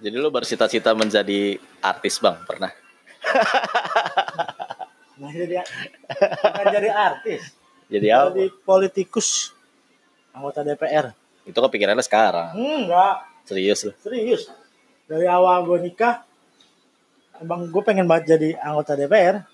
[0.00, 2.72] Jadi lu bercita-cita menjadi artis bang pernah?
[5.20, 5.60] Nah, jadi
[6.40, 7.52] bukan jadi artis,
[7.92, 8.32] Jadi apa?
[8.32, 9.52] jadi politikus,
[10.32, 11.12] anggota DPR.
[11.44, 12.56] Itu kepikirannya sekarang.
[12.56, 13.92] Enggak, Serius lu.
[14.00, 14.48] serius.
[15.04, 16.24] Dari awal gue nikah,
[17.36, 19.44] emang gue pengen banget jadi anggota DPR.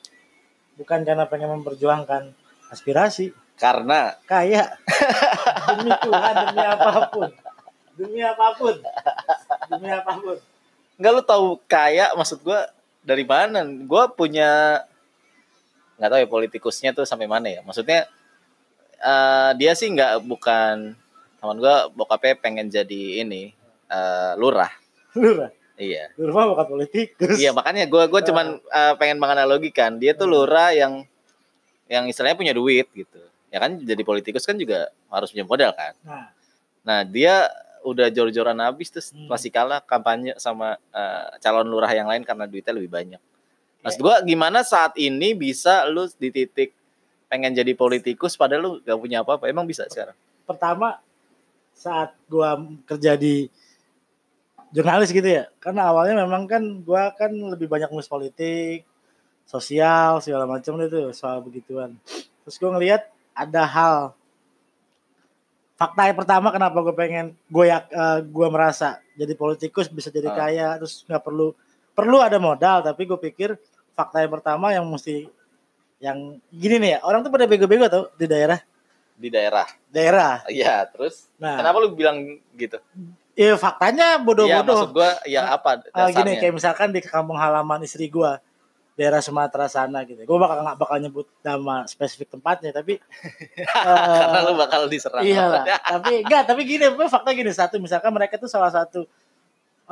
[0.78, 2.30] Bukan karena pengen memperjuangkan
[2.70, 4.70] aspirasi, Karena kayak
[5.66, 7.28] demi Tuhan, demi apa pun,
[7.98, 8.74] demi apa pun,
[9.70, 10.38] demi apa pun.
[10.96, 12.68] Enggak lu tahu kaya maksud gua
[13.04, 13.62] dari mana?
[13.84, 14.82] Gua punya
[15.96, 17.60] nggak tahu ya politikusnya tuh sampai mana ya.
[17.64, 18.08] Maksudnya
[19.00, 20.96] eh, dia sih nggak bukan
[21.40, 23.52] teman gua bokapnya pengen jadi ini
[23.90, 24.72] eh, lurah.
[25.16, 26.12] Lurah, Iya.
[26.16, 27.36] lurah bukan politikus.
[27.36, 31.04] Iya makanya gua gua cuman eh, pengen menganalogikan dia tuh lurah yang
[31.86, 33.20] yang istilahnya punya duit gitu.
[33.52, 35.94] Ya kan jadi politikus kan juga harus punya modal kan.
[36.02, 36.26] Nah,
[36.86, 37.50] Nah dia
[37.86, 39.30] udah jor-joran habis terus Hmm.
[39.30, 43.22] masih kalah kampanye sama eh, calon lurah yang lain karena duitnya lebih banyak.
[43.86, 46.74] Maksud gua gimana saat ini bisa lu di titik
[47.30, 49.46] pengen jadi politikus padahal lu gak punya apa-apa.
[49.46, 50.18] Emang bisa sekarang?
[50.46, 51.02] pertama
[51.74, 52.54] saat gua
[52.86, 53.50] kerja di
[54.70, 58.86] jurnalis gitu ya karena awalnya memang kan gua kan lebih banyak nulis politik
[59.46, 61.98] sosial segala macam itu soal begituan
[62.46, 63.96] terus gua ngelihat ada hal
[65.76, 70.26] fakta yang pertama kenapa gue pengen gue ya eh, gua merasa jadi politikus bisa jadi
[70.26, 70.36] Ah.
[70.38, 71.52] kaya terus nggak perlu
[71.92, 73.60] perlu ada modal tapi gue pikir
[73.92, 75.28] fakta yang pertama yang mesti
[75.98, 78.60] yang gini nih ya orang tuh pada bego-bego tau di daerah
[79.16, 79.64] Di daerah.
[79.88, 82.20] daerah Iya, terus nah kenapa lu bilang
[82.52, 82.76] gitu?
[83.32, 84.76] Ya faktanya Iya, bodoh-bodoh.
[84.76, 88.40] maksud gua ya apa Ah, gini kayak misalkan di kampung halaman istri gua
[88.96, 90.24] daerah Sumatera sana gitu.
[90.24, 92.96] Gua bakal nggak bakal nyebut nama spesifik tempatnya tapi
[93.76, 95.22] Karena eh, lu bakal diserang.
[95.22, 95.64] iya lah.
[95.84, 99.04] tapi enggak, tapi gini, fakta gini satu misalkan mereka tuh salah satu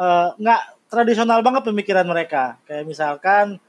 [0.01, 2.57] eh, nggak tradisional banget pemikiran mereka.
[2.65, 3.61] Kayak misalkan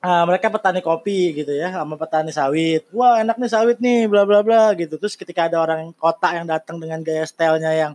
[0.00, 2.88] eh, mereka petani kopi gitu ya, sama petani sawit.
[2.88, 4.96] Wah, enak nih sawit nih, bla bla bla gitu.
[4.96, 7.92] Terus ketika ada orang kota yang datang dengan gaya stylenya yang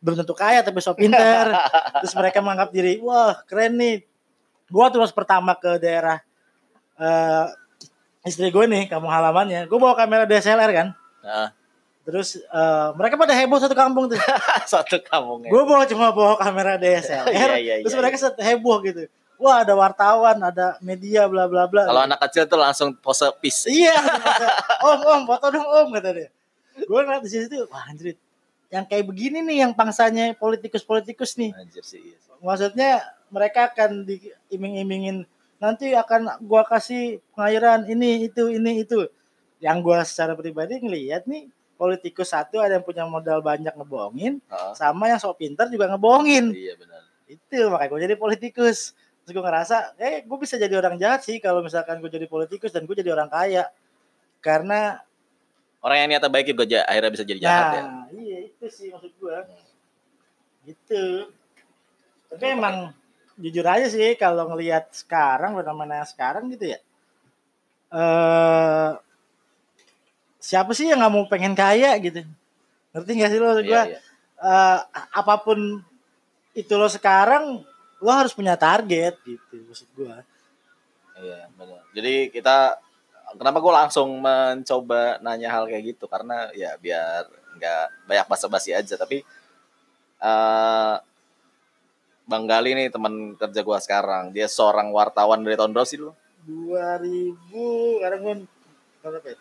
[0.00, 1.56] belum tentu kaya tapi so pinter,
[2.04, 4.09] terus mereka menganggap diri, wah keren nih.
[4.70, 6.22] Gua terus pertama ke daerah
[7.00, 7.46] eh
[8.24, 9.64] istri gue nih, kampung halamannya.
[9.66, 10.88] Gue bawa kamera DSLR kan.
[11.24, 11.48] Nah,
[12.00, 14.18] Terus eh, mereka pada heboh satu kampung tuh.
[14.72, 15.52] satu kampungnya.
[15.52, 17.28] Gue bawa cuma bawa kamera DSLR.
[17.28, 19.04] Iya, iya, terus iya, mereka set- heboh gitu.
[19.40, 21.88] Wah ada wartawan, ada media, bla bla bla.
[21.88, 23.64] Kalau anak kecil tuh langsung pose peace.
[23.72, 23.96] Iya,
[24.90, 26.28] om om foto dong om kata dia.
[26.84, 28.16] Gue ngeliat di situ, wah anjir,
[28.68, 31.56] yang kayak begini nih yang pangsanya politikus-politikus nih.
[31.56, 32.00] Anjir sih.
[32.04, 32.32] iya sih.
[32.40, 32.90] Maksudnya
[33.30, 35.26] mereka akan diiming-imingin
[35.60, 39.06] nanti akan gua kasih pengairan ini itu ini itu.
[39.60, 41.48] Yang gua secara pribadi ngelihat nih
[41.80, 44.72] politikus satu ada yang punya modal banyak ngebohongin, Heeh.
[44.76, 46.52] sama yang sok pintar juga ngebohongin.
[46.52, 47.02] Iya benar.
[47.24, 48.92] Itu makanya gue jadi politikus.
[49.24, 52.68] Terus gue ngerasa, eh gue bisa jadi orang jahat sih kalau misalkan gue jadi politikus
[52.68, 53.72] dan gue jadi orang kaya.
[54.44, 55.00] Karena
[55.80, 57.82] Orang yang niatnya baik juga akhirnya bisa jadi jahat ya.
[57.88, 59.48] Nah, iya itu sih maksud gua.
[60.68, 61.32] Gitu.
[62.28, 62.92] Tapi emang
[63.40, 66.78] jujur aja sih kalau ngelihat sekarang fenomena sekarang gitu ya.
[67.90, 68.90] Eh
[70.40, 72.24] siapa sih yang nggak mau pengen kaya gitu?
[72.92, 73.62] Ngerti gak sih lo gua?
[73.62, 73.98] Iya, iya.
[74.40, 74.78] Eh,
[75.12, 75.84] apa pun
[76.56, 77.62] itu lo sekarang
[78.00, 80.24] lo harus punya target gitu maksud gua.
[81.20, 81.84] Iya, benar.
[81.92, 82.80] Jadi kita
[83.36, 87.28] kenapa gue langsung mencoba nanya hal kayak gitu karena ya biar
[87.60, 89.22] nggak banyak basa-basi aja tapi
[90.20, 90.94] eh
[92.30, 96.14] Bang Gali nih teman kerja gua sekarang dia seorang wartawan dari tahun berapa sih lu?
[96.46, 98.34] 2000 sekarang gua
[99.02, 99.36] berapa ya?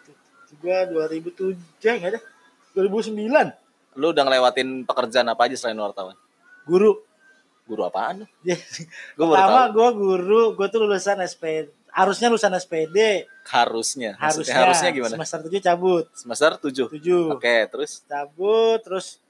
[0.58, 0.78] Gua
[1.08, 1.54] 2007
[1.86, 2.22] enggak ada.
[2.74, 6.18] 2009 Lu udah ngelewatin pekerjaan apa aja selain wartawan?
[6.66, 7.02] guru
[7.70, 8.28] Guru apaan lu?
[8.50, 8.58] Ya,
[9.14, 11.70] Gue baru Pertama gue guru, gue tuh lulusan SPD.
[11.94, 13.30] Harusnya lulusan SPD.
[13.46, 14.18] Harusnya.
[14.18, 15.14] Harusnya, harusnya gimana?
[15.14, 16.06] Semester 7 cabut.
[16.18, 16.90] Semester 7.
[16.98, 19.22] 7 Oke, terus cabut, terus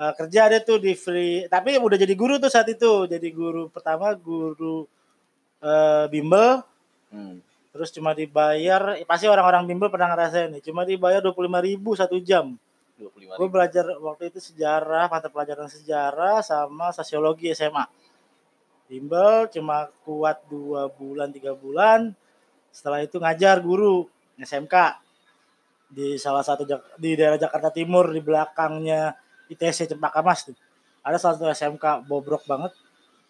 [0.00, 1.44] eh, kerja ada tuh di free.
[1.46, 3.04] Tapi udah jadi guru tuh saat itu.
[3.04, 4.88] Jadi guru pertama guru
[5.60, 6.64] eh, bimbel.
[7.12, 7.36] hmm.
[7.70, 10.62] Terus cuma dibayar, eh, pasti orang-orang bimbel pernah ngerasain nih.
[10.64, 12.56] Cuma dibayar 25 ribu satu jam.
[12.98, 17.86] 25 Gue belajar waktu itu sejarah, mata pelajaran sejarah sama sosiologi SMA.
[18.90, 22.10] Bimbel cuma kuat dua bulan tiga bulan.
[22.74, 24.98] Setelah itu ngajar guru SMK
[25.90, 26.66] di salah satu
[26.98, 29.14] di daerah Jakarta Timur di belakangnya
[29.50, 30.54] ITC Cempaka Mas tuh.
[31.02, 32.72] Ada salah satu SMK bobrok banget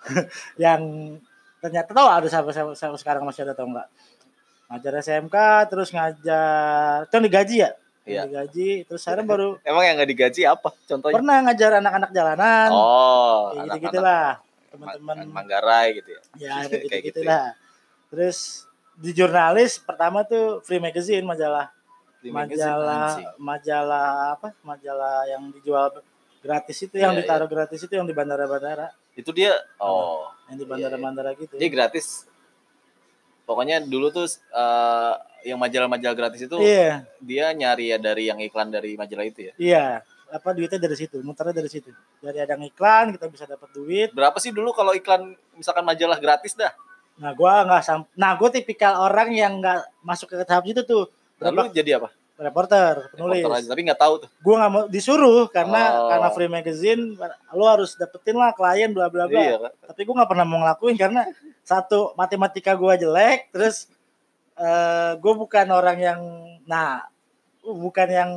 [0.59, 0.81] yang
[1.59, 3.89] ternyata tahu ada sampai, sampai, sampai sekarang masih ada atau enggak.
[4.67, 5.37] Ngajar SMK
[5.67, 7.71] terus ngajar itu yang digaji ya?
[8.01, 8.21] Iya.
[8.25, 10.71] Digaji terus sekarang baru Emang yang nggak digaji apa?
[10.85, 11.17] Contohnya?
[11.17, 14.27] pernah ngajar anak-anak jalanan Oh, kayak gitu gitulah
[14.71, 16.21] teman-teman Ma- Manggarai gitu ya.
[16.39, 17.47] ya kayak Kayak gitu, lah
[18.07, 21.71] terus di jurnalis pertama tuh Free Magazine majalah
[22.21, 22.33] magazine,
[22.69, 23.29] majalah anjing.
[23.39, 25.89] majalah apa majalah yang dijual
[26.41, 28.91] gratis itu yang Iya, ditaruh gratis itu yang di bandara-bandara.
[29.13, 31.61] Itu dia oh, yang di bandara-bandara gitu.
[31.61, 32.25] Dia gratis.
[33.45, 35.15] Pokoknya dulu tuh eh,
[35.45, 37.09] yang majalah-majalah gratis itu iya.
[37.19, 39.55] dia nyari ya dari yang iklan dari majalah itu ya.
[39.61, 39.87] iya.
[40.31, 41.91] Apa duitnya dari situ muternya dari situ.
[42.23, 44.15] Dari ada yang iklan kita bisa dapat duit.
[44.15, 46.73] Berapa sih dulu kalau iklan misalkan majalah gratis dah?
[47.21, 51.05] nah gua nggak sam nah gue tipikal orang yang nggak masuk ke tahap itu tuh.
[51.37, 52.09] Lalu jadi apa?
[52.41, 54.29] Reporter penulis Reporter aja, tapi nggak tahu tuh.
[54.33, 56.09] gue nggak mau disuruh karena Oh.
[56.09, 57.03] karena free magazine
[57.53, 60.97] lo harus dapetin lah klien bla bla bla Iya, tapi gue nggak pernah mau ngelakuin
[60.97, 61.29] karena
[61.61, 63.93] satu matematika gue jelek terus
[64.57, 66.21] eh gue bukan orang yang
[66.65, 67.05] nah
[67.61, 68.33] bukan yang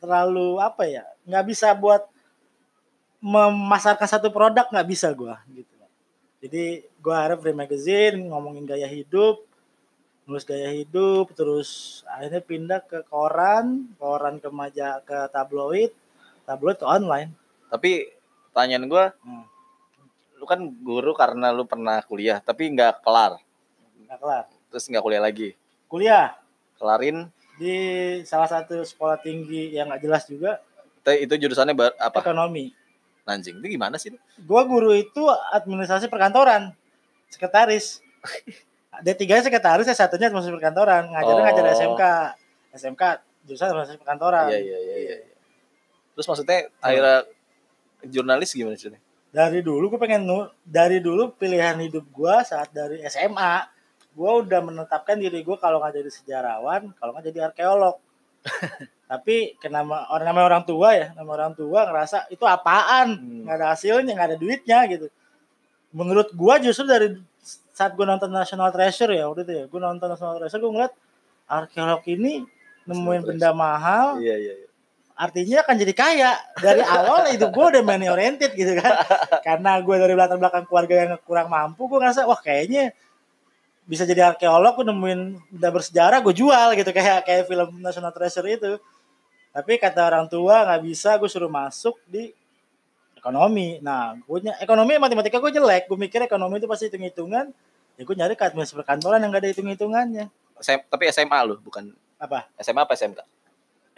[0.00, 2.08] terlalu apa ya nggak bisa buat
[3.20, 5.76] memasarkan satu produk nggak bisa gue gitu
[6.40, 9.44] jadi gue harap free magazine ngomongin gaya hidup
[10.30, 15.90] nulis gaya hidup terus akhirnya pindah ke koran koran ke maja ke tabloid
[16.46, 17.34] tabloid ke online.
[17.66, 18.06] Tapi
[18.50, 19.42] pertanyaan gua, Hmm.
[20.38, 23.38] lu kan guru karena lu pernah kuliah, tapi nggak kelar,
[24.06, 24.44] nggak kelar.
[24.70, 25.54] Terus nggak kuliah lagi.
[25.86, 26.38] kuliah.
[26.78, 27.28] Kelarin,
[27.58, 27.76] di
[28.24, 30.62] salah satu sekolah tinggi yang nggak jelas juga.
[31.02, 32.22] Itu, itu jurusannya apa?
[32.22, 32.72] ekonomi.
[33.28, 34.10] Anjing, itu gimana sih?
[34.42, 35.22] gua guru itu
[35.54, 36.72] administrasi perkantoran.
[37.30, 38.00] Sekretaris
[39.00, 41.46] D3 sekretaris ya satunya administrasi perkantoran ngajarnya Oh.
[41.46, 42.02] ngajar SMK
[42.72, 43.02] SMK
[43.44, 45.14] jurusan administrasi perkantoran Iya, iya, iya, iya.
[45.20, 45.36] iya.
[46.14, 47.16] Terus maksudnya akhirnya
[48.04, 48.92] jurnalis gimana sih?
[49.30, 50.26] dari dulu gue pengen
[50.66, 53.62] dari dulu pilihan hidup gua saat dari SMA
[54.10, 57.94] gua udah menetapkan diri gua kalau nggak jadi sejarawan kalau nggak jadi arkeolog
[59.10, 63.46] tapi kenapa orang namanya orang tua ya nama orang tua ngerasa itu apaan Hmm.
[63.46, 65.06] nggak ada hasilnya nggak ada duitnya gitu
[65.94, 67.14] menurut gua justru dari
[67.80, 70.92] saat gua nonton National Treasure ya waktu itu ya gua nonton National Treasure gua ngeliat
[71.48, 72.44] arkeolog ini
[72.84, 74.68] nemuin benda mahal Iya, iya, iya.
[75.16, 76.32] artinya akan jadi kaya.
[76.56, 79.04] Dari awal hidup gue udah money oriented gitu kan.
[79.46, 82.96] Karena gue dari latar belakang keluarga yang kurang mampu gue ngerasa wah kayaknya
[83.84, 85.20] bisa jadi arkeolog gue nemuin
[85.52, 86.90] benda bersejarah gue jual gitu.
[86.96, 88.80] Kayak kayak film National Treasure itu.
[89.52, 92.32] Tapi kata orang tua nggak bisa gue suruh masuk di
[93.20, 93.76] ekonomi.
[93.84, 95.86] Nah gue ekonomi matematika gue jelek.
[95.86, 97.52] Gue mikir ekonomi itu pasti hitung hitungan
[98.00, 101.60] ya gue nyari ke administrasi perkantoran yang gak ada hitung hitungannya SM tapi SMA lu,
[101.60, 102.48] bukan apa?
[102.56, 103.20] SMA apa SMK?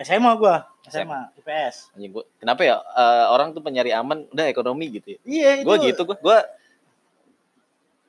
[0.03, 0.55] SMA gue
[0.91, 5.19] SMA IPS Anjing gua, kenapa ya eh, orang tuh penyari aman udah ekonomi gitu ya?
[5.23, 5.67] iya itu.
[5.71, 6.43] Gue gitu, gue gua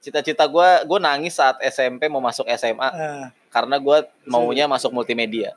[0.02, 5.54] cita-cita gue gue nangis saat SMP mau masuk SMA Eh, karena gue maunya masuk multimedia.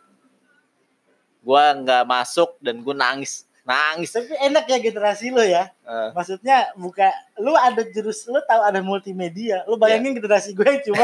[1.40, 4.14] Gue nggak masuk dan gue nangis, nangis.
[4.14, 5.66] Tapi enak ya generasi lo ya.
[5.82, 9.66] Eh, Maksudnya buka lu ada jurus lu tahu ada multimedia.
[9.66, 10.22] Lu bayangin Iya.
[10.22, 11.02] generasi gue cuma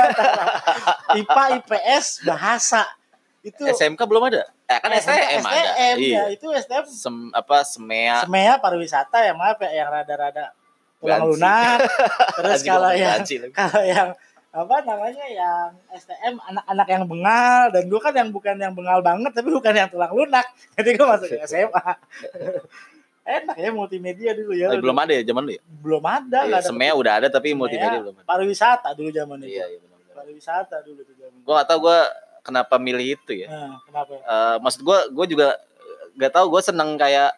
[1.18, 2.86] IPA, IPS, bahasa.
[3.42, 4.46] Itu SMK belum ada.
[4.64, 5.42] Eh kan STM, ada.
[5.42, 6.22] STM ya, Iya.
[6.30, 10.54] itu STM Sem, apa semea semea pariwisata ya maaf ya yang rada-rada
[11.02, 11.26] Banci.
[11.26, 11.78] lunak.
[12.38, 13.18] Terus kalau yang
[13.50, 14.08] kalau yang
[14.52, 19.32] apa namanya yang STM anak-anak yang bengal dan gue kan yang bukan yang bengal banget
[19.32, 20.44] tapi bukan yang tulang lunak
[20.76, 21.80] jadi gue masuk ke SMA
[23.24, 25.62] enak ya multimedia dulu ya belum ada ya zaman lu ya?
[25.78, 28.26] belum ada Iya, ada semea udah ada tapi Semea, multimedia belum ada.
[28.26, 29.78] pariwisata dulu zaman itu Iya, iya
[30.12, 31.98] pariwisata dulu tuh zaman Gue gak tau gue
[32.42, 33.48] kenapa milih itu ya.
[33.48, 35.48] nah, kenapa Eh, maksud gue gue juga
[36.14, 37.32] gak tahu gue seneng kayak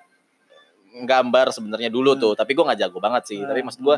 [0.97, 2.21] gambar sebenarnya dulu Hmm.
[2.21, 3.47] tuh tapi gue nggak jago banget sih Hmm.
[3.47, 3.97] tapi maksud gue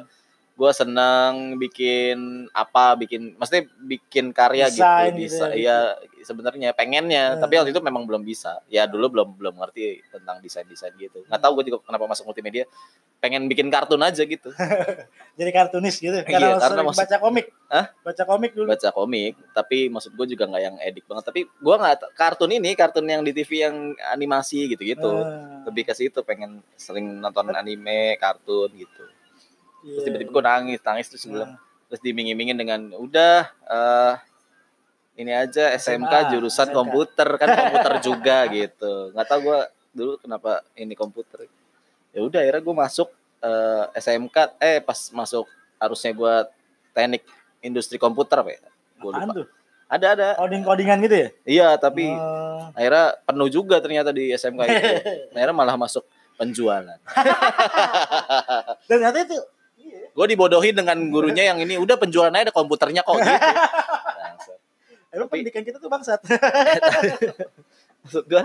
[0.57, 2.17] gue seneng bikin
[2.51, 7.37] apa bikin maksudnya bikin karya Desain gitu gitu bisa ya, ya sebenarnya pengennya.
[7.37, 7.41] Hmm.
[7.41, 8.65] tapi waktu itu memang belum bisa.
[8.67, 11.23] Ya dulu belum belum ngerti tentang desain desain gitu.
[11.23, 12.65] Nggak tahu gue juga kenapa masuk multimedia.
[13.17, 14.49] Pengen bikin kartun aja gitu.
[15.39, 17.47] Jadi kartunis gitu Iya, karena lo karena maksud- baca komik.
[17.67, 17.87] Hah?
[18.01, 18.67] baca komik dulu.
[18.67, 21.25] Baca komik tapi maksud gue juga nggak yang edik banget.
[21.27, 23.77] Tapi gue nggak kartun ini kartun yang di TV yang
[24.09, 29.05] animasi gitu gitu Ah, lebih ke situ pengen sering nonton anime kartun gitu.
[29.05, 29.16] iya.
[29.87, 34.15] Terus tiba-tiba gue nangis nangis terus gue bilang Nah, terus dimingin-mingin dengan udah eh
[35.17, 36.75] ini aja SMK SMA, jurusan SMK.
[36.75, 39.15] komputer kan komputer juga gitu.
[39.15, 39.61] Nggak tahu gue
[39.95, 41.47] dulu kenapa ini komputer.
[42.11, 45.47] Ya udah akhirnya gue masuk eh, SMK eh pas masuk
[45.79, 46.35] harusnya gue
[46.91, 47.23] teknik
[47.63, 48.61] industri komputer apa ya
[48.97, 49.33] gue lupa.
[49.33, 49.47] tuh?
[49.87, 50.29] Ada ada.
[50.37, 51.29] Coding codingan gitu ya?
[51.47, 52.67] Iya tapi Oh.
[52.75, 54.89] akhirnya penuh juga ternyata di SMK itu.
[55.39, 56.03] Akhirnya malah masuk
[56.35, 56.99] penjualan.
[58.91, 59.55] Dan ternyata itu iya.
[60.17, 63.29] Gue dibodohin dengan gurunya yang ini udah penjualannya ada komputernya kok gitu.
[64.17, 64.59] Bangsat.
[65.13, 66.21] emang Tapi- pendidikan kita tuh bangsat.
[68.03, 68.43] Maksud gue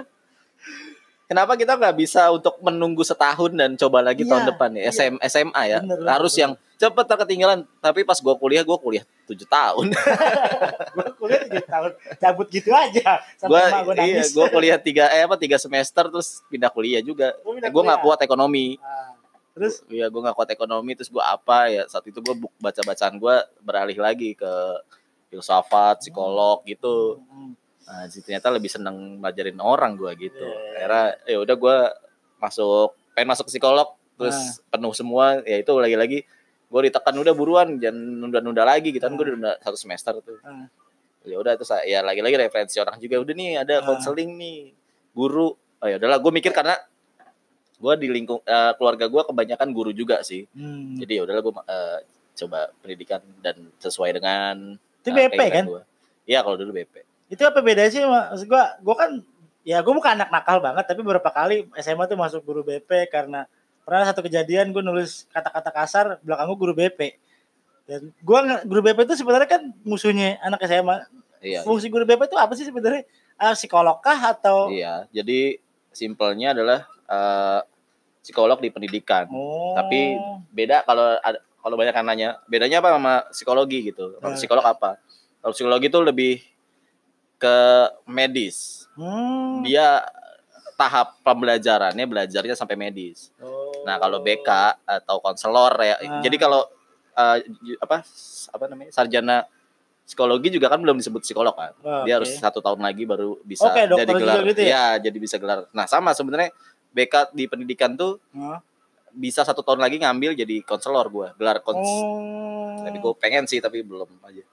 [1.26, 4.82] kenapa kita nggak bisa untuk menunggu setahun dan coba lagi Iya, tahun depan ya?
[4.82, 4.92] iya.
[4.92, 5.80] SM, SMA ya?
[5.80, 6.44] Bener, harus bener.
[6.44, 7.60] yang cepet tak ketinggalan.
[7.78, 9.96] Tapi pas gua kuliah gua kuliah tujuh tahun.
[10.92, 11.92] Gue kuliah tiga tahun.
[12.20, 13.24] Cabut gitu aja.
[13.40, 13.64] Gue
[14.04, 17.32] iya kuliah tiga eh apa tiga semester terus pindah kuliah juga.
[17.40, 18.76] Gua pindah Eh, nggak kuat ekonomi.
[18.84, 19.11] Ah,
[19.52, 23.16] terus Iya, gue gak kuat ekonomi, terus gue apa ya saat itu gue baca bacaan
[23.16, 24.52] gue beralih lagi ke
[25.28, 27.20] filsafat, psikolog gitu.
[27.24, 30.40] hmm, Nah, jadi ternyata lebih seneng ngajarin orang gue gitu.
[30.40, 30.80] Iya.
[30.80, 31.78] Akhirnya ya udah gue
[32.40, 34.38] masuk, pengen masuk psikolog, terus
[34.70, 35.44] penuh semua.
[35.44, 36.24] Ya itu lagi-lagi
[36.72, 39.12] gue ditekan udah buruan, jangan nunda-nunda lagi gitu kan.
[39.18, 40.40] Gue udah nunda satu semester tuh.
[40.46, 40.72] Ah.
[41.28, 43.20] Ya udah terus ya lagi-lagi referensi orang juga.
[43.20, 43.84] Udah nih ada Ah.
[43.84, 44.72] konseling nih,
[45.12, 45.52] guru.
[45.82, 46.78] Oh ya udahlah, gue mikir karena
[47.82, 50.46] gue di lingkung eh, keluarga gue kebanyakan guru juga sih.
[50.54, 51.02] hmm.
[51.02, 51.54] Jadi ya udahlah gue
[52.32, 55.66] coba pendidikan dan sesuai dengan itu eh, BP kan.
[56.24, 57.02] Iya kalau dulu BP.
[57.32, 59.12] itu apa bedanya sih maksud gue gue kan
[59.64, 63.48] ya gue bukan anak nakal banget tapi beberapa kali SMA tuh masuk guru BP karena
[63.88, 67.00] pernah satu kejadian gue nulis kata-kata kasar belakang gue guru BP
[67.88, 71.08] dan gue guru BP itu sebenarnya kan musuhnya anak SMA
[71.40, 71.64] Iya.
[71.64, 73.08] fungsi guru BP itu apa sih sebenarnya
[73.42, 75.10] Ah, psikolog kah atau Iya.
[75.10, 75.58] Jadi
[75.90, 77.60] simpelnya adalah eh,
[78.22, 79.26] psikolog di pendidikan.
[79.28, 80.16] oh Tapi
[80.48, 84.18] Beda kalau ada kalau banyak yang nanya, bedanya apa sama psikologi gitu?
[84.18, 84.38] Kalau Nah.
[84.38, 84.98] psikolog apa?
[85.38, 86.34] Kalau psikologi itu lebih
[87.38, 87.58] ke
[88.06, 88.86] medis.
[88.94, 89.62] hmm.
[89.62, 90.02] Dia
[90.74, 93.30] tahap pembelajarannya belajarnya sampai medis.
[93.38, 93.70] Oh.
[93.84, 94.50] Nah, kalau BK
[94.82, 95.98] atau konselor ya.
[96.00, 96.22] Ah.
[96.22, 96.66] Jadi kalau
[97.62, 98.02] ju- apa
[98.48, 98.90] apa namanya?
[98.90, 99.46] sarjana
[100.02, 101.72] psikologi juga kan belum disebut psikolog kan.
[101.80, 102.26] Oh, Dia oke.
[102.26, 104.42] harus satu tahun lagi baru bisa dokter jadi gelar.
[104.44, 104.68] gitu ya?
[104.68, 105.70] Iya, jadi bisa gelar.
[105.72, 106.50] Nah, sama sebenarnya
[106.92, 108.60] BK di pendidikan tuh Hah?
[109.10, 111.80] bisa satu tahun lagi ngambil jadi konselor gua, gelar kons.
[111.80, 112.80] oh.
[112.80, 114.44] Tapi gue pengen sih tapi belum aja.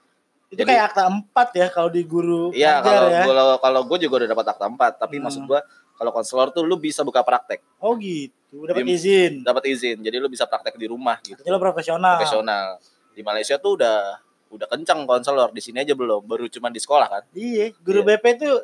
[0.49, 3.21] itu jadi- kayak akta empat ya kalau di guru Iya, kalau ya.
[3.23, 5.23] kalau kalau gue juga udah dapat akta 4, tapi Hmm.
[5.23, 5.61] maksud gua
[5.93, 9.43] kalau konselor tuh lu bisa buka praktek, Oh gitu, dapat izin.
[9.43, 9.99] dapat izin.
[9.99, 11.37] Jadi lu bisa praktek di rumah gitu.
[11.37, 12.17] Jadi lo profesional.
[12.17, 12.81] Profesional.
[13.11, 14.17] Di Malaysia tuh udah
[14.49, 17.23] udah kencang konselor, di sini aja belum, baru cuman di sekolah kan.
[17.31, 18.17] Iya, guru Iya.
[18.17, 18.55] BP tuh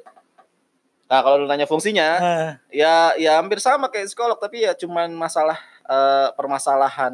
[1.05, 5.13] Nah, kalau lu nanya fungsinya, eh, ya ya hampir sama kayak psikolog tapi ya cuman
[5.13, 7.13] masalah eh, permasalahan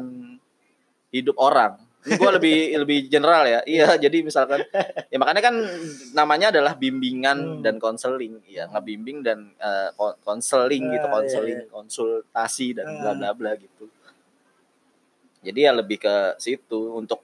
[1.12, 1.76] hidup orang.
[2.02, 3.60] Ini gue lebih lebih general ya.
[3.62, 4.64] Iya jadi misalkan
[5.06, 5.54] ya makanya kan
[6.12, 7.60] namanya adalah bimbingan Hmm.
[7.60, 8.40] dan konseling.
[8.48, 12.96] Ya ngebimbing dan eh, kon- konseling gitu Ah, konseling iya, konsultasi dan Ah.
[12.96, 13.92] bla bla bla gitu.
[15.42, 17.20] Jadi ya lebih ke situ untuk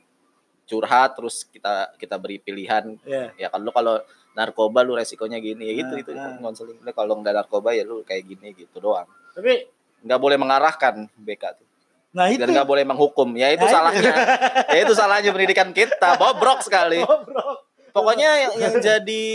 [0.69, 2.93] curhat terus kita kita beri pilihan.
[3.03, 3.33] Ya.
[3.35, 3.97] ya kalau kalau
[4.39, 6.39] narkoba lu resikonya gini ya gitu Ah, itu ah.
[6.39, 6.79] konseling.
[6.79, 9.11] Lu kalau nggak narkoba ya lu kayak gini gitu doang.
[9.35, 9.67] Tapi
[9.99, 11.67] nggak boleh mengarahkan BK tuh.
[12.09, 12.39] Nah itu.
[12.39, 13.35] dan nggak boleh menghukum.
[13.35, 14.13] Ya itu Nah, salahnya.
[14.75, 16.15] Ya itu salahnya pendidikan kita.
[16.15, 17.03] Bobrok sekali.
[17.03, 17.67] Bro.
[17.89, 19.27] pokoknya yang, yang jadi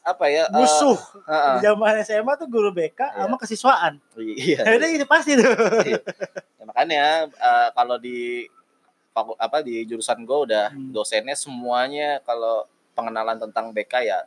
[0.00, 0.96] apa ya eh, musuh.
[0.96, 3.20] uh, uh, di zaman SMA tuh guru BK Iya.
[3.20, 3.92] sama kesiswaan.
[4.16, 4.64] iya.
[4.64, 5.44] Nah, itu itu pasti tuh.
[5.84, 6.00] Ya,
[6.64, 8.48] makanya eh, kalau di
[9.36, 10.94] apa di jurusan gue udah Hmm.
[10.94, 12.64] dosennya semuanya kalau
[12.94, 14.18] pengenalan tentang BK ya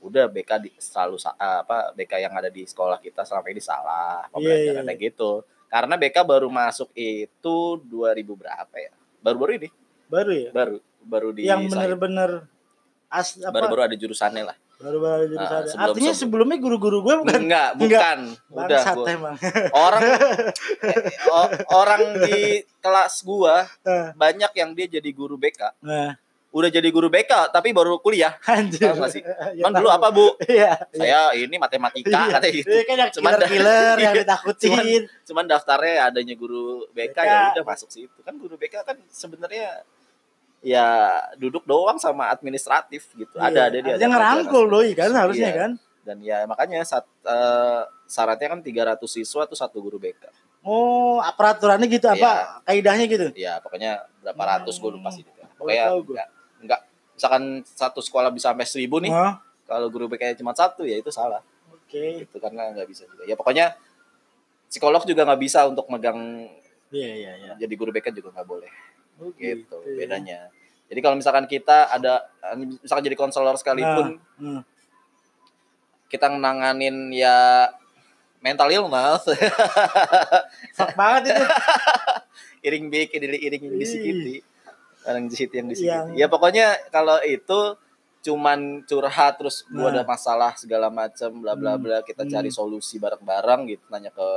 [0.00, 4.22] udah BK di, selalu eh, apa BK yang ada di sekolah kita selama ini salah
[4.24, 5.04] Iya, pembelajarannya iya.
[5.04, 5.30] gitu
[5.66, 9.68] karena BK baru masuk itu 2000 berapa ya baru-baru ini
[10.06, 10.50] Baru ya.
[10.50, 11.84] baru baru di yang saya.
[11.86, 12.46] bener-bener
[13.06, 15.50] as apa baru-baru ada jurusannya lah baru-baru jurusan.
[15.50, 16.22] Ah, sebelum- Artinya sebelum.
[16.46, 19.36] sebelumnya guru-guru gue bukan enggak bukan udah bangsat gua- emang.
[19.74, 20.02] orang
[20.86, 21.02] eh,
[21.68, 22.38] orang di
[22.78, 26.14] kelas gua Eh, banyak yang dia jadi guru BK Nah,
[26.48, 28.88] udah jadi guru BK tapi baru kuliah anjir.
[28.88, 29.20] Tahu sih?
[29.20, 30.80] Ya, Emang dulu apa bu Iya.
[30.88, 30.88] iya.
[30.90, 32.32] saya ini matematika Iya.
[32.34, 34.22] katanya gitu Iya kan yang Cuman- killer-killer yang Iya.
[34.24, 35.00] ditakutin.
[35.22, 37.18] cuman daftarnya adanya guru BK, BK.
[37.20, 39.84] ya udah masuk situ kan guru BK kan sebenarnya
[40.58, 40.86] ya
[41.34, 45.60] duduk doang sama administratif gitu ada ada dia Yang ngerangkul doi kan harusnya Iya.
[45.60, 45.72] kan.
[46.02, 50.24] dan ya makanya saat eh, syaratnya kan 300 siswa tuh satu guru BK
[50.60, 52.16] Oh, peraturannya gitu Iya.
[52.16, 52.32] apa?
[52.64, 53.26] Kaidahnya gitu.
[53.32, 54.50] ya pokoknya berapa Hmm.
[54.58, 55.38] ratus gue lupa sih gitu.
[55.54, 56.28] Pokoknya enggak
[57.18, 59.34] misalkan satu sekolah bisa sampai seribu nih Oh,
[59.66, 62.22] kalau guru BK cuma satu ya itu salah Oke.
[62.22, 63.74] itu karena nggak bisa juga ya pokoknya
[64.66, 66.46] psikolog juga nggak bisa untuk megang
[66.88, 67.52] Iya, iya, iya.
[67.58, 68.70] jadi guru BK juga nggak boleh
[69.18, 69.96] Oh, gitu ya.
[69.98, 70.38] bedanya
[70.86, 72.24] jadi kalau misalkan kita ada
[72.56, 74.62] misalkan jadi konselor sekalipun Hmm.
[76.06, 77.68] kita nanganin ya
[78.38, 79.26] mental illness
[80.72, 81.44] Fuck banget itu.
[82.66, 83.62] iring bik iring iring
[85.08, 87.60] yang orang disikiti yang disikiti Yang- ya pokoknya kalau itu
[88.18, 89.92] cuman curhat terus gua Nah.
[89.94, 91.80] ada masalah segala macam bla bla Hmm.
[91.80, 92.30] bla kita Hmm.
[92.30, 94.28] cari solusi bareng-bareng gitu nanya ke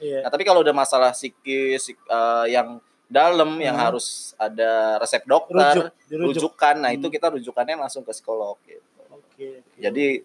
[0.00, 0.24] Iya.
[0.24, 3.84] Nah, tapi kalau udah masalah psikis sik- eh, yang dalam yang Hmm.
[3.86, 6.80] harus ada resep dokter, Rujuk, rujukan.
[6.80, 6.96] Nah, Hmm.
[6.96, 8.80] itu kita rujukannya langsung ke psikolog gitu.
[9.12, 9.60] Oke.
[9.60, 9.76] oke.
[9.76, 10.24] Jadi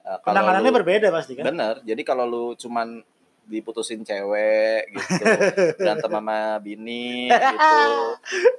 [0.00, 1.44] kalau penanganannya lu- berbeda pasti kan?
[1.46, 1.84] bener.
[1.84, 3.04] Jadi kalau lu cuman
[3.50, 5.24] diputusin cewek gitu.
[5.82, 7.82] Berantem sama bini gitu.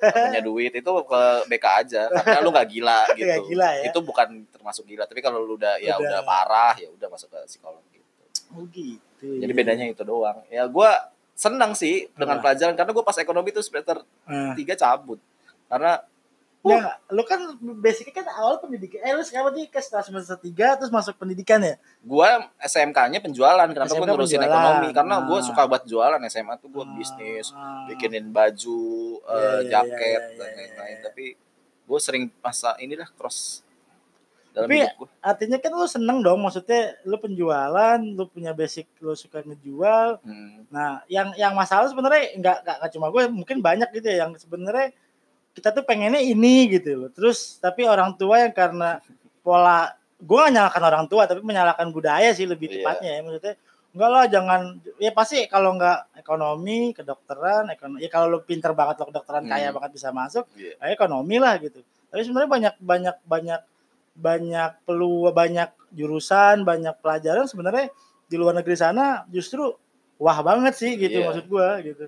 [0.03, 0.71] Punya duit.
[0.75, 2.03] Itu ke BK aja.
[2.12, 3.24] Karena lu nggak gila gitu.
[3.25, 3.83] Nggak gila ya.
[3.88, 5.07] itu bukan termasuk gila.
[5.07, 6.19] Tapi kalau lu udah ya Udah.
[6.19, 8.03] udah, parah ya udah masuk ke psikolog gitu.
[8.51, 9.39] Oh gitu.
[9.39, 10.43] jadi bedanya itu doang.
[10.51, 10.91] Ya gua
[11.31, 12.75] senang sih dengan pelajaran.
[12.75, 14.53] Karena gue pas ekonomi tuh semester Nah.
[14.53, 15.17] tiga cabut.
[15.65, 16.03] Karena
[16.63, 17.41] Ya, lu kan
[17.75, 19.01] basicnya kan awal pendidikan.
[19.01, 21.74] Eh, lu sekarang berarti ke setelah semester 3 terus masuk pendidikan ya?
[22.00, 24.53] gua SMK-nya penjualan kenapa gue SMK ngurusin penjualan.
[24.53, 25.41] ekonomi karena gue Ah.
[25.44, 26.94] suka buat jualan SMA tuh gue Ah.
[26.94, 27.48] bisnis
[27.88, 28.82] bikinin baju
[29.20, 31.03] Iya, eh, iya, jaket iya, iya, dan iya, lain-lain iya.
[31.03, 31.25] tapi
[31.82, 33.65] gue sering masa inilah cross
[34.48, 38.86] dalam Tapi- hidup gue Artinya kan lu seneng dong, maksudnya lu penjualan, lu punya basic,
[38.98, 40.20] lu suka ngejual.
[40.20, 40.68] hmm.
[40.68, 44.91] Nah, yang yang masalah sebenarnya nggak nggak cuma gue, mungkin banyak gitu ya yang sebenarnya
[45.51, 47.10] kita tuh pengennya ini gitu loh.
[47.10, 49.03] Terus tapi orang tua yang karena
[49.41, 52.75] pola gue gak nyalakan orang tua tapi menyalahkan budaya sih lebih Iya.
[52.77, 53.53] tepatnya ya maksudnya
[53.91, 54.62] enggak lah jangan
[54.96, 59.51] ya pasti kalau nggak ekonomi kedokteran ekonomi ya kalau lu pinter banget lo kedokteran Hmm.
[59.51, 60.77] kaya banget bisa masuk Iya.
[60.77, 63.62] ya ekonomi lah gitu tapi sebenarnya banyak banyak banyak
[64.13, 67.89] banyak peluang banyak jurusan banyak pelajaran sebenarnya
[68.24, 69.74] di luar negeri sana justru
[70.15, 71.25] wah banget sih gitu Iya.
[71.27, 72.05] maksud gua gitu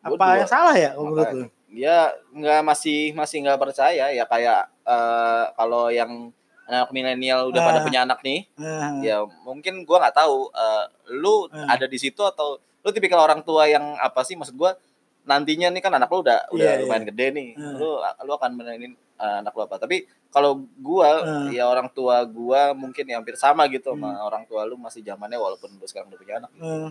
[0.00, 1.46] Gua apa juga- yang salah ya kalau menurut Makanya.
[1.72, 1.98] Ya
[2.30, 6.28] nggak masih masih nggak percaya ya kayak eh, kalau yang
[6.62, 7.84] anak milenial udah pada Ah.
[7.84, 11.66] punya anak nih Nah, ya mungkin gua nggak tahu eh, lu Hmm.
[11.66, 14.76] ada di situ atau lu tipikal orang tua yang apa sih maksud gua
[15.22, 17.76] nantinya nih kan anak lu udah udah Iya, lumayan gede nih Hmm.
[17.76, 21.48] lu lu akan menenin eh, anak lu apa tapi kalau gua Hmm.
[21.50, 24.02] ya orang tua gua mungkin ya hampir sama gitu Hmm.
[24.02, 26.88] sama orang tua lu masih zamannya walaupun lu sekarang udah punya anak eh,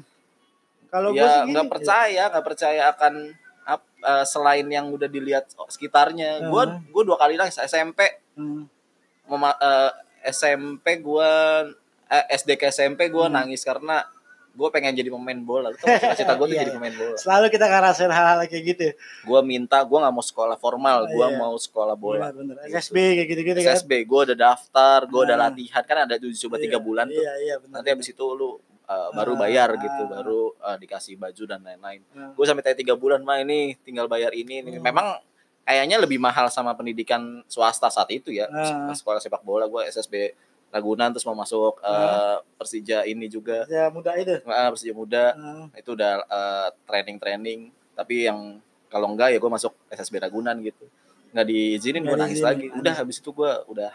[0.88, 3.14] kalau ya nggak percaya nggak percaya akan
[3.64, 6.52] ap- eh, selain yang udah dilihat sekitarnya Hmm.
[6.88, 8.00] gua dua kali nangis SMP
[8.34, 8.66] Hmm.
[9.26, 9.92] mema- eh,
[10.26, 11.30] SMP gua
[12.06, 13.38] eh, SD ke SMP gua Hmm.
[13.38, 14.04] nangis karena
[14.52, 15.72] gua pengen jadi pemain bola.
[15.72, 16.78] Gak cita-cita gua tuh Iya, jadi iya.
[16.78, 17.16] pemain bola.
[17.16, 18.84] selalu kita ngerasain hal-hal kayak gitu
[19.24, 21.38] Gua minta gua nggak mau sekolah formal, gua Iya.
[21.38, 22.28] mau sekolah bola.
[22.30, 22.68] bener, bener.
[22.68, 22.76] Gitu.
[22.76, 25.48] SSB kayak gitu-gitu kan SSB, gua udah daftar, gua udah Nah.
[25.48, 27.16] latihan kan ada uji coba tiga Iya, bulan tuh.
[27.18, 28.60] iya iya benar Nanti habis itu lu
[28.92, 30.10] uh, baru Ah, bayar ah, gitu, ah.
[30.20, 32.02] baru uh, dikasih baju dan lain-lain.
[32.12, 34.60] Nah, Gue sampai tiga bulan mah ini tinggal bayar ini.
[34.60, 34.76] ini.
[34.76, 34.84] Hmm.
[34.84, 35.16] Memang
[35.64, 38.52] kayaknya lebih mahal sama pendidikan swasta saat itu ya.
[38.52, 38.92] Ah.
[38.92, 40.36] Sekolah sepak bola gue SSB
[40.72, 41.92] Ragunan terus mau masuk Ah.
[41.92, 45.36] uh, Persija ini juga ya muda itu uh, Persija muda
[45.76, 47.72] itu udah uh, training-training.
[47.96, 48.60] Tapi yang
[48.92, 50.84] kalau enggak ya gue masuk SSB Ragunan gitu.
[51.32, 52.68] Nggak diizinin gue nangis lagi.
[52.72, 53.92] Udah habis itu gue udah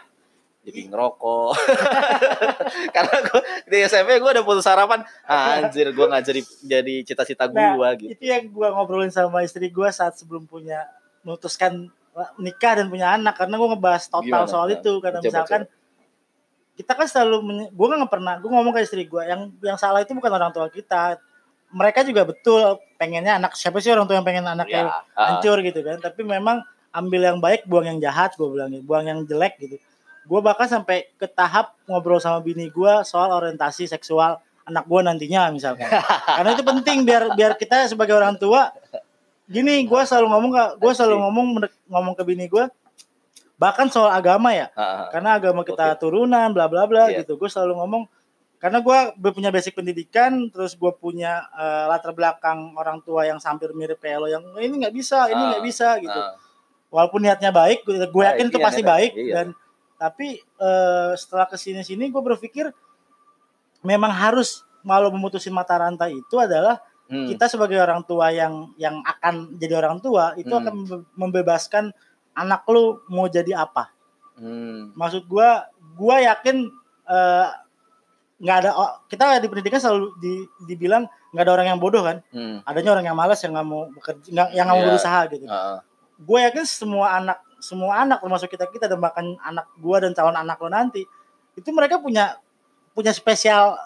[0.67, 1.51] jadi ngerokok.
[2.95, 4.99] Karena gue di SMP gue udah putus harapan.
[5.23, 8.11] Anjir gue nggak jadi jadi cita-cita gue Nah, gitu.
[8.11, 10.83] itu yang gua ngobrolin sama istri gua saat sebelum punya
[11.23, 11.87] memutuskan
[12.35, 13.39] nikah dan punya anak.
[13.39, 14.51] Karena gua ngebahas total Gimana?
[14.51, 14.91] soal itu.
[14.99, 15.61] Karena coba, misalkan
[16.75, 20.03] kita kan selalu menye- gua nggak pernah gua ngomong ke istri gua yang yang salah
[20.03, 21.15] itu bukan orang tua kita.
[21.67, 22.59] Mereka juga betul
[22.95, 25.99] pengennya anak siapa sih orang tua yang pengen anaknya ya hancur gitu kan.
[25.99, 28.81] Tapi memang ambil yang baik buang yang jahat gue bilang gitu.
[28.81, 29.77] buang yang jelek gitu
[30.27, 35.47] gue bahkan sampai ke tahap ngobrol sama bini gue soal orientasi seksual anak gue nantinya
[35.49, 35.87] misalkan.
[36.37, 38.75] Karena itu penting biar biar kita sebagai orang tua
[39.47, 41.47] gini gue selalu ngomong gue selalu ngomong
[41.87, 42.67] ngomong ke bini gue
[43.55, 44.67] bahkan soal agama ya.
[45.09, 47.23] Karena agama kita turunan bla bla bla Iya.
[47.23, 47.39] gitu.
[47.39, 48.03] Gue selalu ngomong
[48.57, 48.97] karena gue
[49.31, 54.17] punya basic pendidikan terus gue punya eh, latar belakang orang tua yang hampir mirip kayak
[54.17, 56.17] lo yang "Eh, ini nggak bisa ini Ah, nggak bisa gitu.
[56.17, 56.33] Ah.
[56.89, 59.33] walaupun niatnya baik gue yakin itu iya, pasti baik, iya.
[59.35, 59.47] dan
[59.97, 62.69] tapi eh, setelah ke sini sini gue berpikir
[63.81, 67.23] memang harus malu memutusin mata rantai itu adalah Hmm.
[67.23, 70.59] kita sebagai orang tua yang yang akan jadi orang tua itu Hmm.
[70.59, 71.95] akan membe- membebaskan
[72.33, 73.95] anak lu mau jadi apa
[74.35, 74.91] Hmm.
[74.93, 76.67] maksud gua gua yakin
[77.07, 77.47] eh,
[78.37, 80.33] nggak ada o- kita di pendidikan selalu di,
[80.67, 82.59] dibilang nggak ada orang yang bodoh kan Hmm.
[82.61, 84.89] adanya orang yang malas yang nggak mau bekerja yang nggak mau Iya.
[84.91, 85.79] berusaha gitu ah.
[86.19, 90.37] gue yakin semua anak semua anak termasuk kita kita dan bahkan anak gua dan calon
[90.37, 91.03] anak lo nanti
[91.57, 92.37] itu mereka punya
[92.93, 93.77] punya spesial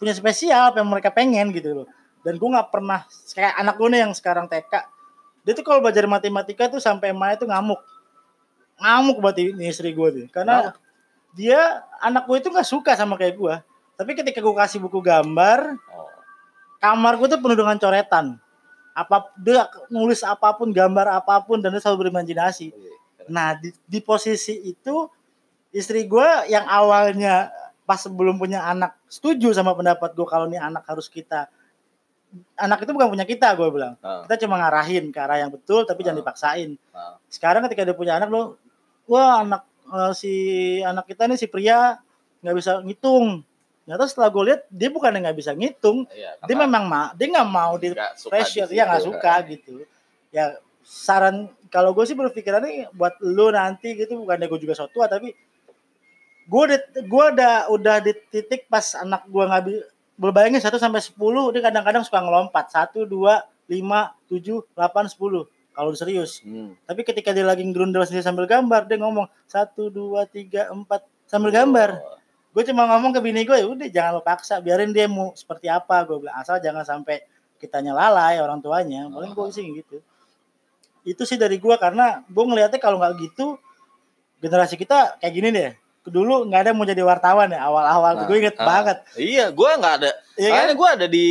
[0.00, 1.88] punya spesial apa yang mereka pengen gitu loh.
[2.22, 3.02] Dan gue nggak pernah
[3.34, 4.74] kayak anak gue nih yang sekarang TK
[5.42, 7.80] dia tuh kalau belajar matematika tuh sampai emaknya tuh ngamuk.
[8.78, 10.26] Ngamuk berarti ini istri gue tuh.
[10.30, 10.70] Karena
[11.34, 13.54] dia anak gue itu nggak suka sama kayak gue
[13.96, 16.10] tapi ketika gue kasih buku gambar Oh.
[16.82, 18.34] kamar gue tuh penuh dengan coretan.
[18.92, 22.74] Apa dia nulis apa pun gambar apa pun dan dia selalu berimajinasi
[23.32, 25.08] nah di, di posisi itu
[25.72, 27.48] istri gue yang awalnya
[27.82, 31.48] pas sebelum punya anak setuju sama pendapat gue kalau nih anak harus kita
[32.56, 34.24] anak itu bukan punya kita gue bilang Ah.
[34.28, 36.22] kita cuma ngarahin ke arah yang betul tapi jangan Ah.
[36.24, 37.16] dipaksain Ah.
[37.28, 38.56] sekarang ketika dia punya anak lo
[39.08, 40.32] wah anak eh, si
[40.84, 41.96] anak kita nih si pria
[42.44, 43.40] nggak bisa ngitung
[43.82, 47.26] Ternyata setelah gue lihat dia bukan yang nggak bisa ngitung, Iya, dia memang ma dia
[47.34, 49.82] nggak mau di nggak suka pressure, di ya nggak suka gitu.
[50.30, 55.08] Ya saran kalau gue sih berpikirannya buat lu nanti gitu bukannya gue juga so tua
[55.08, 55.32] tapi
[56.46, 59.62] gue udah gue udah udah di titik pas anak gue nggak
[60.18, 61.14] berbayangin 1 sampai 10
[61.54, 63.78] dia kadang-kadang suka ngelompat 1 2 5 7
[64.76, 66.44] 8 10 kalau serius.
[66.44, 66.76] Hmm.
[66.84, 71.48] Tapi ketika dia lagi ngerundel sendiri sambil gambar, dia ngomong satu dua tiga empat sambil
[71.48, 71.96] gambar.
[71.96, 72.20] Oh,
[72.52, 75.72] Gue cuma ngomong ke bini gue, ya udah jangan lo paksa, biarin dia mau seperti
[75.72, 76.04] apa.
[76.04, 77.24] Gue bilang asal jangan sampai
[77.56, 79.08] kitanya lalai orang tuanya.
[79.08, 80.04] Paling gue sih gitu.
[81.02, 83.58] Itu sih dari gue karena gue ngelihatnya kalau nggak gitu
[84.38, 85.70] generasi kita kayak gini deh.
[86.02, 88.12] Dulu nggak ada yang mau jadi wartawan ya awal-awal.
[88.18, 88.66] Nah, gue inget ah.
[88.66, 88.98] banget.
[89.14, 90.10] Iya, gue nggak ada.
[90.34, 90.66] Iya kan?
[90.74, 91.28] Gue ada di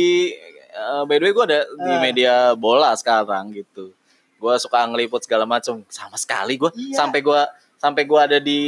[0.72, 2.00] eh, by the way gue ada di Ah.
[2.00, 3.92] media bola sekarang gitu.
[4.36, 5.84] Gue suka ngeliput segala macam.
[5.86, 6.96] Sama sekali gue Iya.
[6.96, 7.40] sampai gue
[7.76, 8.60] sampai gue ada di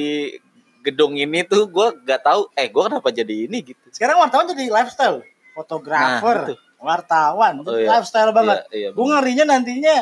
[0.85, 2.53] gedung ini tuh gue nggak tahu.
[2.53, 3.81] Eh gue kenapa jadi ini gitu?
[3.89, 5.25] Sekarang wartawan jadi lifestyle,
[5.57, 6.55] fotografer, Nah, itu.
[6.85, 7.91] wartawan, Oh, jadi iya.
[7.97, 8.59] lifestyle banget.
[8.69, 9.97] Iya, iya, gue ngerinya nantinya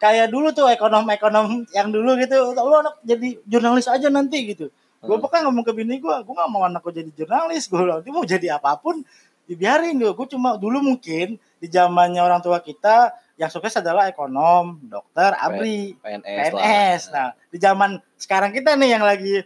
[0.00, 5.16] kayak dulu tuh ekonom-ekonom yang dulu gitu lu anak jadi jurnalis aja nanti gitu gue
[5.16, 5.22] Hmm.
[5.24, 8.24] bahkan ngomong ke bini gue gue gak mau anak gue jadi jurnalis gue dia mau
[8.24, 9.00] jadi apa pun
[9.48, 14.76] dibiarin gue gue cuma dulu mungkin di zamannya orang tua kita yang sukses adalah ekonom
[14.84, 17.12] dokter abri PNS, PNS lah.
[17.12, 19.40] nah di zaman sekarang kita nih yang lagi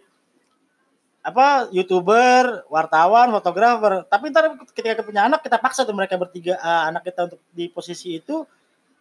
[1.24, 6.58] apa youtuber wartawan fotografer tapi ntar ketika kita punya anak kita paksa tuh mereka bertiga
[6.58, 8.42] eh, anak kita untuk di posisi itu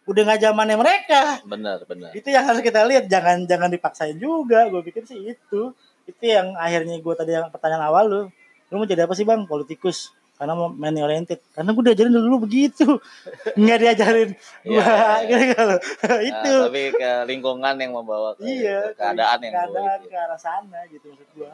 [0.04, 1.40] udah nggak zamannya mereka.
[1.48, 2.10] Benar, benar.
[2.12, 3.08] itu yang harus kita lihat.
[3.08, 4.68] Jangan jangan dipaksain juga.
[4.68, 5.72] Gue pikir sih itu.
[6.04, 8.22] Itu yang akhirnya gue tadi yang pertanyaan awal lu.
[8.68, 9.48] Lu mau jadi apa sih bang?
[9.48, 10.12] Politikus.
[10.34, 11.40] Karena mau money oriented.
[11.56, 12.84] Karena gue diajarin dulu begitu.
[13.60, 14.30] Nggak diajarin.
[14.66, 15.60] Gue Iya, iya, iya.
[15.64, 15.80] loh
[16.20, 20.40] itu Nah, tapi ke lingkungan yang membawa ke, iya ke keadaan yang keadaan ke arah
[20.40, 21.50] sana gitu maksud gue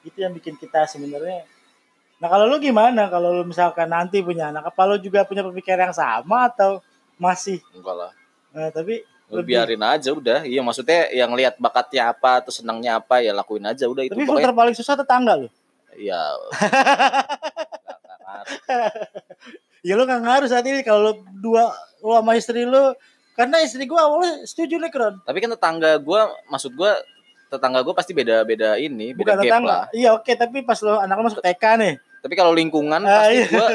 [0.00, 1.44] itu yang bikin kita sebenarnya.
[2.20, 3.08] Nah kalau lu gimana?
[3.12, 6.80] Kalau lu misalkan nanti punya anak apa lu juga punya pemikiran yang sama atau
[7.20, 8.10] masih Enggak lah.
[8.50, 10.42] nah, tapi Lu lebih- biarin aja udah.
[10.42, 14.24] Iya maksudnya yang lihat bakatnya apa atau senangnya apa ya lakuin aja udah itu tapi
[14.24, 14.42] pokoknya.
[14.42, 15.48] filter paling susah tetangga lu
[15.92, 16.18] Iya.
[16.18, 16.50] Nggak-
[18.20, 18.42] nggak
[19.80, 22.92] ya lu gak ngaruh saat ini kalau dua lu sama istri lu
[23.32, 26.98] karena istri gua awalnya setuju nih Kron Tapi kan tetangga gua maksud gua
[27.46, 29.84] tetangga gua pasti beda-beda ini, beda bukan gap tetangga lah.
[29.92, 33.32] iya oke tapi pas lu anak lu masuk TK nih Tapi kalau lingkungan Ah, pasti
[33.34, 33.46] iya.
[33.48, 33.66] gua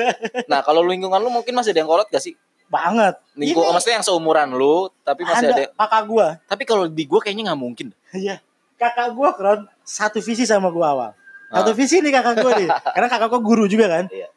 [0.46, 2.38] Nah, kalau lingkungan lu mungkin masih ada yang kolot gak sih?
[2.68, 3.16] Banget.
[3.36, 6.28] Lingku, Ini maksudnya yang seumuran lu, tapi masih ada, ada kakak gua.
[6.46, 7.88] Tapi kalau di gua kayaknya nggak mungkin.
[8.12, 8.42] iya.
[8.76, 11.12] Kakak gua Kron satu visi sama gua awal.
[11.48, 11.78] Satu Ah.
[11.78, 12.68] visi nih kakak gua nih.
[12.96, 14.06] Karena kakak gua guru juga kan.
[14.12, 14.30] Iya.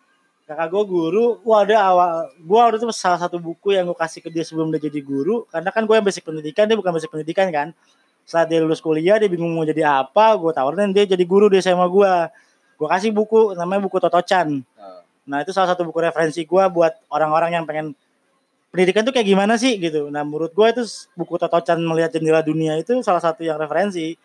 [0.49, 4.25] kakak gua guru wah ada awal gua waktu itu salah satu buku yang gua kasih
[4.25, 7.13] ke dia sebelum dia jadi guru karena kan gua yang basic pendidikan dia bukan basic
[7.13, 7.69] pendidikan kan.
[8.25, 11.61] Saat dia lulus kuliah dia bingung mau jadi apa gua tawarin dia jadi guru di
[11.61, 12.33] SMA gua.
[12.81, 16.97] Gua kasih buku namanya buku Totocan Nah, Nah itu salah satu buku referensi gua buat
[17.13, 17.93] orang-orang yang pengen
[18.69, 20.13] pendidikan tuh kayak gimana sih gitu.
[20.13, 20.85] Nah menurut gua itu
[21.17, 24.17] buku Totocan melihat jendela dunia itu salah satu yang referensi.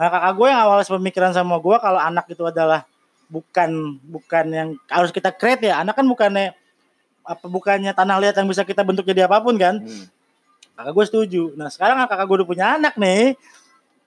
[0.00, 2.88] Nah kakak gue yang awalnya pemikiran sama gua kalau anak itu adalah
[3.28, 5.84] bukan bukan yang harus kita create ya.
[5.84, 6.56] Anak kan bukannya
[7.22, 9.78] apa bukannya tanah liat yang bisa kita bentuk jadi apa pun kan.
[9.78, 10.06] hmm.
[10.72, 11.42] Kakak gue setuju.
[11.54, 13.36] Nah sekarang kakak gue udah punya anak nih.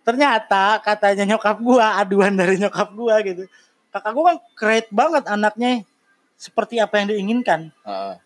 [0.06, 3.46] Ternyata katanya nyokap gua aduan dari nyokap gua gitu.
[3.94, 5.86] Kakak gue kan create banget anaknya
[6.36, 7.72] seperti apa yang diinginkan.
[7.88, 8.20] Ah,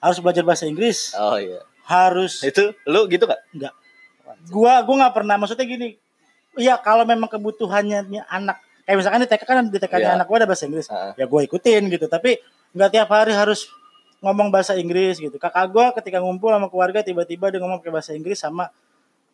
[0.00, 1.60] Harus belajar bahasa Inggris, oh iya.
[1.84, 3.40] harus Itu lu gitu gak?
[4.48, 6.00] gua gua nggak pernah maksudnya gini.
[6.56, 10.16] Iya kalau memang kebutuhannya anak kayak misalkan di TK kan di TK-nya Iya.
[10.16, 10.88] anak gua ada bahasa Inggris.
[10.88, 12.40] Ah, Ya gue ikutin gitu, tapi
[12.72, 13.68] nggak tiap hari harus
[14.18, 15.36] ngomong bahasa Inggris gitu.
[15.36, 18.72] Kakak gua ketika ngumpul sama keluarga tiba-tiba dia ngomong pakai bahasa Inggris sama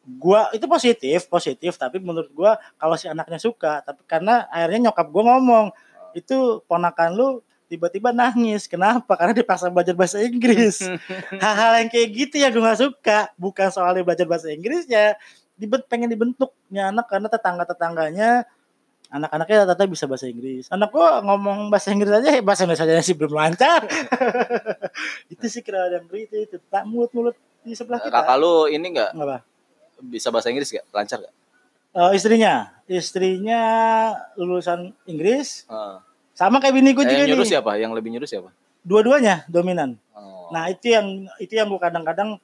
[0.06, 5.06] gua itu positif, positif, tapi menurut gua kalau si anaknya suka, tapi karena akhirnya nyokap
[5.10, 5.66] gua ngomong,
[6.14, 7.28] itu ponakan lu
[7.66, 8.66] tiba-tiba nangis.
[8.70, 9.14] Kenapa?
[9.18, 10.82] Karena dipaksa belajar bahasa Inggris.
[11.42, 13.18] Hal-hal yang kayak gitu ya gue gak suka.
[13.38, 15.18] Bukan soalnya belajar bahasa Inggrisnya.
[15.56, 18.44] Dibet, pengen dibentuknya anak karena tetangga-tetangganya
[19.06, 20.66] anak-anaknya rata-rata bisa bahasa Inggris.
[20.68, 23.86] Anak gua ngomong bahasa Inggris aja, eh, bahasa Indonesia aja sih belum lancar.
[25.32, 26.56] itu sih kira yang itu, itu.
[26.66, 28.10] Tak mulut-mulut di sebelah kita.
[28.10, 29.46] Kakak lu ini nggak Apa?
[30.02, 30.84] bisa bahasa Inggris gak?
[30.92, 31.34] Lancar gak?
[31.96, 33.62] Eh, istrinya, istrinya
[34.36, 36.04] lulusan Inggris, Ah.
[36.36, 37.52] Sama kayak bini gue Eh, juga yang nyuruh nih.
[37.56, 37.70] siapa?
[37.80, 38.48] Yang lebih nyuruh siapa?
[38.84, 39.96] Dua-duanya dominan.
[40.12, 40.52] Oh.
[40.52, 42.36] Nah itu yang itu yang gue kadang-kadang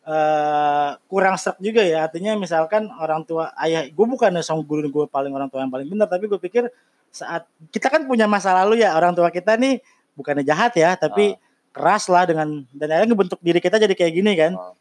[0.00, 2.04] eh kurang serp juga ya.
[2.08, 5.88] Artinya misalkan orang tua ayah gue bukan song guru gue paling orang tua yang paling
[5.88, 6.68] benar, tapi gue pikir
[7.10, 9.80] saat kita kan punya masa lalu ya orang tua kita nih
[10.14, 11.34] bukannya jahat ya, tapi
[11.70, 14.52] keras lah dengan dan akhirnya ngebentuk diri kita jadi kayak gini kan.
[14.56, 14.74] Oh.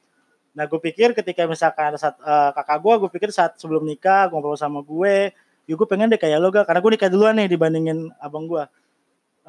[0.55, 4.27] Nah gue pikir ketika misalkan ada saat eh, kakak gue, gue pikir saat sebelum nikah
[4.31, 5.31] ngobrol sama gue,
[5.69, 8.65] yuk gue pengen deh kayak lo gak, karena gue nikah duluan nih dibandingin abang gue.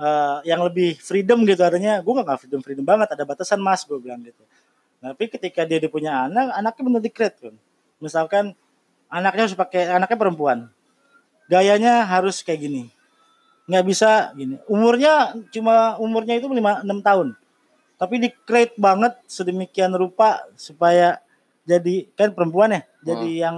[0.01, 4.01] eh, yang lebih freedom gitu artinya gue nggak freedom freedom banget ada batasan mas gue
[4.01, 4.41] bilang gitu.
[5.01, 7.55] Tapi ketika dia, punya anak anaknya bener di create kan
[8.01, 8.57] misalkan
[9.13, 10.59] anaknya harus pakai anaknya perempuan.
[11.53, 12.83] Gayanya harus kayak gini.
[13.69, 14.57] Nggak bisa gini.
[14.73, 17.37] Umurnya cuma umurnya itu lima enam tahun.
[18.01, 21.21] Tapi di create banget sedemikian rupa supaya
[21.69, 23.57] jadi kan perempuan ya jadi yang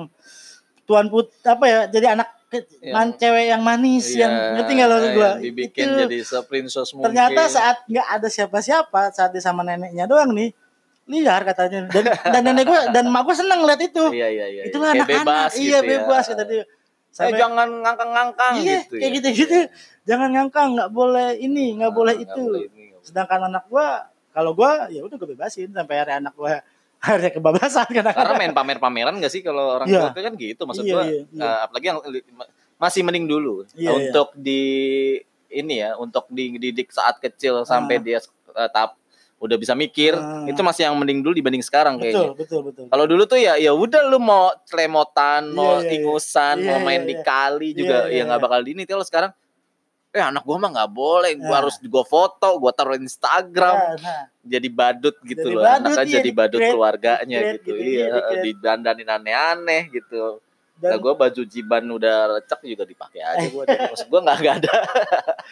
[0.85, 2.29] tuan put apa ya jadi anak
[2.89, 5.31] man cewek yang manis Iya, yang ngerti nggak lo yang gua?
[5.37, 5.99] dibikin Itu.
[6.03, 7.07] jadi se-princess mungkin.
[7.09, 10.53] ternyata saat nggak ada siapa-siapa saat dia sama neneknya doang nih
[11.05, 11.87] liar katanya.
[11.87, 14.05] Dan dan nenek gue dan mak gue seneng lihat itu.
[14.09, 14.63] Iya iya iya.
[14.65, 15.25] itulah Kayak anak-anak.
[15.25, 16.31] bebas iya gitu bebas ya.
[16.31, 16.65] kata dia.
[17.13, 19.17] Eh, jangan ngangkang-ngangkang iya gitu kayak ya.
[19.19, 19.57] gitu-gitu
[20.03, 22.43] jangan ngangkang nggak boleh ini nggak Nah, boleh itu.
[22.43, 25.69] boleh ini, sedangkan anak gua kalau gua ya udah gue bebasin.
[25.69, 26.65] Sampai hari anak gua
[27.03, 30.09] akhirnya kebablasan Karena kadang-kadang main pamer-pameran gak sih kalau orang Iya.
[30.09, 31.03] tua kan gitu maksud Iya, gua.
[31.03, 31.43] iya, iya.
[31.43, 31.99] eh, apalagi yang
[32.79, 34.63] masih mending dulu Iya, untuk di
[35.49, 38.03] ini ya, untuk dididik saat kecil sampai Ah.
[38.03, 38.19] dia
[38.53, 38.95] eh, tahap
[39.37, 40.47] udah bisa mikir, Ah.
[40.47, 42.31] itu masih yang mending dulu dibanding sekarang kayaknya.
[42.31, 45.99] betul betul betul Kalau dulu tuh ya ya udah lu mau celemotan, mau iya.
[45.99, 47.27] ingusan, Iya, mau main di iya.
[47.27, 49.35] kali juga Iya, iya, ya nggak bakal di ini kalau sekarang
[50.13, 51.59] eh anak gua mah nggak boleh, gua Nah.
[51.59, 54.23] harus gua foto, gua taruh Instagram, Nah, nah.
[54.39, 55.65] jadi badut gitu Jadi loh.
[55.65, 57.73] badut, Anaknya iya, jadi badut di-create, keluarganya di-create gitu.
[57.73, 60.45] gitu, iya, iya, didandanin aneh-aneh gitu.
[60.75, 63.65] Dan- Nah, gue baju jiban udah lecek juga dipakai aja gue.
[63.65, 64.75] Maksud gue nggak ada.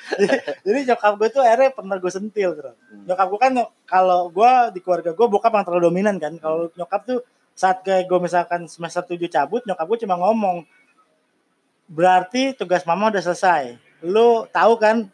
[0.67, 2.73] jadi nyokap gue tuh akhirnya pernah gue sentil bro.
[2.75, 3.07] Hmm.
[3.07, 3.53] nyokap gue kan
[3.87, 7.19] kalau gue di keluarga gue bokap yang terlalu dominan kan kalau nyokap tuh
[7.55, 10.67] saat kayak gue misalkan semester 7 cabut nyokap gue cuma ngomong
[11.87, 15.09] berarti tugas mama udah selesai lu tahu kan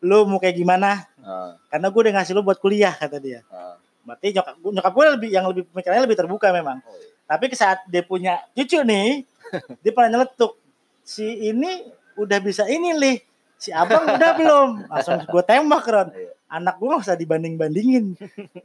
[0.00, 1.04] lu mau kayak gimana?
[1.20, 3.44] Nah, karena gue udah ngasih lu buat kuliah kata dia.
[3.48, 3.76] Nah.
[4.00, 6.80] berarti nyokap gue nyokap gue lebih yang lebih pemikirannya lebih terbuka memang.
[6.82, 7.12] Oh, iya.
[7.28, 9.28] tapi ke saat dia punya cucu nih
[9.84, 10.56] dia pernah nyeletuk
[11.04, 11.84] si ini
[12.16, 13.16] udah bisa ini lih
[13.60, 14.68] si abang udah belum?
[14.88, 16.08] Langsung gue tembak Ron.
[16.16, 16.32] Iya.
[16.50, 18.18] anak gue gak usah dibanding bandingin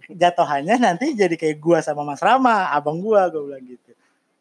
[0.09, 3.91] jatuhannya nanti jadi kayak gue sama Mas Rama abang gue gue bilang gitu.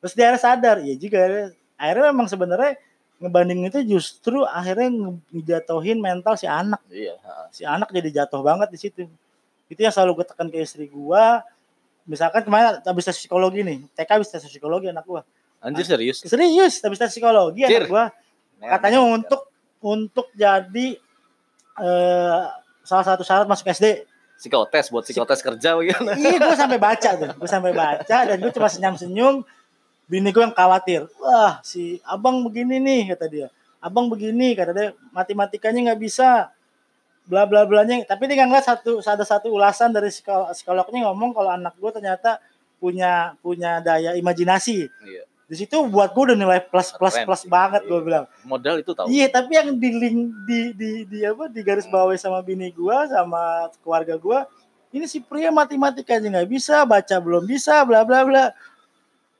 [0.00, 1.52] Terus dia sadar iya juga.
[1.76, 2.78] Akhirnya memang sebenarnya
[3.16, 6.80] ngebanding itu justru akhirnya nge- ngejatuhin mental si anak.
[6.88, 7.14] Iya.
[7.48, 9.06] si anak jadi jatuh banget di situ.
[9.66, 11.24] Itu yang selalu gue tekan ke istri gue
[12.04, 15.24] misalkan kemarin habis tes psikologi nih TK habis tes psikologi anak gue
[15.58, 16.20] Anjir serius.
[16.20, 17.80] serius habis tes psikologi Cir.
[17.80, 18.04] anak gue
[18.62, 19.48] katanya untuk
[19.80, 21.00] untuk jadi
[21.76, 22.42] eh,
[22.82, 24.04] salah satu syarat masuk SD
[24.36, 26.12] psikotes buat psikotes kerja bagaimana?
[26.14, 27.30] iya gue sampai baca tuh.
[27.32, 29.34] Gue sampai baca dan gue cuma senyum senyum
[30.04, 34.88] bini gue yang khawatir wah si abang begini nih kata dia abang begini kata dia
[35.10, 36.52] matematikanya nggak bisa
[37.24, 41.48] bla bla blanya tapi dia ngeliat satu ada satu ulasan dari psikolo- psikolognya ngomong kalau
[41.48, 42.36] anak gue ternyata
[42.76, 45.24] punya punya daya imajinasi Iya.
[45.44, 48.04] di situ buat gue udah nilai plus plus Keren plus banget gue Iya.
[48.04, 49.08] bilang Modal itu tahu.
[49.08, 53.08] Iya, tapi yang di link di di di apa di garis bawahi sama bini gua
[53.08, 54.44] sama keluarga gua,
[54.92, 58.44] ini si pria matematikanya nggak bisa, baca belum bisa, bla bla bla.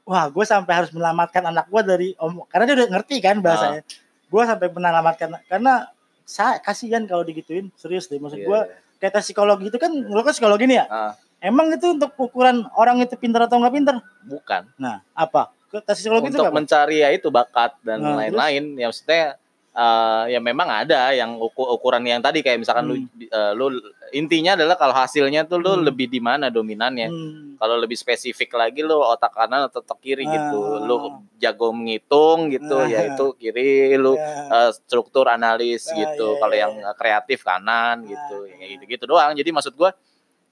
[0.04, 3.80] Wah, gue sampai harus menyelamatkan anak gua dari om karena dia udah ngerti kan bahasanya.
[4.28, 5.88] Gua sampai menyelamatkan karena
[6.24, 8.76] saya kasihan kalau digituin, serius deh maksud Iya, gua iya.
[9.00, 10.86] kayak tes psikologi itu kan lo kan psikologi nih ya.
[10.88, 13.96] Ah, Emang itu untuk ukuran orang itu pintar atau nggak pintar?
[14.24, 14.64] bukan.
[14.76, 15.52] Nah, apa?
[15.84, 16.56] Tes psikologi itu Untuk apa?
[16.56, 18.76] mencari ya itu bakat dan Nah, lain-lain.
[18.76, 19.40] Ya maksudnya
[19.74, 23.10] eh, ya memang ada yang uku- ukuran yang tadi kayak misalkan lu, Hmm.
[23.20, 23.74] eh, lu
[24.10, 25.82] intinya adalah kalau hasilnya tuh lu Hmm.
[25.82, 27.08] lebih di mana dominannya.
[27.10, 27.58] Hmm.
[27.58, 30.58] Kalau lebih spesifik lagi lu otak kanan atau otak kiri gitu.
[30.60, 30.78] Ah.
[30.80, 30.96] Lu
[31.36, 32.86] jago menghitung gitu, Ah.
[32.86, 34.46] ya itu kiri lu Ya.
[34.46, 36.26] eh, struktur analis Ah, gitu.
[36.30, 38.46] iya, Kalau iya, yang eh, kreatif kanan gitu.
[38.46, 39.34] Ah, Ya, gitu-gitu doang.
[39.34, 39.90] Jadi maksud gua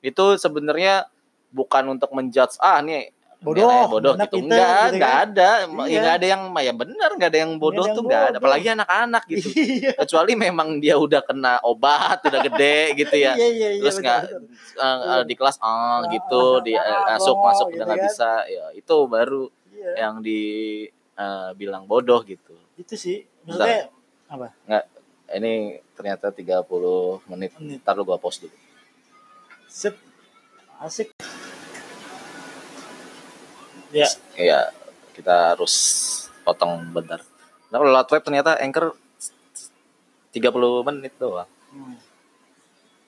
[0.01, 1.07] itu sebenarnya
[1.49, 4.38] bukan untuk menjudge ah nih Bodoh, bodoh gitu.
[4.38, 5.26] kita, Enggak, gitu enggak kan.
[5.26, 5.50] ada.
[5.50, 5.66] Iya.
[5.66, 8.37] Ya, enggak ada yang ya benar, enggak ada yang bodoh tuh enggak ada.
[8.38, 9.48] Apalagi anak-anak gitu.
[9.83, 9.90] Iya.
[9.98, 13.35] Kecuali memang dia udah kena obat, udah gede gitu ya.
[13.35, 13.83] Iya iya iya.
[13.83, 14.42] Terus betul, nggak betul.
[14.78, 17.76] eh, eh, di kelas ah Ah, gitu, ah, di ah, eh, ah, masuk masuk gitu
[17.76, 18.07] udah nggak kan.
[18.07, 18.31] bisa.
[18.46, 19.42] Ya itu baru
[19.74, 19.90] Iya.
[19.98, 20.40] yang di
[21.18, 22.55] eh, bilang bodoh gitu.
[22.78, 23.26] Itu sih.
[23.42, 23.90] Maksudnya
[25.33, 27.57] Ini ternyata 30 menit.
[27.57, 27.81] Menit.
[27.81, 28.52] Ntar lu gua post dulu.
[29.64, 29.96] sip
[30.78, 31.09] asik.
[33.92, 34.61] Ya, Iya,
[35.12, 35.74] kita harus
[36.42, 37.20] potong bentar.
[37.68, 38.96] Nah, kalau lewat web ternyata Anchor
[40.31, 40.40] 30
[40.83, 41.48] menit doang.
[41.70, 41.96] hmm,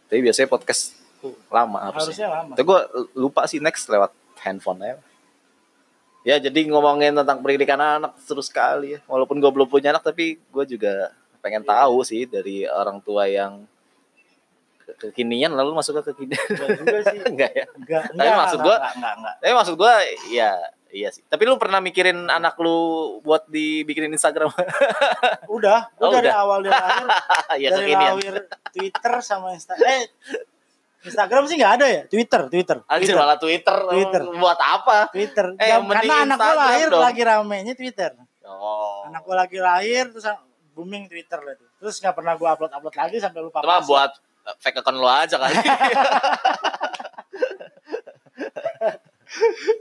[0.06, 2.04] Tapi biasanya podcast tuh lama harusnya.
[2.04, 2.52] harusnya lama.
[2.52, 2.80] Tapi gue
[3.14, 4.96] lupa sih next lewat handphone aja.
[6.22, 9.00] Ya jadi ngomongin tentang pendidikan anak terus sekali ya.
[9.04, 11.72] Walaupun gue belum punya anak tapi gue juga pengen Iya.
[11.74, 13.64] tahu sih dari orang tua yang
[14.80, 16.40] ke- kekinian lalu masuk ke kekinian.
[16.46, 17.18] Enggak juga sih.
[17.32, 17.66] Enggak ya.
[17.74, 19.34] Enggak, Tapi maksud gua- enggak, enggak, enggak.
[19.40, 19.94] Tapi maksud gue
[20.30, 20.52] ya
[20.94, 21.26] Iya sih.
[21.26, 22.78] Tapi lu pernah mikirin anak lu
[23.18, 24.54] buat dibikinin Instagram?
[25.50, 26.38] Udah, gua Oh, dari udah.
[26.38, 27.06] awal dia lahir
[27.56, 28.34] ya dari lahir
[28.74, 30.06] Twitter sama Insta eh
[31.02, 33.76] Instagram sih nggak ada ya Twitter Twitter Anjir Twitter, malah Twitter.
[33.84, 34.22] Twitter.
[34.32, 34.96] Buat apa?
[35.10, 35.46] Twitter.
[35.58, 37.02] Eh, mending karena anak gua Instagram lahir dong.
[37.02, 38.12] lagi ramenya Twitter
[38.44, 39.02] Oh.
[39.04, 40.30] anak gua lagi lahir terus
[40.72, 44.14] booming Twitter lah itu terus nggak pernah gua upload upload lagi sampai lupa Cuma buat
[44.58, 45.58] fake account lo aja kali.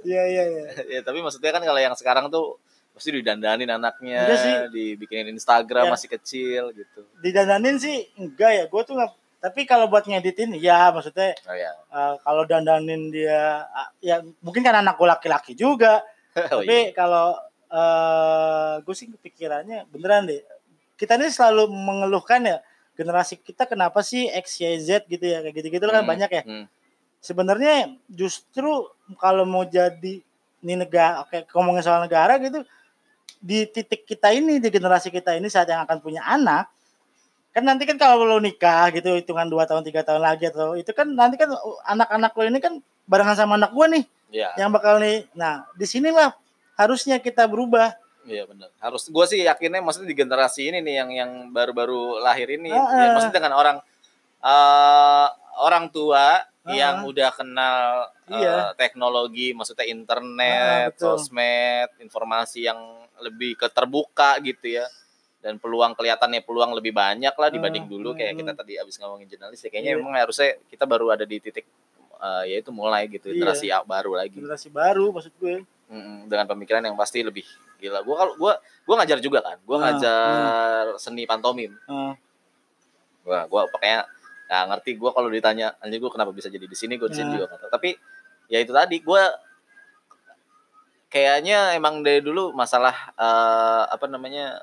[0.04, 0.64] iya iya iya
[0.96, 2.58] ya, tapi maksudnya kan kalau yang sekarang tuh
[2.90, 4.54] pasti didandanin anaknya, Enggak sih.
[4.70, 5.92] dibikinin Instagram Ya.
[5.92, 7.02] masih kecil gitu.
[7.20, 11.74] didandanin sih enggak ya gua tuh nggak tapi kalau buat ngeditin ya maksudnya Oh ya.
[11.74, 16.06] eh, kalau dandanin dia ah, ya mungkin kan anak gua laki-laki juga
[16.54, 16.94] Oh, tapi iya.
[16.94, 17.34] kalau
[17.70, 20.42] eh gue sih kepikirannya beneran deh
[20.96, 22.58] kita ini selalu mengeluhkan ya
[22.94, 26.44] generasi kita kenapa sih X Y Z gitu ya kayak gitu-gitu kan Hmm, banyak ya
[26.44, 26.66] hmm.
[27.24, 30.20] Sebenarnya justru kalau mau jadi
[30.60, 32.68] ini negara oke ngomongin soal negara gitu
[33.40, 36.68] di titik kita ini di generasi kita ini saat yang akan punya anak
[37.56, 40.90] kan nanti kan kalau lo nikah gitu hitungan dua tahun tiga tahun lagi atau itu
[40.92, 42.74] kan nanti kan uh, anak-anak lo ini kan
[43.08, 44.50] barengan sama anak gua nih Iya.
[44.58, 46.34] yang bakal nih nah di sinilah
[46.74, 48.72] harusnya kita berubah Iya benar.
[48.80, 53.12] Harus gue sih yakinnya maksudnya di generasi ini nih yang yang baru-baru lahir ini, ya,
[53.20, 53.78] maksudnya dengan orang
[54.40, 55.28] eh
[55.60, 58.72] orang tua Ah, yang udah kenal eh, Iya.
[58.74, 61.20] teknologi, maksudnya Ah, internet, betul.
[61.20, 62.80] sosmed, informasi yang
[63.20, 64.88] lebih keterbuka gitu ya.
[65.44, 69.28] Dan peluang kelihatannya peluang lebih banyak lah dibanding Ah, dulu kayak kita tadi abis ngomongin
[69.28, 70.00] jurnalis ya kayaknya Iya.
[70.00, 71.68] memang harusnya kita baru ada di titik
[72.24, 73.36] eh, ya itu mulai gitu Iya.
[73.36, 74.40] generasi baru lagi.
[74.40, 77.44] generasi baru maksud gue Mm, dengan pemikiran yang pasti lebih
[77.78, 78.00] gila.
[78.02, 79.60] Gua kalau gua gua ngajar juga kan.
[79.62, 81.76] Gua Ah, ngajar seni pantomim.
[81.86, 82.16] Ah,
[83.22, 84.08] Gua gua pokoknya
[84.54, 87.34] nggak ngerti gua kalau ditanya anjir gua kenapa bisa jadi di sini gua di sini
[87.34, 87.34] Ah.
[87.34, 87.74] juga nggak.
[87.74, 87.90] Tapi
[88.54, 89.34] ya itu tadi gua
[91.10, 94.62] kayaknya emang dari dulu masalah eh, apa namanya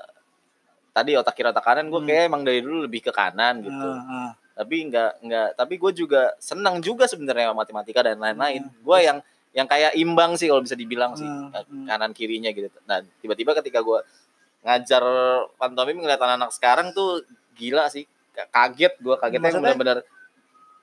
[0.90, 2.08] tadi otak kiri otak kanan gua Hmm.
[2.10, 3.88] kayak emang dari dulu lebih ke kanan gitu.
[3.90, 4.30] ah, ah.
[4.54, 8.62] Tapi nggak nggak tapi gue juga senang juga sebenarnya matematika dan lain-lain.
[8.66, 8.78] Hmm.
[8.84, 9.18] Gua yang
[9.50, 11.90] yang kayak imbang sih kalau bisa dibilang sih hmm.
[11.90, 12.70] kanan kirinya gitu.
[12.86, 13.98] Dan tiba-tiba ketika gue
[14.60, 15.02] ngajar
[15.56, 17.24] pantomim ngeliat anak-anak sekarang tuh
[17.56, 19.74] gila sih kaget gue kagetnya Maksudnya?
[19.74, 19.98] bener-bener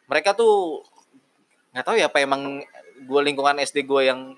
[0.05, 0.83] mereka tuh
[1.71, 2.61] nggak tahu ya apa emang
[2.97, 4.33] gue lingkungan SD gue yang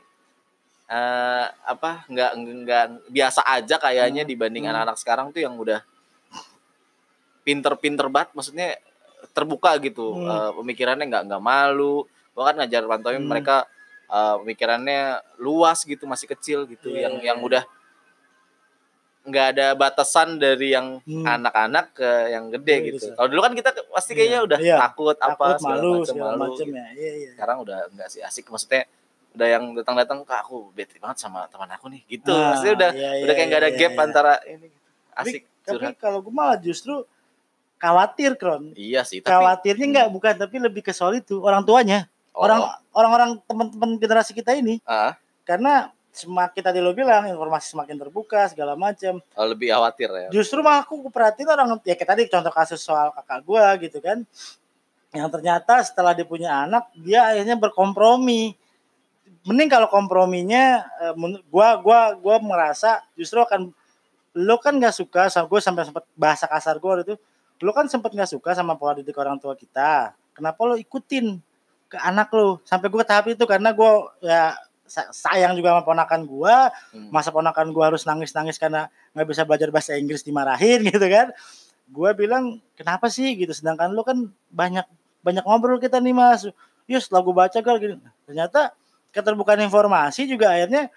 [0.86, 4.72] eh, apa nggak nggak biasa aja kayaknya Hmm, dibanding hmm.
[4.74, 5.82] anak-anak sekarang tuh yang udah
[7.44, 8.78] pinter-pinter banget maksudnya
[9.32, 10.28] terbuka gitu Hmm.
[10.28, 13.30] Eh, pemikirannya nggak nggak malu gue kan ngajar pantomim Hmm.
[13.30, 13.66] mereka
[14.10, 15.02] eh, pemikirannya
[15.38, 17.46] luas gitu masih kecil gitu Iya, yang iya, yang iya.
[17.48, 17.64] udah
[19.30, 21.24] nggak ada batasan dari yang Hmm.
[21.24, 23.06] anak-anak ke yang gede Iya, gitu.
[23.14, 24.76] kalau dulu kan kita pasti kayaknya Iya, udah iya.
[24.78, 26.76] takut apa takut segala malu macam segala malu macam gitu.
[26.76, 26.88] ya.
[26.94, 27.30] Iya iya.
[27.38, 28.46] Sekarang udah enggak sih asik.
[28.50, 28.84] Maksudnya
[29.30, 32.34] udah yang datang-datang kak aku bete banget sama teman aku nih gitu.
[32.34, 34.02] Ah, maksudnya udah iya, udah iya, kayak nggak ada iya, gap iya.
[34.02, 34.68] antara ini.
[35.10, 35.94] Tapi, asik tapi curhat.
[36.02, 36.94] kalau gue malah justru
[37.78, 38.74] khawatir kron.
[38.74, 42.10] Iya sih tapi khawatirnya nggak bukan tapi lebih ke soal itu orang tuanya.
[42.34, 42.62] Oh, orang
[42.92, 44.80] orang-orang teman-teman generasi kita ini.
[44.84, 45.92] Ah, karena
[46.26, 50.28] semakin tadi lo bilang informasi semakin terbuka segala macam oh, lebih khawatir ya?
[50.34, 54.28] Justru malah aku perhatiin orang ya kayak tadi contoh kasus soal kakak gua gitu kan.
[55.16, 58.54] Yang ternyata setelah dia punya anak dia akhirnya berkompromi.
[59.48, 61.16] Mending kalau komprominya eh,
[61.48, 63.72] gua gua gua merasa justru akan
[64.38, 67.16] lo kan nggak suka sama gue sampai sempat bahasa kasar gue itu
[67.66, 70.16] lo kan sempat nggak suka sama pola didik orang tua kita.
[70.32, 71.36] Kenapa lo ikutin
[71.92, 72.64] ke anak lo?
[72.64, 73.92] Sampai gue tahap itu karena gue
[74.24, 74.56] ya
[74.90, 76.56] sayang juga sama ponakan gue
[76.92, 77.10] Hmm.
[77.14, 81.30] masa ponakan gue harus nangis-nangis karena nggak bisa belajar bahasa Inggris dimarahin gitu kan?
[81.90, 83.38] Gue bilang kenapa sih?
[83.38, 83.54] Gitu.
[83.54, 84.86] Sedangkan lu kan banyak
[85.22, 86.50] banyak ngobrol kita nih mas.
[86.90, 88.74] Yus lagu baca gal gini ternyata
[89.14, 90.90] keterbukaan informasi juga akhirnya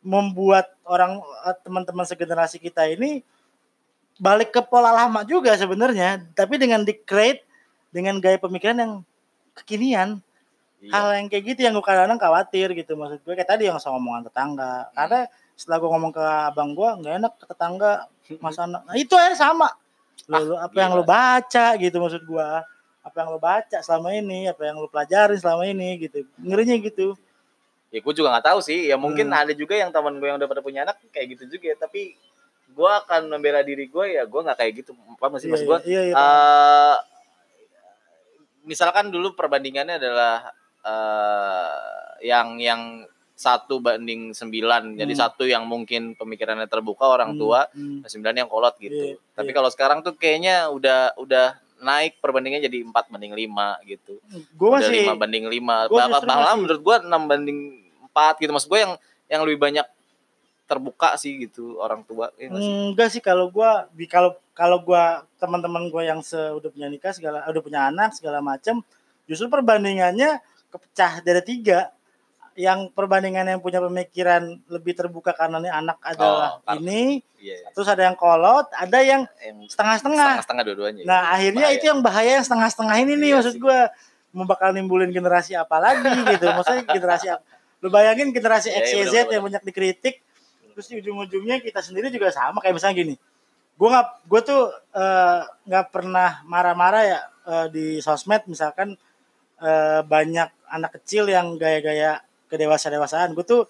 [0.00, 3.24] membuat orang eh, teman-teman segenerasi kita ini
[4.20, 6.24] balik ke pola lama juga sebenarnya.
[6.36, 7.44] Tapi dengan di create
[7.88, 8.92] dengan gaya pemikiran yang
[9.56, 10.20] kekinian
[10.80, 10.90] Iya.
[10.96, 14.00] hal yang kayak gitu yang gue kadang-kadang khawatir gitu maksud gue kayak tadi yang soal
[14.00, 14.88] omongan tetangga.
[14.96, 17.92] Karena setelah gue ngomong ke abang gue nggak enak ke tetangga
[18.40, 19.68] mas anak nah, itu aja sama.
[20.30, 22.48] Ah, lo, lo- apa yang lo baca gitu maksud gue
[23.00, 26.24] apa yang lo baca selama ini apa yang lo pelajarin selama ini gitu.
[26.40, 27.12] Ngerinya gitu.
[27.92, 28.88] Ya gue juga nggak tahu sih.
[28.88, 29.40] Ya mungkin Hmm.
[29.44, 31.76] ada juga yang teman gue yang udah pada punya anak kayak gitu juga.
[31.76, 32.16] Tapi
[32.70, 34.96] gue akan membela diri gue ya gue nggak kayak gitu.
[34.96, 36.96] Apa masih maksud gue iya, iya, eh
[38.62, 41.74] misalkan dulu perbandingannya adalah eh
[42.22, 42.82] yang yang
[43.32, 45.22] satu banding sembilan jadi Hmm.
[45.22, 48.04] satu yang mungkin pemikirannya terbuka orang Hmm, tua hmm.
[48.04, 49.56] sembilan yang kolot gitu Iya, tapi iya.
[49.56, 54.84] kalau sekarang tuh kayaknya udah udah naik perbandingannya jadi empat banding lima gitu gue udah
[54.84, 57.58] masih lima banding lima gua bahkan masih- menurut gua enam banding
[58.02, 58.92] empat gitu maksud gua yang
[59.26, 59.86] yang lebih banyak
[60.66, 62.68] terbuka sih gitu orang tua ya nggak sih?
[62.86, 65.02] Enggak sih kalau gua di kalau kalau gua
[65.34, 68.84] teman-teman gua yang se udah punya nikah segala udah punya anak segala macem
[69.24, 70.38] justru perbandingannya
[70.70, 71.90] kepecah dari tiga
[72.54, 77.68] yang perbandingan yang punya pemikiran lebih terbuka karena nih anak adalah Oh, ini Iya, iya.
[77.72, 79.24] terus ada yang kolot ada yang
[79.64, 81.02] setengah-setengah setengah-setengah dua-duanya.
[81.02, 81.78] nah akhirnya Bahaya.
[81.78, 83.78] itu yang bahaya yang setengah-setengah ini nih Iya maksud gua
[84.30, 87.42] mau bakal nimbulin generasi apa lagi gitu maksudnya generasi apa
[87.80, 89.32] lu bayangin generasi Iya, X, iya, Y, Z benar-benar.
[89.32, 90.14] yang banyak dikritik
[90.70, 93.14] terus di ujung-ujungnya kita sendiri juga sama kayak misalnya gini
[93.72, 94.62] gue nggak gue tuh
[94.92, 99.00] eh, nggak pernah marah-marah ya eh, di sosmed misalkan
[99.60, 103.32] eh, banyak anak kecil yang gaya-gaya kedewasa-dewasaan.
[103.36, 103.62] Gue tuh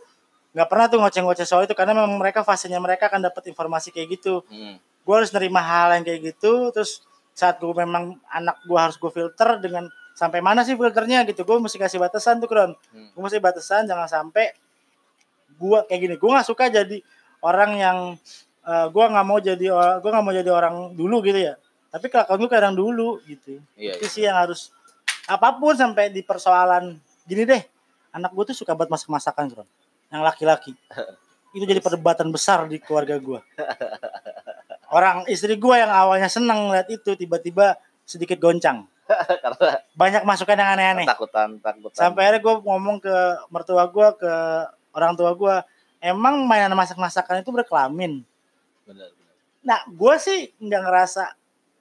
[0.51, 4.19] nggak pernah tuh ngoceh-ngoceh soal itu karena memang mereka fasenya mereka akan dapat informasi kayak
[4.19, 4.43] gitu.
[4.51, 4.79] Hmm.
[5.01, 7.01] gue harus nerima hal yang kayak gitu terus
[7.33, 11.47] saat gue memang anak gue harus gue filter dengan sampai mana sih filternya gitu.
[11.47, 12.75] Gue mesti kasih batasan tuh kron.
[12.93, 13.09] Hmm.
[13.15, 14.53] gue mesti batasan jangan sampai
[15.57, 16.15] gue kayak gini.
[16.19, 16.99] Gue nggak suka jadi
[17.41, 17.99] orang yang
[18.67, 19.67] eh, gue nggak mau jadi
[20.03, 21.55] gue nggak mau jadi orang dulu gitu ya.
[21.91, 23.59] Tapi kelakuan gue kayak orang dulu gitu.
[23.75, 24.71] Iya, itu sih yang harus
[25.31, 27.63] apa pun sampai di persoalan gini deh
[28.11, 29.69] anak gue tuh suka banget masak masakan kron
[30.11, 30.75] yang laki-laki.
[31.55, 33.39] Itu jadi perdebatan besar di keluarga gue
[34.91, 38.87] orang istri gue yang awalnya seneng lihat itu tiba-tiba sedikit goncang.
[39.43, 41.07] Karena banyak masukan yang aneh-aneh.
[41.07, 41.99] takutan, takutan.
[41.99, 43.17] sampai akhirnya gue ngomong ke
[43.51, 44.33] mertua gue ke
[44.95, 45.55] orang tua gue
[45.99, 48.23] emang mainan masak-masakan itu berkelamin?
[48.87, 49.35] Benar, benar.
[49.67, 51.35] nah gue sih nggak ngerasa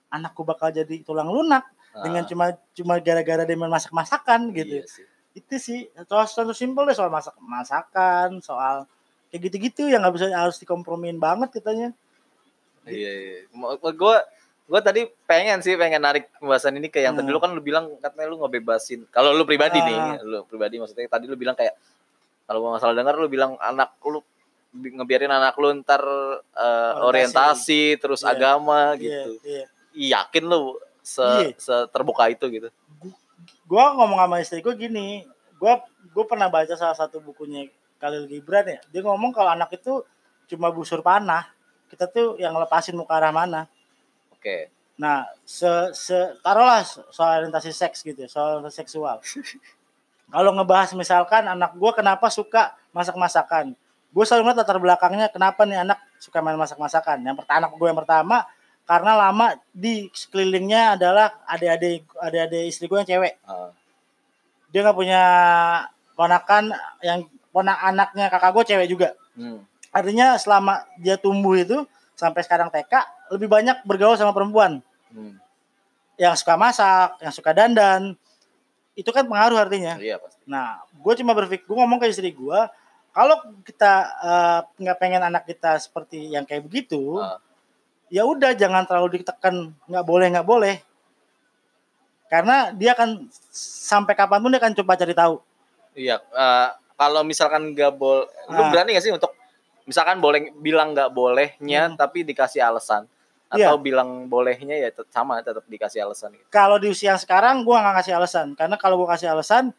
[0.09, 4.85] anakku bakal jadi tulang lunak dengan Ah, cuma cuma gara-gara dia main masak-masakan gitu Iya
[4.85, 5.05] sih.
[5.31, 8.85] itu sih soal soal simpel deh soal masak masakan soal
[9.27, 11.93] kayak gitu-gitu yang nggak bisa harus dikompromiin banget katanya
[12.83, 13.37] Iya, iya.
[13.91, 14.17] Gue
[14.65, 17.33] gue tadi pengen sih pengen narik pembahasan ini ke yang tadi Hmm.
[17.33, 19.05] lu kan lu bilang katanya lu ngebebasin.
[19.09, 19.85] Kalau lu pribadi Ah.
[19.85, 21.73] nih, lu pribadi maksudnya tadi lu bilang kayak
[22.43, 24.21] kalau gua nggak salah dengar lu bilang anak lu
[24.71, 26.01] bi- ngebiarin anak lu ntar
[26.55, 27.97] eh, orientasi.
[27.97, 28.29] terus Iya.
[28.31, 29.31] agama Iya, gitu.
[29.43, 29.65] iya.
[30.17, 30.77] Yakin lu
[31.09, 31.25] se,
[31.57, 31.89] Iya.
[31.89, 32.69] terbuka itu gitu.
[33.69, 35.23] gue ngomong sama istri gue gini
[35.57, 35.73] gue
[36.11, 40.03] gue pernah baca salah satu bukunya Khalil Gibran ya dia ngomong kalau anak itu
[40.49, 41.49] cuma busur panah
[41.89, 43.65] kita tuh yang lepasin mau ke arah mana
[44.33, 44.69] Oke.
[44.99, 49.17] nah se, se taruhlah soal orientasi seks gitu ya soal orientasi seksual
[50.33, 53.73] kalau ngebahas misalkan anak gue kenapa suka masak-masakan
[54.09, 57.87] gue selalu ngeliat latar belakangnya kenapa nih anak suka main masak-masakan yang pertama anak gue
[57.87, 58.37] yang pertama
[58.89, 63.69] karena lama di sekelilingnya adalah adik-adik adik-adik istri gue yang cewek Ah,
[64.67, 65.21] dia nggak punya
[66.13, 69.61] ponakan yang ponak anaknya kakak gue cewek juga hmm.
[69.89, 72.93] artinya selama dia tumbuh itu sampai sekarang TK
[73.31, 75.41] lebih banyak bergaul sama perempuan Hmm.
[76.17, 78.13] yang suka masak yang suka dandan
[78.93, 80.37] itu kan pengaruh artinya Iya pasti.
[80.45, 82.59] nah gue cuma berpikir gue ngomong ke istri gue
[83.09, 87.41] kalau kita eh, nggak pengen anak kita seperti yang kayak begitu Ah.
[88.09, 89.55] Ya udah jangan terlalu ditekan
[89.85, 90.75] nggak boleh nggak boleh
[92.25, 95.41] karena dia akan sampai kapan pun dia akan coba cari tahu
[95.91, 98.69] Iya, eh, kalau misalkan nggak boleh, lu Ah.
[98.69, 99.33] berani gak sih untuk
[99.83, 101.97] misalkan boleh bilang nggak bolehnya Hmm.
[101.97, 103.09] tapi dikasih alasan
[103.49, 103.67] Iya.
[103.67, 106.45] atau bilang bolehnya ya tet- sama tetap dikasih alasan gitu.
[106.47, 109.73] kalau di usia sekarang gue nggak kasih alasan karena kalau gue kasih alasan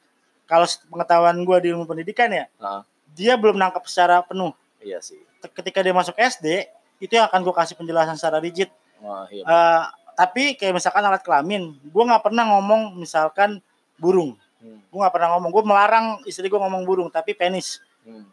[0.44, 4.50] kalau pengetahuan gue di ilmu pendidikan ya Nah, dia belum nangkap secara penuh
[4.80, 5.22] iya sih.
[5.54, 6.66] Ketika dia masuk SD
[7.00, 8.68] itu yang akan gue kasih penjelasan secara rigid
[9.00, 9.42] Wah, iya.
[9.42, 9.82] Eh,
[10.12, 13.58] tapi kayak misalkan alat kelamin gue nggak pernah ngomong misalkan
[13.96, 18.28] burung Hmm, gue nggak pernah ngomong gue melarang istri gue ngomong burung tapi penis hmm.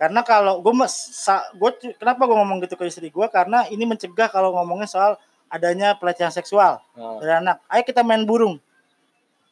[0.00, 4.56] karena kalau gue gue kenapa gue ngomong gitu ke istri gue karena ini mencegah kalau
[4.56, 5.20] ngomongin soal
[5.52, 8.56] adanya pelecehan seksual Nah, dari anak ayo kita main burung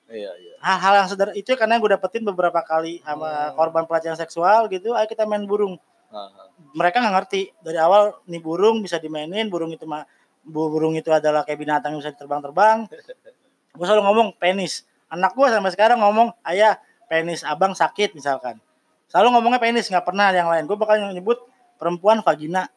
[0.08, 0.56] iya, iya.
[0.64, 3.60] hal-hal yang sederhana itu karena gue dapetin beberapa kali sama Hmm.
[3.60, 5.76] korban pelecehan seksual gitu ayo kita main burung.
[6.74, 7.42] Mereka nggak ngerti.
[7.60, 10.06] Dari awal nih burung bisa dimainin burung itu mah
[10.44, 12.86] bu- burung itu adalah kayak binatang yang bisa terbang-terbang
[13.76, 14.86] gue selalu ngomong penis.
[15.10, 16.78] Anak gue sampai sekarang ngomong ayah
[17.10, 18.58] penis abang sakit misalkan.
[19.10, 20.64] Selalu ngomongnya penis nggak pernah yang lain.
[20.66, 21.42] Gue bakal nyebut
[21.78, 22.70] perempuan vagina.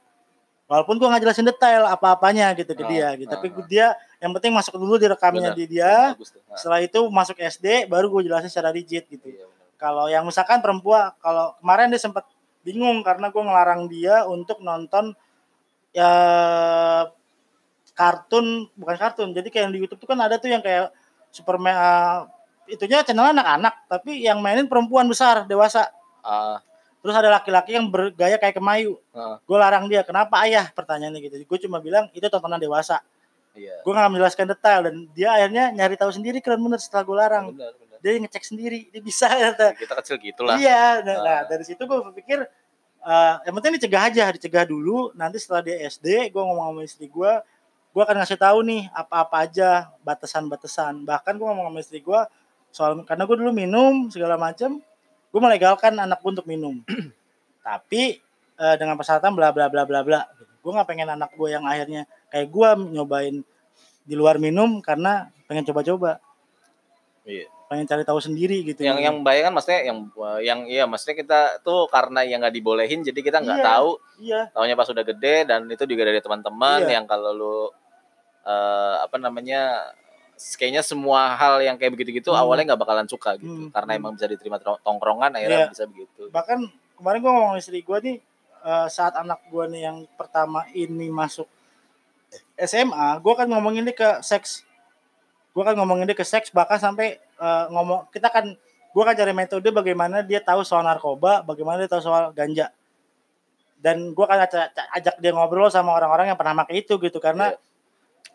[0.68, 3.32] Walaupun gue nggak jelasin detail apa-apanya gitu ke Ah, dia gitu.
[3.32, 3.64] Ah, tapi ah.
[3.72, 3.88] dia
[4.20, 6.12] yang penting masuk dulu di rekamnya di dia.
[6.60, 9.32] Setelah itu masuk SD baru gue jelasin secara rigid gitu.
[9.32, 9.48] Iya,
[9.80, 12.28] kalau yang misalkan perempuan kalau kemarin dia sempat
[12.68, 15.16] bingung karena gue ngelarang dia untuk nonton
[15.96, 16.12] ya
[17.96, 19.30] kartun bukan kartun.
[19.32, 20.92] Jadi kayak yang di YouTube tuh kan ada tuh yang kayak
[21.32, 22.20] Superman eh,
[22.76, 25.88] itunya channel anak-anak tapi yang mainin perempuan besar dewasa.
[26.22, 26.60] Ah,
[27.00, 29.00] terus ada laki-laki yang bergaya kayak kemayu.
[29.16, 30.68] Ah, gue larang dia kenapa ayah?
[30.76, 31.36] pertanyaannya gitu.
[31.48, 33.00] Gue cuma bilang itu tontonan dewasa.
[33.58, 33.82] Iya.
[33.82, 37.46] gue nggak menjelaskan detail dan dia akhirnya nyari tahu sendiri keren bener setelah gue larang.
[37.58, 37.87] Benar, benar.
[38.00, 40.56] Dia ngecek sendiri dia bisa kata Kita kecil gitulah.
[40.58, 41.24] Iya, nah, Ah.
[41.26, 42.46] nah, dari situ gue berpikir
[43.02, 47.08] eh, yang penting dicegah aja dicegah dulu nanti setelah dia SD gue ngomong sama istri
[47.08, 47.32] gue
[47.92, 52.20] gue akan ngasih tahu nih apa-apa aja batasan-batasan bahkan gue ngomong sama istri gue
[52.70, 54.78] soal karena gue dulu minum segala macam
[55.28, 56.78] gue melegalkan anak gue untuk minum
[57.66, 58.22] tapi
[58.56, 62.04] eh, dengan persyaratan bla bla bla bla bla gue nggak pengen anak gue yang akhirnya
[62.28, 63.36] kayak gue nyobain
[64.04, 66.20] di luar minum karena pengen coba-coba
[67.28, 67.48] Iya.
[67.68, 69.98] Pengen cari tahu sendiri gitu Yang yang bahaya kan maksudnya yang
[70.40, 73.68] yang iya maksudnya kita tuh karena yang nggak dibolehin jadi kita nggak Iya.
[73.68, 76.96] tahu iya tahunya pas udah gede dan itu juga dari teman-teman Iya.
[76.96, 77.58] yang kalau lu
[78.42, 79.92] eh, apa namanya
[80.38, 82.40] kayaknya semua hal yang kayak begitu-gitu Hmm.
[82.40, 83.70] awalnya nggak bakalan suka gitu Hmm.
[83.70, 84.00] karena Hmm.
[84.00, 85.70] emang bisa diterima tong- tongkrongan akhirnya Iya.
[85.70, 86.64] bisa begitu bahkan
[86.94, 88.18] kemarin gue ngomong istri gue nih
[88.60, 91.48] eh, saat anak gue nih yang pertama ini masuk
[92.56, 92.84] SMA
[93.18, 94.67] gue kan ngomongin dia ke seks
[95.58, 98.54] gue kan ngomongin dia ke seks bahkan sampai eh, ngomong kita kan
[98.94, 102.70] gue kan cari metode bagaimana dia tahu soal narkoba bagaimana dia tahu soal ganja.
[103.78, 107.62] Dan gue kan ajak, dia ngobrol sama orang-orang yang pernah pakai itu gitu karena Iya.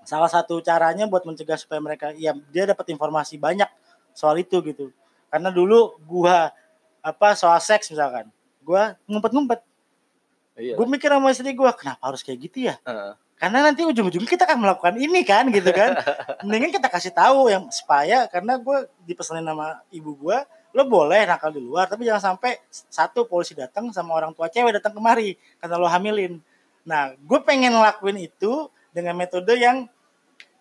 [0.03, 3.71] salah satu caranya buat mencegah supaya mereka ya dia dapat informasi banyak
[4.15, 4.91] soal itu gitu.
[5.31, 6.51] Karena dulu gua
[7.03, 8.31] apa soal seks misalkan
[8.67, 9.63] gua ngumpet-ngumpet.
[10.59, 10.75] Iya.
[10.79, 12.79] Gue mikir sama istri gua kenapa harus kayak gitu ya?
[12.83, 13.15] Heeh.
[13.43, 15.99] Karena nanti ujung-ujungnya kita akan melakukan ini kan gitu kan.
[16.47, 21.51] Mendingan kita kasih tahu yang supaya karena gue dipesanin sama ibu gua lo boleh nakal
[21.51, 25.75] di luar tapi jangan sampai satu polisi datang sama orang tua cewek datang kemari karena
[25.75, 26.39] lo hamilin.
[26.87, 29.91] Nah gue pengen ngelakuin itu dengan metode yang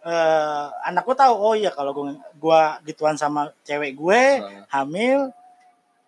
[0.02, 4.22] eh anak gue tahu oh iya kalau gue gua gituan sama cewek gue
[4.74, 5.30] hamil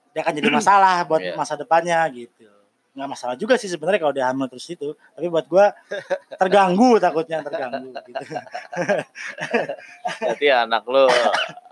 [0.09, 1.37] dia akan jadi masalah buat Iya.
[1.37, 2.49] masa depannya gitu
[2.93, 5.73] nggak masalah juga sih sebenarnya kalau dia hamil terus itu tapi buat gua
[6.41, 8.25] terganggu takutnya terganggu gitu
[10.21, 11.09] berarti anak lu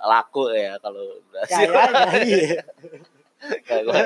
[0.02, 2.62] laku ya kalau berhasil kayaknya
[3.70, 4.02] iya gua,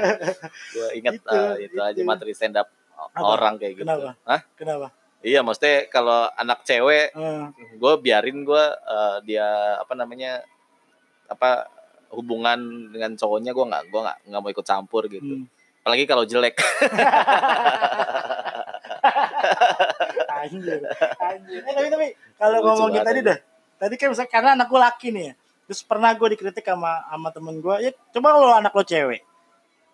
[0.76, 2.08] gua inget Gitu, eh, itu aja gitu.
[2.08, 3.20] materi stand up Apa?
[3.24, 3.88] orang kayak gitu.
[3.88, 4.12] Kenapa?
[4.24, 4.42] Hah?
[4.56, 4.88] kenapa
[5.26, 7.44] Iya, maksudnya kalau anak cewek Eh,
[7.82, 9.48] gue biarin gue eh, dia
[9.82, 10.46] apa namanya
[11.26, 11.66] apa
[12.14, 15.50] hubungan dengan cowoknya gue nggak gue nggak nggak mau ikut campur gitu hmm.
[15.86, 16.58] Apalagi kalau jelek
[20.42, 20.82] anjir
[21.22, 23.38] anjir eh, tapi tapi kalau ngomongin tadi dah
[23.78, 25.34] tadi kan misalnya karena anak gue laki nih ya
[25.66, 29.22] terus pernah gue dikritik sama sama temen gue ya coba kalau anak lo cewek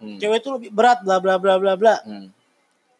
[0.01, 0.17] Hmm.
[0.17, 2.33] cewek itu lebih berat bla bla bla bla bla Hmm.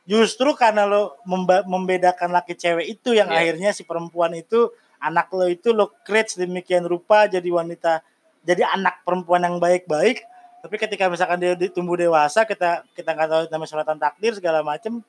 [0.06, 1.18] justru karena lo
[1.66, 3.42] membedakan laki cewek itu yang Iya.
[3.42, 4.70] akhirnya si perempuan itu
[5.02, 8.06] anak lo itu lo create sedemikian rupa jadi wanita
[8.46, 10.22] jadi anak perempuan yang baik-baik
[10.62, 14.62] tapi ketika misalkan dia di- tumbuh dewasa kita kita nggak tahu namanya suratan takdir segala
[14.62, 15.02] macem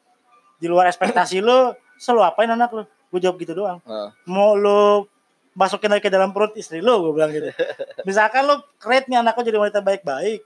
[0.57, 2.83] di luar ekspektasi lo selalu apain anak lo
[3.13, 3.79] gue jawab gitu doang.
[3.85, 4.09] Heeh.
[4.25, 5.05] mau lo
[5.53, 7.53] masukin lagi ke dalam perut istri lo gue bilang gitu.
[8.09, 10.41] Misalkan lo create nih anak lo jadi wanita baik-baik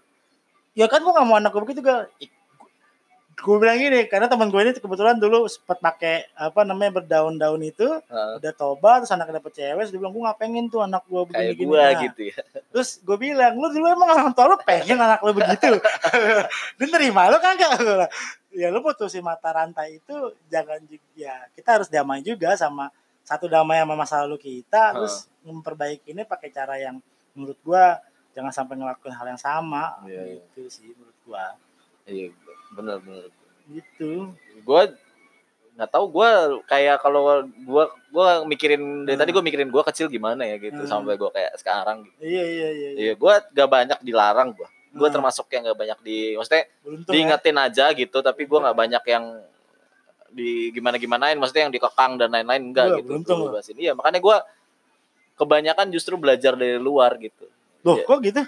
[0.77, 1.99] ya kan gue gak mau anak gue begitu gue
[3.37, 7.85] gue bilang gini karena teman gue ini kebetulan dulu sempat pakai apa namanya berdaun-daun itu
[7.85, 8.33] Heeh.
[8.41, 11.21] udah tobat terus anaknya dapet cewek terus dia bilang gue gak pengen tuh anak gue
[11.23, 12.39] begini kayak gini gue Nah, gitu ya.
[12.73, 15.69] terus gue bilang lu dulu emang orang tua lu pengen anak lu begitu?
[16.81, 17.71] Dia nerima lu kagak?
[17.77, 18.13] Gua bilang,
[18.51, 20.17] ya lu putusin mata rantai itu
[20.49, 20.81] jangan
[21.13, 22.89] ya kita harus damai juga sama
[23.21, 26.97] satu damai sama masa lalu kita terus memperbaiki ini pakai cara yang
[27.37, 28.01] menurut gua
[28.33, 30.41] jangan sampai ngelakuin hal yang sama Iya, iya.
[30.57, 31.53] gitu sih menurut gua
[32.07, 32.31] iya
[32.73, 33.29] bener bener
[33.67, 34.31] gitu
[34.63, 34.83] gue
[35.77, 36.31] nggak tahu gue
[36.65, 39.23] kayak kalau gue gue mikirin dari Hmm.
[39.23, 40.89] tadi gue mikirin gue kecil gimana ya gitu Hmm.
[40.89, 42.17] sampai gue kayak sekarang gitu.
[42.25, 42.91] iya iya iya, iya.
[42.97, 44.65] Iya, gue gak banyak dilarang gue.
[44.97, 45.17] Gue Hmm.
[45.21, 47.17] termasuk yang gak banyak di, maksudnya beruntung ya.
[47.21, 49.25] diingetin aja gitu, tapi gue nggak banyak yang
[50.33, 53.09] di gimana gimanain, maksudnya yang dikekang dan lain-lain enggak Iya, gitu.
[53.13, 53.61] beruntung Gua.
[53.61, 54.37] Iya, makanya gue
[55.37, 57.45] kebanyakan justru belajar dari luar gitu.
[57.85, 58.05] loh Iya.
[58.05, 58.43] kok gitu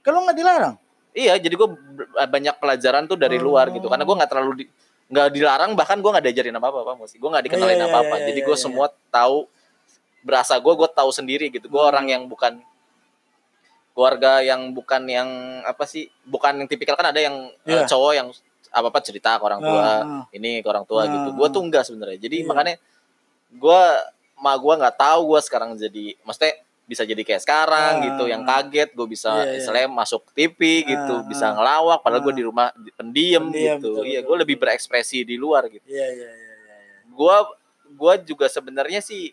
[0.00, 0.74] kalau nggak dilarang
[1.10, 1.68] Iya, jadi gue
[2.16, 4.64] banyak pelajaran tuh dari luar gitu, karena gue nggak terlalu di,
[5.10, 7.12] nggak dilarang, bahkan gue nggak diajarin apa apa, Mus.
[7.18, 8.62] Gue nggak dikenalin Iya, iya, apa apa, iya, jadi iya, gue iya.
[8.62, 9.36] semua tahu
[10.22, 11.66] berasa gue, gue tahu sendiri gitu.
[11.66, 11.90] Gue Hmm.
[11.90, 12.62] orang yang bukan
[13.90, 15.28] keluarga yang bukan yang
[15.66, 17.90] apa sih, bukan yang tipikal kan ada yang Iya.
[17.90, 18.28] cowok yang
[18.70, 20.24] apa apa cerita ke orang tua, Ah, ah.
[20.30, 21.28] ini ke orang tua Ah, gitu.
[21.34, 21.52] Gue ah.
[21.52, 22.18] tuh enggak sebenarnya.
[22.22, 22.46] Jadi Iya.
[22.46, 22.74] makanya
[23.50, 23.80] gue
[24.38, 26.54] ma gue nggak tahu gue sekarang jadi, maksudnya
[26.90, 28.02] bisa jadi kayak sekarang Ah.
[28.02, 29.56] gitu, yang kaget gue bisa Iya, iya.
[29.56, 31.54] istilahnya masuk TV gitu, Ah, bisa ah.
[31.54, 32.36] ngelawak, padahal gue Ah.
[32.36, 33.94] di rumah di- pendiam, Pendiam, gitu.
[33.94, 35.86] betul, iya, gue lebih berekspresi di luar gitu.
[35.86, 36.96] iya iya iya iya iya.
[37.08, 37.36] Gue
[37.90, 39.30] gue juga sebenarnya sih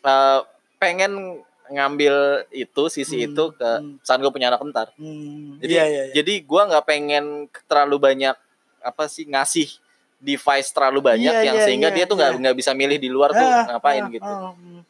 [0.00, 0.40] eh,
[0.76, 2.14] pengen ngambil
[2.50, 3.98] itu sisi Hmm, itu ke hmm.
[4.00, 4.92] saat gue punya anak entar.
[4.94, 6.14] Hmm, Jadi iya, iya, iya.
[6.14, 7.24] jadi gue nggak pengen
[7.64, 8.36] terlalu banyak
[8.78, 9.72] apa sih ngasih
[10.20, 12.38] device terlalu banyak Iya, yang iya, sehingga iya, dia tuh nggak iya.
[12.38, 14.28] nggak bisa milih di luar tuh Ah, ngapain ah, gitu.
[14.28, 14.80] ah, hmm.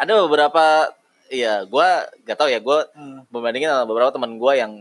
[0.00, 0.64] Ada beberapa,
[1.28, 1.88] iya, gue
[2.24, 4.72] gak tahu ya, gue Ah, membandingin sama beberapa teman gue yang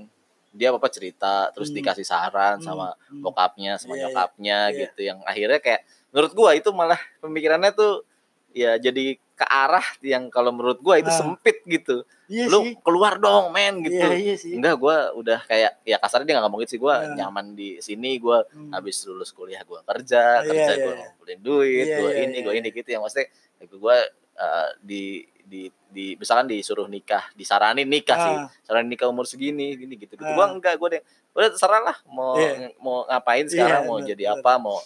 [0.50, 1.78] dia apa cerita terus Hmm.
[1.78, 3.22] dikasih saran Hmm, sama hmm.
[3.22, 4.78] bokapnya sama Iya, iya, nyokapnya iya.
[4.82, 8.02] gitu yang akhirnya kayak menurut gua itu malah pemikirannya tuh
[8.50, 11.16] ya jadi ke arah yang kalau menurut gua itu Ah.
[11.16, 12.74] sempit gitu Iya lu sih.
[12.82, 14.58] keluar dong men gitu Iya, iya sih.
[14.58, 17.14] enggak gua udah kayak ya kasarnya dia nggak ngomong gitu sih gua Ah.
[17.14, 18.74] nyaman di sini gua Hmm.
[18.74, 21.02] habis lulus kuliah gua kerja Iya, kerja iya, gua iya.
[21.06, 22.60] ngumpulin duit Iya, gua iya, ini iya, gua iya.
[22.60, 23.28] ini gitu yang maksudnya
[23.72, 23.96] gua
[24.40, 25.04] eh, di
[25.44, 28.48] di di misalkan disuruh nikah disaranin nikah sih Ah.
[28.62, 30.32] saranin nikah umur segini gini gitu gitu Ah.
[30.32, 32.70] gua enggak gua deh udah terserah lah mau Iya.
[32.78, 34.40] mau ngapain sekarang Iya, mau bener, jadi bener.
[34.40, 34.78] apa mau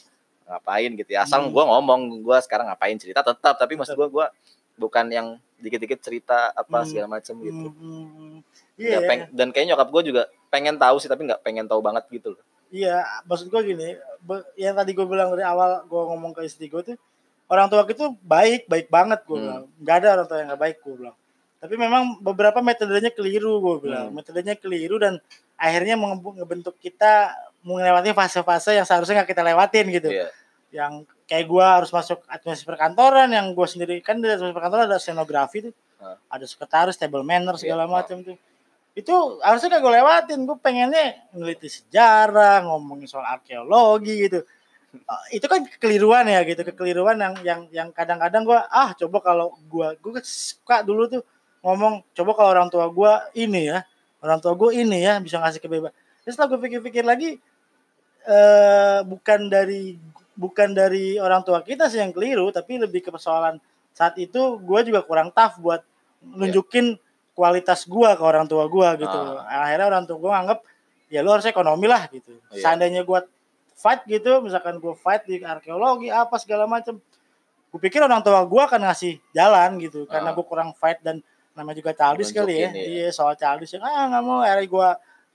[0.44, 1.52] ngapain gitu ya asal Hmm.
[1.52, 4.26] gua ngomong gua sekarang ngapain cerita tetap tapi maksud gua gua
[4.74, 5.28] bukan yang
[5.58, 6.88] dikit-dikit cerita apa Hmm.
[6.88, 8.38] segala macam gitu Hmm, hmm, hmm.
[8.74, 11.78] Nggak Iya, peng- dan kayaknya nyokap gue juga pengen tahu sih tapi nggak pengen tahu
[11.80, 13.06] banget gitu loh iya.
[13.22, 13.94] Maksud gue gini,
[14.56, 16.98] yang tadi gue bilang dari awal gue ngomong ke istri gue tuh
[17.54, 19.44] orang tua itu baik, baik banget gue Hmm.
[19.46, 19.64] bilang.
[19.86, 21.18] Gak ada orang tua yang gak baik gue bilang.
[21.64, 24.10] Tapi memang beberapa metodenya keliru gue bilang.
[24.10, 24.18] Hmm.
[24.18, 25.22] Metodenya keliru dan
[25.56, 27.32] akhirnya ngebentuk kita
[27.64, 30.10] melewati fase-fase yang seharusnya nggak kita lewatin gitu.
[30.12, 30.28] Iya.
[30.74, 30.94] Yang
[31.24, 35.72] kayak gue harus masuk administrasi perkantoran, yang gue sendiri kan di administrasi perkantoran ada scenografi
[35.72, 35.74] tuh,
[36.04, 36.20] Ah.
[36.28, 38.36] ada sekretaris, table manner segala Iya, macam tuh.
[38.92, 44.44] Itu harusnya gak gue lewatin, gue pengennya ngeliti sejarah, ngomongin soal arkeologi gitu.
[44.94, 49.58] Eh, itu kan kekeliruan ya gitu, kekeliruan yang yang yang kadang-kadang gue ah coba kalau
[49.66, 51.22] gue gue suka dulu tuh
[51.66, 53.82] ngomong coba kalau orang tua gue ini ya,
[54.22, 55.98] orang tua gue ini ya bisa ngasih kebebasan.
[56.22, 57.42] Terus setelah gue pikir-pikir lagi
[58.24, 60.00] eh bukan dari
[60.34, 63.60] bukan dari orang tua kita sih yang keliru tapi lebih ke persoalan
[63.92, 65.84] saat itu gue juga kurang tough buat
[66.24, 66.96] nunjukin
[67.36, 70.60] kualitas gue ke orang tua gue gitu akhirnya orang tua gue nganggep
[71.12, 72.62] ya lu harus ekonomi lah gitu Iya.
[72.64, 73.20] seandainya gue
[73.74, 76.98] fight gitu misalkan gue fight di arkeologi apa segala macam
[77.68, 80.34] gue pikir orang tua gue akan ngasih jalan gitu karena Ah.
[80.34, 81.20] gue kurang fight dan
[81.52, 84.88] namanya juga childish kali ya Nunjukin, iya soal childish yang ah nggak mau akhirnya gue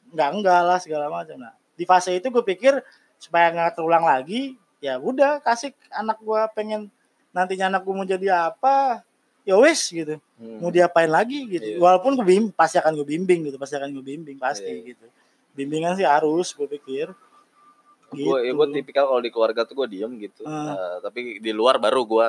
[0.09, 2.78] nggak enggak lah segala macam nah di fase itu gue pikir
[3.16, 6.91] supaya nggak terulang lagi ya udah kasih anak gue pengen
[7.30, 9.03] nantinya anak gue mau jadi apa
[9.43, 10.62] ya wes gitu Hmm.
[10.62, 11.78] mau diapain lagi gitu Iya.
[11.78, 14.95] walaupun gue bim pasti akan gue bimbing gitu pasti akan gue bimbing pasti Iya.
[14.95, 15.07] gitu
[15.51, 17.11] bimbingan sih harus gue pikir
[18.11, 20.72] gue ya gue tipikal kalau di keluarga tuh gue diem gitu Ah.
[20.72, 22.26] Eh, tapi di luar baru gue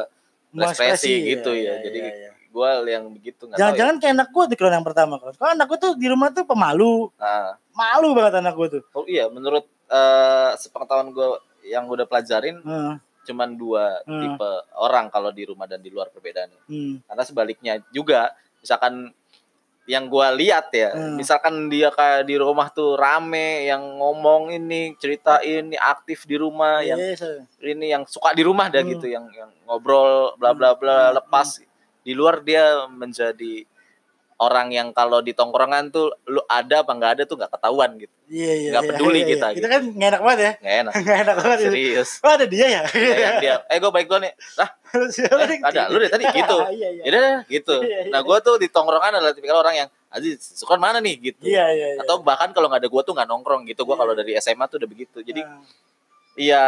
[0.52, 1.86] ekspresi gitu iya, ya.
[1.86, 2.32] Jadi iya, iya.
[2.50, 3.66] gue yang begitu nggak tahu ya.
[3.70, 6.44] jangan-jangan kayak anak gue di keluarga yang pertama kalau anak gue tuh di rumah tuh
[6.44, 11.28] pemalu Nah, malu banget anak gue tuh oh iya menurut eh sepengetahuan gue
[11.64, 14.22] yang udah pelajarin Heeh, cuman dua Hmm.
[14.26, 19.14] tipe orang kalau di rumah dan di luar perbedaannya hmm, karena sebaliknya juga misalkan
[19.90, 21.18] yang gua lihat ya Hmm.
[21.18, 26.86] misalkan dia kayak di rumah tuh rame yang ngomong ini cerita ini aktif di rumah
[26.86, 28.94] yang Iya, so- ini yang suka di rumah dah Hmm.
[28.94, 31.18] gitu yang yang ngobrol bla bla bla Hmm.
[31.18, 31.58] lepas
[32.00, 33.66] di luar dia menjadi
[34.40, 38.16] orang yang kalau di tongkrongan tuh lu ada apa nggak ada tuh nggak ketahuan gitu.
[38.32, 39.52] Iya iya Nggak iya, peduli iya, kita iya.
[39.52, 39.60] gitu.
[39.60, 40.52] itu kan nggak enak banget ya.
[40.64, 40.94] Nggak enak.
[41.04, 41.68] Nggak enak banget itu.
[41.68, 42.10] serius.
[42.24, 42.82] Oh ada dia ya?
[42.88, 43.56] Kayak dia.
[43.68, 44.34] Eh gue baik gue nih.
[44.56, 44.70] Lah
[45.44, 45.82] eh, ada.
[45.92, 46.58] Lu deh tadi gitu.
[46.72, 47.04] iya iya.
[47.04, 47.76] Ya udah gitu.
[47.84, 48.12] Iya, iya.
[48.16, 51.16] nah gue tuh di tongkrongan adalah tipikal orang yang Aziz suka mana nih?
[51.20, 51.44] gitu.
[51.44, 52.00] Iya iya iya.
[52.02, 53.84] atau bahkan kalau nggak ada gue tuh nggak nongkrong gitu.
[53.84, 54.02] Gue Iya.
[54.02, 55.20] kalau dari SMA tuh udah begitu.
[55.20, 55.60] Jadi Ah,
[56.40, 56.66] iya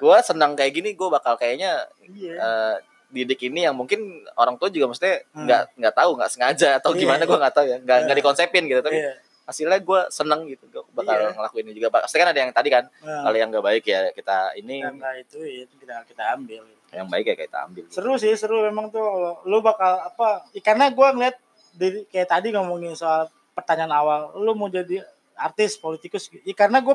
[0.00, 2.34] gue senang kayak gini gue bakal kayaknya iya.
[2.40, 2.74] eh,
[3.10, 4.00] didik ini yang mungkin
[4.34, 5.44] orang tua juga mesti Hmm.
[5.44, 7.28] nggak nggak tahu nggak sengaja atau Iya, gimana iya.
[7.28, 8.20] gue nggak tahu ya nggak nggak Iya.
[8.22, 11.34] dikonsepin gitu tapi iya hasilnya gue seneng gitu gue bakal Iya.
[11.34, 14.00] ngelakuin ini juga pasti kan ada yang tadi kan Ah, kalau yang nggak baik ya
[14.10, 18.14] kita ini yang nggak itu ya kita kita ambil yang baik ya kita ambil seru
[18.14, 19.02] sih seru memang tuh
[19.42, 21.36] lu bakal apa karena gue ngeliat
[21.72, 25.02] dari kayak tadi ngomongin soal pertanyaan awal lu mau jadi
[25.34, 26.94] artis politikus ya, karena gue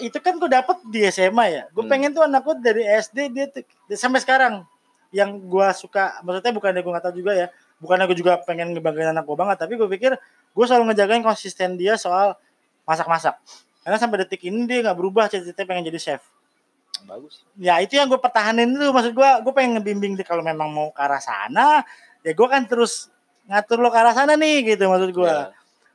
[0.00, 1.62] itu kan gue dapet di SMA ya.
[1.70, 1.92] Gue Hmm.
[1.92, 3.46] pengen tuh anak gue dari SD dia
[3.94, 4.64] sampai sekarang
[5.08, 7.46] yang gue suka maksudnya bukan gue nggak tahu juga ya
[7.80, 10.12] bukan gue juga pengen ngebanggain anak gue banget tapi gue pikir
[10.52, 12.36] gue selalu ngejagain konsisten dia soal
[12.84, 13.36] masak-masak.
[13.80, 16.22] Karena sampai detik ini dia nggak berubah cita-citanya pengen jadi chef.
[17.04, 17.40] Bagus.
[17.56, 20.88] Ya itu yang gue pertahanin dulu maksud gue gue pengen ngebimbing dia kalau memang mau
[20.90, 21.86] ke arah sana
[22.20, 23.08] ya gue kan terus
[23.46, 25.48] ngatur lo ke arah sana nih gitu maksud gue Ya.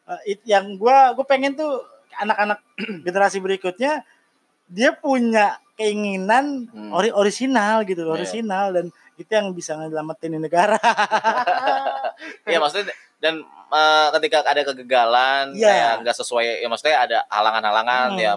[0.04, 1.80] Eh, it- yang gue gue pengen tuh
[2.16, 2.60] anak-anak
[3.06, 4.02] generasi berikutnya
[4.66, 6.92] dia punya keinginan Hmm.
[6.92, 8.14] ori orisinal gitu Iya.
[8.14, 8.86] orisinal dan
[9.16, 10.78] itu yang bisa ngelamatin negara
[12.50, 15.68] Iya maksudnya dan eh, ketika ada kegagalan Iya.
[15.68, 18.34] kayak nggak sesuai ya maksudnya ada halangan-halangan Hmm, ya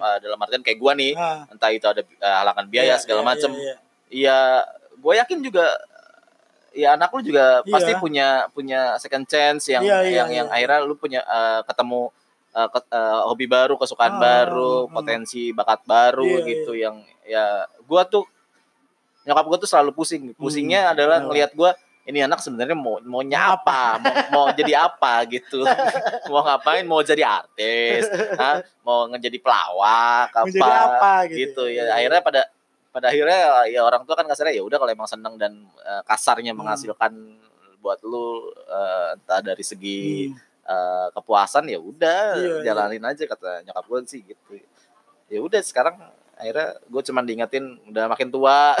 [0.00, 3.20] eh, dalam artian kayak gua nih Ah, entah itu ada eh, halangan biaya iya, segala
[3.22, 3.76] iya, macem iya, iya.
[4.10, 4.38] Iya,
[4.98, 5.70] gue yakin juga
[6.72, 7.70] ya anak lu juga Iya.
[7.70, 10.36] pasti punya punya second chance yang Iya, iya, yang iya.
[10.42, 12.10] yang akhirnya lu punya eh, ketemu
[12.50, 14.92] eh, ke- eh, hobi baru, kesukaan Ah, baru, ah.
[14.92, 17.44] potensi bakat baru Iya, gitu yang ya
[17.82, 18.26] gua tuh
[19.22, 20.32] nyokap gua tuh selalu pusing.
[20.32, 21.28] Pusingnya adalah kenapa?
[21.28, 21.70] ngelihat gua
[22.02, 25.62] ini anak sebenarnya mau mau nyapa mau, mau jadi apa gitu
[26.26, 28.64] mau ngapain mau jadi artis ha?
[28.80, 31.36] mau ngejadi pelawak apa, Menjadi apa gitu.
[31.38, 32.40] gitu ya akhirnya pada
[32.90, 33.38] pada akhirnya
[33.68, 36.64] ya orang tua kan kasarnya ya udah kalau emang seneng dan eh, kasarnya Hmm.
[36.64, 37.12] menghasilkan
[37.78, 40.49] buat lu eh, entah dari segi Hmm.
[40.70, 42.62] Eh, kepuasan ya udah Iya, iya.
[42.64, 44.54] jalanin aja kata nyokap gue sih gitu
[45.26, 45.98] ya udah sekarang
[46.34, 48.72] akhirnya gue cuman diingetin udah makin tua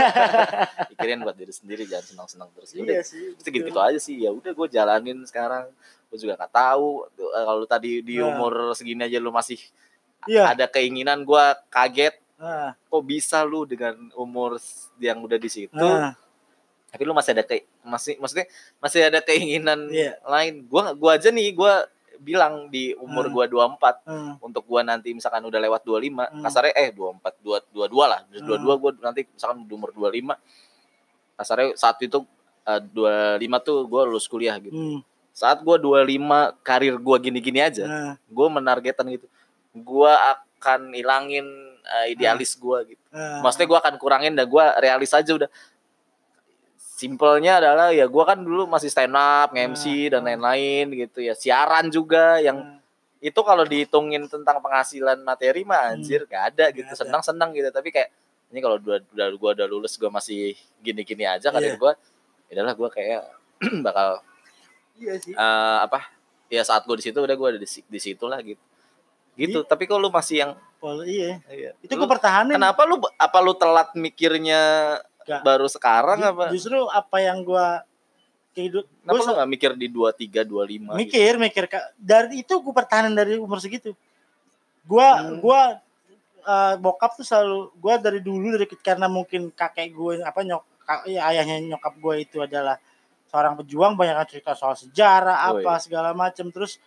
[0.90, 3.24] pikirin buat diri sendiri jangan senang-senang terus ya udah Iya sih.
[3.34, 5.70] Terus gitu-gitu aja sih ya udah gue jalanin sekarang
[6.06, 8.26] gue juga nggak tahu eh, kalau tadi di Nah.
[8.28, 9.58] umur segini aja lu masih
[10.26, 10.50] Iya.
[10.50, 14.60] ada keinginan gue kaget Nah, kok bisa lu dengan umur
[14.98, 16.12] yang udah di situ nah,
[16.96, 18.48] tapi lu masih ada ke masih maksudnya
[18.80, 20.16] masih ada keinginan Iya.
[20.24, 21.84] lain gua gua aja nih gua
[22.16, 23.34] bilang di umur Hmm.
[23.36, 26.40] gua 24 nah, untuk gua nanti misalkan udah lewat 25 Hmm.
[26.40, 28.40] kasarnya eh 24 dua 22 lah Hmm.
[28.40, 30.40] 22 gua nanti misalkan di umur 25
[31.36, 32.24] kasarnya saat itu
[32.64, 34.98] eh, 25 tuh gua lulus kuliah gitu hmm,
[35.30, 36.08] saat gua 25
[36.62, 39.28] karir gua gini-gini aja nah, gua menargetan gitu
[39.76, 41.44] gua akan ilangin
[41.84, 43.44] eh, idealis gua gitu nah.
[43.44, 45.46] maksudnya gue akan kurangin dan gue realis aja udah
[46.96, 50.28] simpelnya adalah ya gue kan dulu masih stand up nge-MC dan Hmm.
[50.32, 52.80] lain-lain gitu ya siaran juga yang Nah,
[53.22, 58.08] itu kalau dihitungin tentang penghasilan materi mah anjir gak ada gitu senang-senang gitu tapi kayak
[58.46, 61.92] ini kalau udah udah gue udah lulus gue masih gini-gini aja karir gue
[62.48, 63.22] adalah gue kayak
[63.82, 64.20] bakal
[64.94, 65.32] Iya sih.
[65.32, 66.08] eh, apa
[66.46, 68.62] ya saat gue di situ udah gue ada di, di situ lah gitu
[69.34, 69.66] gitu Iya.
[69.66, 71.40] tapi kalau lu masih yang Pol- iya.
[71.46, 72.54] iya, Itu gue pertahanin.
[72.54, 74.60] kenapa lu apa lu telat mikirnya
[75.26, 75.42] Nggak.
[75.42, 77.66] baru sekarang Ju- apa Justru apa yang gue
[78.52, 80.96] kehidup Kenapa gua lu gak mikir di 23, 25 gitu?
[80.96, 81.84] mikir mikir Kak.
[81.94, 83.92] dari itu gue pertahanan dari umur segitu
[84.82, 85.38] gua Hmm.
[85.38, 85.60] gua
[86.40, 90.62] eh, bokap tuh selalu gua dari dulu dari karena mungkin kakek gue apa nyok
[91.04, 92.78] ya, ayahnya nyokap gue itu adalah
[93.26, 96.78] seorang pejuang banyak cerita soal sejarah Oh, apa segala macam terus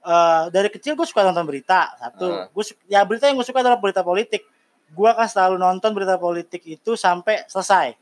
[0.00, 2.48] eh, dari kecil gue suka nonton berita satu Ah.
[2.48, 4.48] gue ya berita yang gue suka adalah berita politik
[4.92, 7.96] gue kan selalu nonton berita politik itu sampai selesai.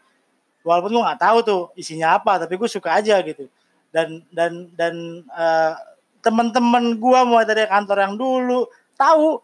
[0.66, 3.46] Walaupun gue nggak tahu tuh isinya apa tapi gue suka aja gitu.
[3.94, 5.74] Dan dan dan eh,
[6.20, 8.68] teman-teman gue mulai dari kantor yang dulu
[8.98, 9.40] tahu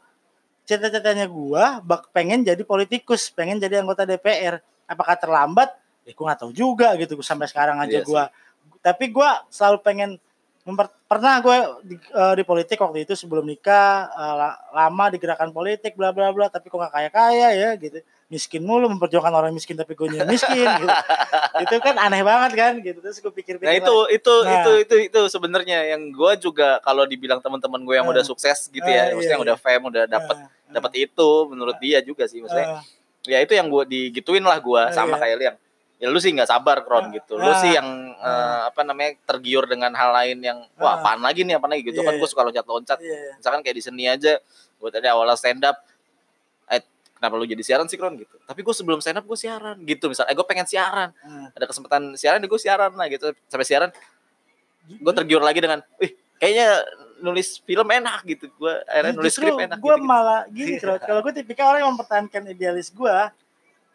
[0.66, 5.70] cita-citanya gue bak pengen jadi politikus pengen jadi anggota DPR apakah terlambat?
[6.04, 8.10] Ya gue nggak tahu juga gitu sampai sekarang aja Iya sih.
[8.10, 8.24] gue
[8.82, 10.10] tapi gue selalu pengen
[10.66, 15.48] memper- pernah gue di, eh, di politik waktu itu sebelum nikah la- lama di gerakan
[15.48, 18.02] politik bla bla bla tapi kok nggak kaya kaya ya gitu.
[18.26, 20.90] Miskin mulu memperjuangkan orang miskin tapi gue miskin gitu.
[21.62, 22.98] Itu kan aneh banget kan gitu.
[22.98, 24.50] Terus gue pikir-pikir Nah itu itu Nah.
[24.58, 25.86] itu itu itu sebenarnya.
[25.88, 28.12] Yang gue juga kalau dibilang teman-teman gue yang Ah.
[28.12, 31.28] udah sukses gitu Ah, ya, maksudnya iya, yang udah fame, udah dapat Nah, dapat itu
[31.46, 32.82] menurut dia juga sih maksudnya.
[33.22, 35.20] ya itu yang gue digituin lah gue Ah, sama iya.
[35.20, 35.56] kayak lu yang
[35.96, 37.40] ya lu sih nggak sabar kron Ah, gitu.
[37.40, 37.88] Lu ah, sih yang
[38.20, 40.80] eh, apa namanya tergiur dengan hal lain yang Ah.
[40.80, 41.88] wah apaan lagi nih apaan lagi?
[41.88, 42.00] Gitu.
[42.00, 42.20] Iya, kan iya.
[42.20, 42.98] gue suka loncat-loncat.
[43.00, 43.32] iya.
[43.40, 44.36] Misalkan kayak di seni aja
[44.76, 45.80] gue tadi awalnya stand up
[46.68, 46.84] eh
[47.16, 48.36] kenapa lu jadi siaran sih kron gitu?
[48.44, 50.12] Tapi gue sebelum stand up gue siaran gitu.
[50.12, 51.16] Misal eh gue pengen siaran.
[51.16, 53.32] Nah, ada kesempatan siaran gue siaran lah gitu.
[53.48, 53.88] Sampai siaran
[54.86, 56.84] gue tergiur lagi dengan wih kayaknya
[57.24, 58.52] nulis film enak gitu.
[58.60, 61.80] Gue akhirnya nulis Justru skrip enak gue gitu, malah gini kalau kalau gue tipikal orang
[61.88, 63.16] yang mempertahankan idealis gue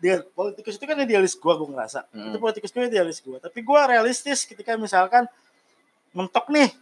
[0.02, 2.34] dia politikus itu kan idealis gue gue ngerasa Hmm.
[2.34, 5.30] itu politikus gue idealis gue tapi gue realistis ketika misalkan
[6.12, 6.74] mentok nih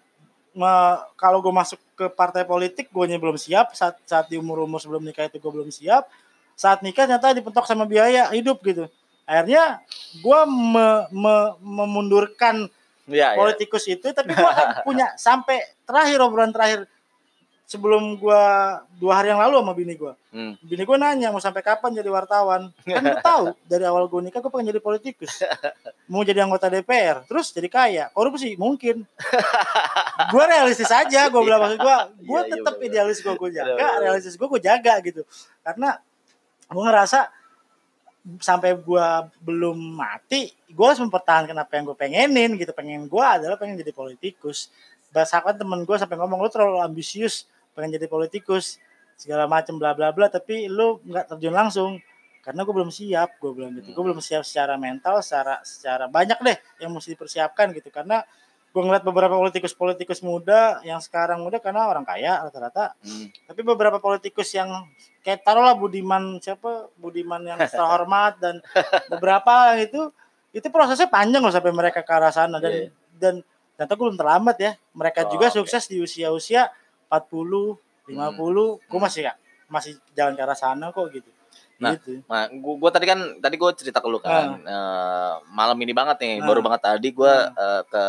[0.52, 4.80] me- kalau gue masuk ke partai politik gue belum siap saat saat di umur umur
[4.80, 6.08] sebelum nikah itu gue belum siap
[6.56, 8.88] saat nikah ternyata dipentok sama biaya hidup gitu
[9.24, 9.84] akhirnya
[10.18, 12.66] gue me- me- memundurkan
[13.06, 13.38] ya, ya.
[13.38, 16.90] politikus itu tapi gua akan punya sampai terakhir obrolan terakhir
[17.70, 18.42] sebelum gua
[18.98, 20.18] dua hari yang lalu sama bini gua.
[20.34, 20.58] Hmm.
[20.66, 22.74] bini gua nanya mau sampai kapan jadi wartawan?
[22.82, 25.46] Kan gua tahu dari awal gua nikah gua pengen jadi politikus.
[26.10, 28.06] Mau jadi anggota DPR terus jadi kaya.
[28.10, 29.06] Korupsi mungkin.
[30.34, 32.10] Gua realistis aja gua bilang maksud gua.
[32.26, 34.02] Gua Iya, iya, tetap idealis gua gua jaga Bener.
[34.02, 35.22] realistis gua gua jaga gitu.
[35.62, 35.90] Karena
[36.74, 37.30] gua ngerasa
[38.42, 42.74] sampai gua belum mati gua harus mempertahankan apa yang gue pengenin gitu.
[42.74, 44.74] Pengen gua adalah pengen jadi politikus.
[45.14, 48.78] Bahkan temen gue sampai ngomong lu terlalu ambisius pengen jadi politikus
[49.16, 51.92] segala macam bla bla bla tapi lu nggak terjun langsung.
[52.40, 53.92] Karena gue belum siap gue bilang gitu.
[53.92, 57.92] Gue belum siap secara mental secara secara banyak deh yang mesti dipersiapkan gitu.
[57.92, 58.24] Karena
[58.70, 62.94] gue ngeliat beberapa politikus politikus muda yang sekarang muda karena orang kaya rata-rata.
[63.02, 63.28] Hmm.
[63.44, 64.70] tapi beberapa politikus yang
[65.20, 66.88] kayak taruhlah Budiman siapa?
[66.96, 68.62] Budiman yang terhormat dan
[69.14, 70.10] beberapa itu
[70.50, 72.58] itu prosesnya panjang loh sampai mereka ke arah sana.
[72.58, 72.90] Dan Iya.
[73.20, 73.34] dan
[73.76, 74.72] ternyata gue belum terlambat ya.
[74.96, 75.56] Mereka Oh, juga oke.
[75.60, 76.72] sukses di usia-usia
[77.10, 79.34] 40 50 gue masih ya
[79.66, 81.30] masih jalan ke arah sana kok gitu
[81.80, 82.20] Nah, gitu.
[82.28, 84.60] Nah, gua, gua tadi kan tadi gua cerita ke lu kan.
[84.60, 86.44] eh, malam ini banget nih, Ah.
[86.44, 87.56] baru banget tadi gua Ah.
[87.56, 88.04] eh, ke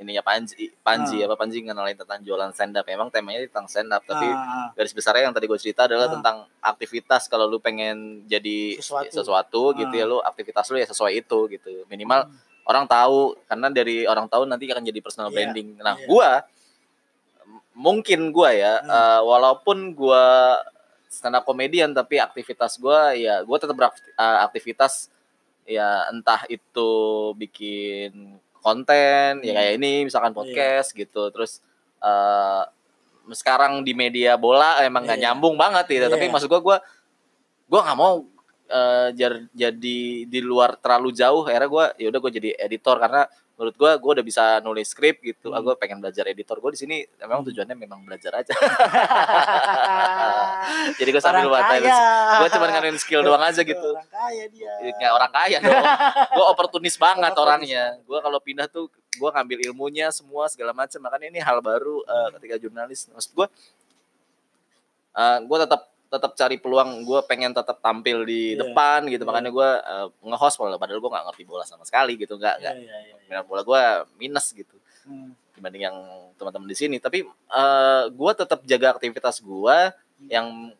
[0.00, 2.82] ininya Panji, Panji apa Panji ngenalin tentang jualan stand up.
[2.88, 4.26] Emang temanya tentang stand up, tapi
[4.74, 6.12] garis besarnya yang tadi gue cerita adalah Ah.
[6.12, 9.12] tentang aktivitas kalau lu pengen jadi Sesuatu.
[9.12, 11.86] sesuatu, gitu ya lu aktivitas lu ya sesuai itu gitu.
[11.86, 12.34] Minimal Hmm.
[12.64, 15.78] orang tahu karena dari orang tahu nanti akan jadi personal Iya, branding.
[15.78, 16.06] Nah, iya.
[16.06, 16.42] gua
[17.80, 18.92] mungkin gua ya Hmm.
[18.92, 20.60] eh, walaupun gua
[21.08, 25.08] stand up comedian tapi aktivitas gua ya gua tetap beraktivitas
[25.64, 26.90] ya entah itu
[27.34, 29.56] bikin konten ya Hmm.
[29.56, 30.38] kayak ini misalkan Iya.
[30.38, 31.64] podcast gitu terus
[31.98, 32.64] eh
[33.30, 35.24] sekarang di media bola emang nggak Iya.
[35.30, 36.32] nyambung banget gitu tapi Iya.
[36.34, 36.76] maksud gua gua
[37.66, 38.14] gua nggak mau
[38.70, 43.26] eh, jar- jadi di luar terlalu jauh akhirnya gua ya udah gua jadi editor karena
[43.60, 45.62] menurut gua gua udah bisa nulis skrip gitu ah Hmm.
[45.62, 48.52] gua pengen belajar editor gua di sini memang tujuannya memang belajar aja
[50.96, 51.94] jadi gua sambil kaya.
[52.40, 54.72] gua cuma ngadain skill doang aja gitu Orang kaya dia.
[54.96, 55.82] kayak orang kaya dong.
[56.30, 57.82] gue oportunis banget Oportunis orangnya.
[58.00, 60.96] Gue kalau pindah tuh gue ngambil ilmunya semua segala macam.
[60.98, 63.10] Makanya ini hal baru eh, ketika jurnalis.
[63.10, 63.46] Maksud gue,
[65.12, 67.06] eh gue tetap tetap cari peluang.
[67.06, 68.66] Gue pengen tetap tampil di Iya.
[68.66, 69.22] depan gitu.
[69.22, 69.28] Iya.
[69.30, 70.74] Makanya gue eh, nge-host bola.
[70.74, 72.34] Padahal gue nggak ngerti bola sama sekali gitu.
[72.34, 72.74] Nggak nggak.
[72.76, 73.24] iya, iya, iya.
[73.30, 73.80] Minat bola gue
[74.18, 75.32] minus gitu Hmm.
[75.56, 75.96] dibanding yang
[76.36, 76.96] teman-teman di sini.
[76.98, 79.76] Tapi eh gue tetap jaga aktivitas gue
[80.26, 80.74] yang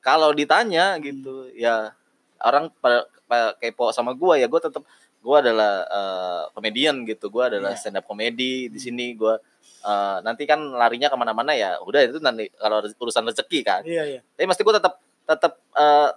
[0.00, 1.94] kalau ditanya gitu ya
[2.42, 4.82] orang pada, pada kepo sama gue ya gue tetap
[5.22, 7.78] gue adalah eh, komedian gitu gue adalah Iya.
[7.78, 9.38] stand up komedi di sini gue
[9.82, 14.02] eh, nanti kan larinya ke mana-mana ya udah itu nanti kalau urusan rezeki kan Iya,
[14.06, 14.20] iya.
[14.34, 14.94] tapi mesti gue tetap
[15.26, 16.10] tetap eh,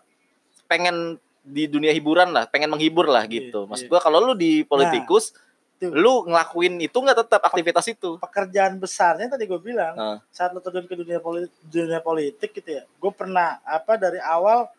[0.66, 3.92] pengen di dunia hiburan lah pengen menghibur lah gitu Iya, maksud iya.
[3.94, 5.34] gue kalau lu di politikus
[5.76, 5.92] Tuh.
[5.92, 10.18] lu ngelakuin itu nggak tetap aktivitas itu Pekerjaan besarnya tadi gue bilang, Nah.
[10.32, 14.72] saat lo terjun ke dunia politik, dunia politik gitu ya, gue pernah apa dari awal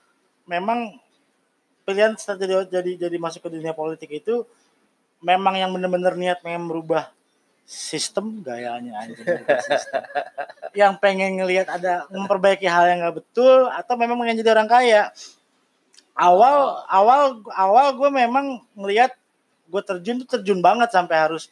[0.48, 0.96] memang
[1.84, 4.42] pilihan setelah jadi jadi jadi masuk ke dunia politik itu
[5.20, 7.12] memang yang benar-benar niat pengen merubah
[7.66, 9.26] sistem gayanya anjing
[9.66, 10.02] sistem.
[10.72, 15.10] yang pengen ngelihat ada memperbaiki hal yang nggak betul atau memang pengen jadi orang kaya
[16.14, 19.12] awal awal awal gue memang ngelihat
[19.66, 21.50] gue terjun tuh terjun banget sampai harus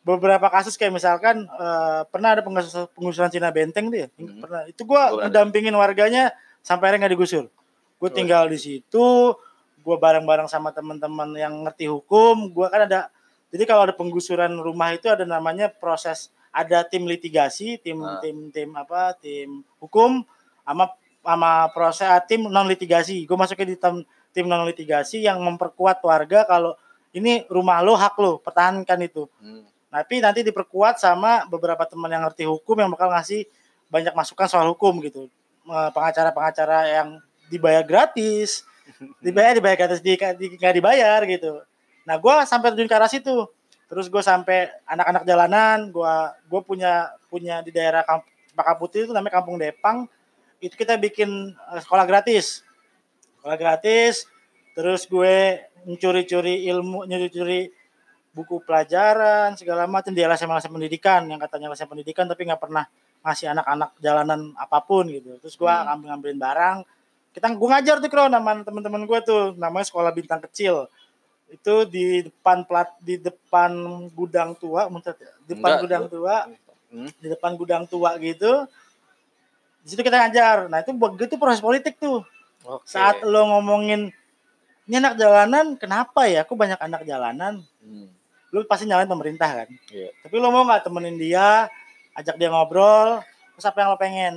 [0.00, 4.40] beberapa kasus kayak misalkan eh, pernah ada penggusuran, penggusuran Cina Benteng tuh ya Hmm.
[4.40, 6.32] pernah itu gue ngedampingin warganya
[6.62, 7.44] sampai akhirnya nggak digusur
[8.00, 8.14] gue Oh.
[8.14, 9.06] tinggal di situ
[9.80, 13.10] gue bareng-bareng sama teman-teman yang ngerti hukum gue kan ada
[13.50, 18.18] jadi kalau ada penggusuran rumah itu ada namanya proses ada tim litigasi tim Ah.
[18.22, 20.22] tim tim apa tim hukum
[20.62, 20.90] sama
[21.20, 23.96] sama proses ah, tim non litigasi gue masuknya di tim
[24.30, 26.74] tim non litigasi yang memperkuat warga kalau
[27.10, 29.66] ini rumah lo hak lo pertahankan itu Hmm.
[29.90, 33.46] tapi nanti diperkuat sama beberapa teman yang ngerti hukum yang bakal ngasih
[33.90, 35.26] banyak masukan soal hukum gitu
[35.90, 37.08] pengacara-pengacara yang
[37.50, 38.62] dibayar gratis
[39.24, 41.62] dibayar dibayar gratis di, di nggak dibayar gitu
[42.08, 43.48] nah gue sampai terjun ke arah situ.
[43.90, 46.14] Terus gue sampai anak-anak jalanan gue
[46.46, 50.06] gue punya punya di daerah Kamp Cempaka Putih itu namanya Kampung Depang.
[50.62, 52.62] Itu kita bikin eh, sekolah gratis.
[53.38, 54.30] Sekolah gratis
[54.78, 57.74] terus gue mencuri-curi ilmu nyuri-curi
[58.30, 62.86] buku pelajaran segala macam di LSM LSM pendidikan yang katanya LSM pendidikan tapi nggak pernah
[63.26, 65.34] ngasih anak-anak jalanan apa pun gitu.
[65.42, 65.84] Terus gue Hmm.
[65.90, 66.76] ngambil ngambilin barang.
[67.34, 69.42] Kita gue ngajar tuh kro nama teman-teman gue tuh.
[69.58, 70.86] Namanya sekolah bintang kecil
[71.50, 73.70] itu di depan plat di depan
[74.10, 75.34] gudang tua muncul ya?
[75.40, 76.36] di depan Enggak, gudang tua
[76.90, 77.06] Hmm.
[77.16, 78.66] di depan gudang tua gitu
[79.80, 82.26] di situ kita ngajar nah itu begitu proses politik tuh
[82.60, 82.82] Oke.
[82.84, 84.10] saat lo ngomongin
[84.84, 88.10] ini anak jalanan kenapa ya aku banyak anak jalanan Hmm.
[88.50, 90.10] lu pasti nyalain pemerintah kan Iya.
[90.18, 91.70] tapi lo mau nggak temenin dia
[92.12, 93.22] ajak dia ngobrol
[93.54, 94.34] terus apa yang lo pengen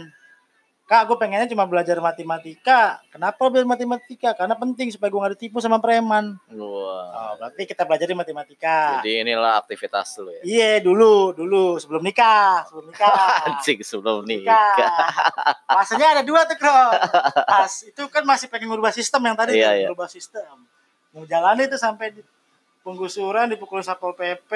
[0.94, 3.02] kak gue pengennya cuma belajar matematika.
[3.10, 4.30] Kenapa belajar matematika?
[4.38, 6.38] Karena penting supaya gue nggak ditipu sama preman.
[6.54, 7.34] Wah.
[7.34, 9.02] oh, berarti kita belajar di matematika.
[9.02, 10.42] Jadi inilah aktivitas lu ya.
[10.46, 11.82] iya dulu dulu.
[11.82, 13.26] Sebelum nikah sebelum nikah.
[13.58, 14.54] Anjing sebelum nikah.
[15.74, 16.14] nikah.
[16.14, 16.78] Ada dua tuh Kro.
[17.42, 19.88] Pas itu kan masih pengen merubah sistem yang tadi Iya, tuh, iya.
[19.90, 20.62] merubah sistem.
[21.10, 22.22] Mau jalan itu sampai di
[22.86, 24.52] penggusuran dipukul satpol pp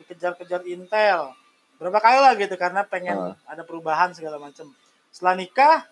[0.00, 1.36] dikejar-kejar intel.
[1.76, 3.36] Berapa kali lah gitu karena pengen Ah.
[3.44, 4.72] ada perubahan segala macam
[5.14, 5.86] setelah nikah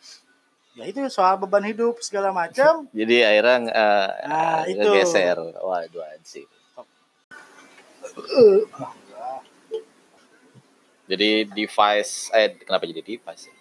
[0.75, 4.83] ya itu soal beban hidup segala macam Jadi akhirnya eh, Nah, itu.
[4.83, 5.39] ngegeser.
[5.63, 6.49] Waduh anjing.
[11.07, 13.47] Jadi device eh kenapa jadi device?
[13.47, 13.55] ya?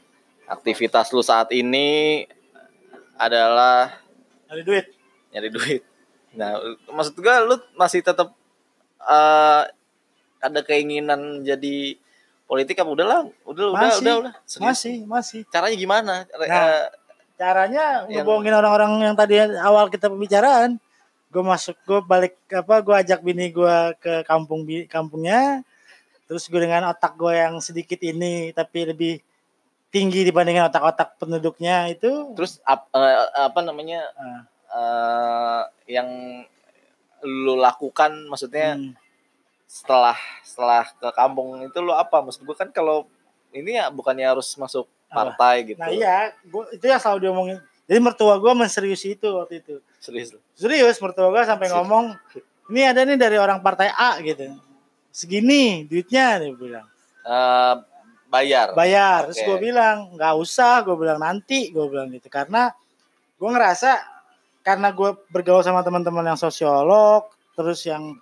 [0.50, 2.26] Aktivitas lu saat ini
[3.16, 4.02] adalah
[4.50, 4.86] dari duit
[5.32, 5.82] nyari duit.
[6.36, 6.60] Nah,
[6.92, 8.34] maksud gua lu masih tetap
[9.02, 9.64] eh
[10.42, 11.96] ada keinginan jadi
[12.52, 14.34] politik apa udahlah, udah udah Masih, udah udah.
[14.44, 14.60] Serius.
[14.60, 16.16] masih masih Caranya gimana?
[16.28, 16.86] Nah, eh,
[17.34, 20.76] caranya Yang- ngebohongin orang-orang yang tadi awal kita pembicaraan
[21.28, 25.64] gue masuk gue balik apa gue ajak bini gue ke kampung kampungnya
[26.28, 29.24] terus gue dengan otak gue yang sedikit ini tapi lebih
[29.88, 34.42] tinggi dibandingin otak-otak penduduknya itu Terus ap- eh, apa namanya Ah.
[34.70, 36.08] eh, yang
[37.24, 38.92] lu lakukan maksudnya hmm,
[39.72, 42.20] setelah setelah ke kampung itu lu apa?
[42.20, 43.08] Maksud gua kan kalau
[43.56, 45.32] ini ya bukannya harus masuk Apa?
[45.32, 45.80] partai gitu.
[45.80, 46.36] Nah iya.
[46.44, 47.58] Gua, itu yang selalu diomongin.
[47.88, 49.80] Jadi mertua gue menseriusi itu waktu itu.
[50.00, 52.16] Serius serius mertua gue sampai ngomong
[52.72, 54.48] ini ada nih dari orang partai A gitu.
[55.12, 56.88] Segini duitnya dia bilang.
[57.24, 57.76] Eh,
[58.32, 58.72] bayar?
[58.76, 59.28] Bayar.
[59.28, 59.48] Terus Oke.
[59.48, 62.32] gue bilang nggak usah gue bilang nanti gue bilang gitu.
[62.32, 62.72] Karena
[63.36, 64.04] gue ngerasa
[64.64, 67.28] karena gue bergaul sama teman-teman yang sosiolog
[67.60, 68.16] terus yang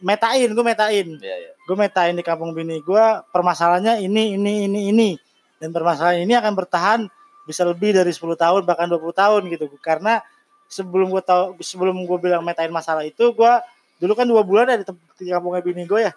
[0.00, 1.06] metain gue metain.
[1.18, 1.52] Iya, iya.
[1.58, 5.10] gue metain di kampung bini gue permasalahannya ini ini ini ini.
[5.58, 7.00] Dan permasalahan ini akan bertahan
[7.48, 9.66] bisa lebih dari 10 tahun bahkan 20 tahun gitu.
[9.82, 10.22] Karena
[10.68, 13.52] sebelum gue tahu sebelum gue bilang metain masalah itu gue
[13.98, 16.12] dulu kan dua bulan ada di, kampungnya bini gue ya.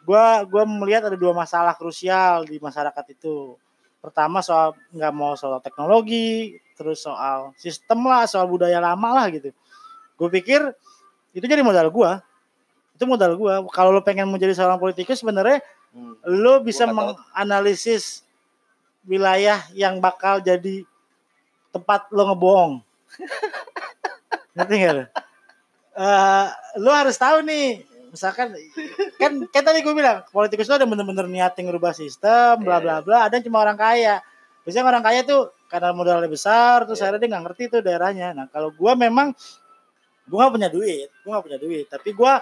[0.00, 3.58] Gue gua melihat ada dua masalah krusial di masyarakat itu.
[4.00, 9.52] Pertama soal nggak mau soal teknologi terus soal sistem lah soal budaya lama lah gitu.
[10.16, 10.64] Gue pikir
[11.36, 12.10] itu jadi modal gue
[13.00, 16.14] itu modal gue kalau lo pengen menjadi seorang politikus sebenarnya Hmm.
[16.22, 18.22] lo bisa menganalisis
[19.02, 20.86] wilayah yang bakal jadi
[21.74, 22.72] tempat lo ngebohong.
[24.54, 25.04] Ngerti gak lo?
[25.98, 26.46] Eh,
[26.78, 27.82] lo harus tahu nih,
[28.14, 28.54] misalkan
[29.18, 33.26] kan kan tadi gue bilang politikus itu ada bener-bener niatin ngerubah sistem, bla bla bla.
[33.26, 34.22] Ada yang cuma orang kaya.
[34.62, 37.10] Biasanya orang kaya tuh karena modalnya besar, terus Iya.
[37.10, 38.28] akhirnya dia nggak ngerti tuh daerahnya.
[38.30, 39.34] Nah kalau gue memang
[40.30, 42.32] gue nggak punya duit, gue nggak punya duit, tapi gue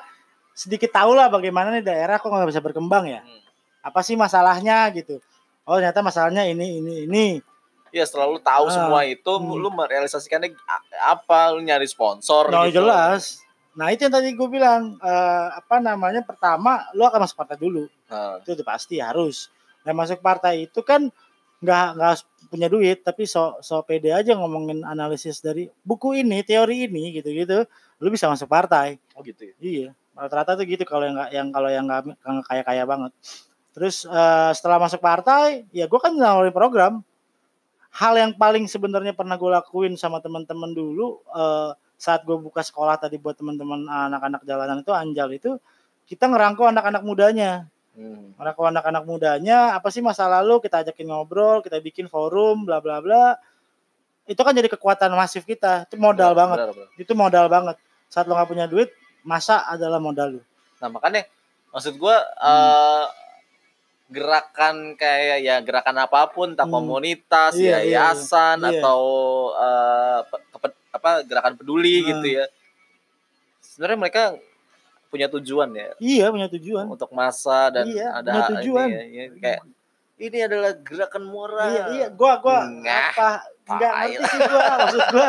[0.58, 3.38] sedikit tahu lah bagaimana nih daerah kok nggak bisa berkembang ya Hmm.
[3.80, 5.22] apa sih masalahnya gitu
[5.62, 7.26] oh ternyata masalahnya ini ini ini
[7.88, 8.74] Iya, setelah lu tahu Ah.
[8.74, 9.56] semua itu, Hmm.
[9.56, 10.52] lu merealisasikannya
[11.00, 11.56] apa?
[11.56, 12.82] Lu nyari sponsor nah gitu.
[12.82, 13.40] jelas
[13.72, 17.86] nah itu yang tadi gue bilang eh, apa namanya pertama lu akan masuk partai dulu
[18.10, 19.48] Nah, itu udah pasti harus
[19.80, 21.06] dan masuk partai itu kan
[21.58, 22.14] nggak nggak
[22.48, 27.30] punya duit tapi so so pede aja ngomongin analisis dari buku ini teori ini gitu
[27.30, 27.64] gitu
[27.96, 29.54] lu bisa masuk partai oh gitu ya.
[29.58, 29.88] Iya,
[30.18, 33.12] rata-rata tuh gitu kalau yang nggak yang kalau yang nggak nggak kaya-kaya banget.
[33.70, 36.94] Terus eh, setelah masuk partai, ya gue kan nawarin program.
[37.94, 42.98] Hal yang paling sebenarnya pernah gue lakuin sama teman-teman dulu eh, saat gue buka sekolah
[42.98, 45.58] tadi buat teman-teman anak-anak jalanan itu Anjal itu
[46.08, 47.68] kita ngerangkul anak-anak mudanya.
[47.98, 48.30] Hmm.
[48.38, 53.02] Ngerangkul anak-anak mudanya, apa sih masa lalu kita ajakin ngobrol, kita bikin forum, bla bla
[53.02, 53.34] bla.
[54.24, 55.90] Itu kan jadi kekuatan masif kita.
[55.90, 56.58] Itu modal Benar, banget.
[56.58, 56.88] benar, benar.
[57.02, 57.76] Itu modal banget.
[58.06, 58.88] Saat lo nggak punya duit,
[59.28, 60.42] masa adalah modal lu.
[60.80, 61.28] Nah, makanya
[61.68, 62.48] maksud gua Hmm.
[62.48, 63.06] eh,
[64.08, 66.72] gerakan kayak ya gerakan apa pun, entah Hmm.
[66.72, 68.80] komunitas, Iya, iya, yayasan iya.
[68.80, 69.00] atau
[69.54, 72.08] eh, pe- kepe- apa gerakan peduli Hmm.
[72.10, 72.44] gitu ya.
[73.60, 74.22] Sebenarnya mereka
[75.08, 76.84] punya tujuan ya Iya punya tujuan.
[76.86, 78.86] untuk masa dan Iya, ada punya tujuan.
[78.88, 79.60] ini ya, ya, kayak
[80.18, 81.68] ini adalah gerakan moral.
[81.68, 83.30] Iya, iya, gua gua Ngah, apa
[83.68, 85.28] nggak ngerti sih gua maksud gua.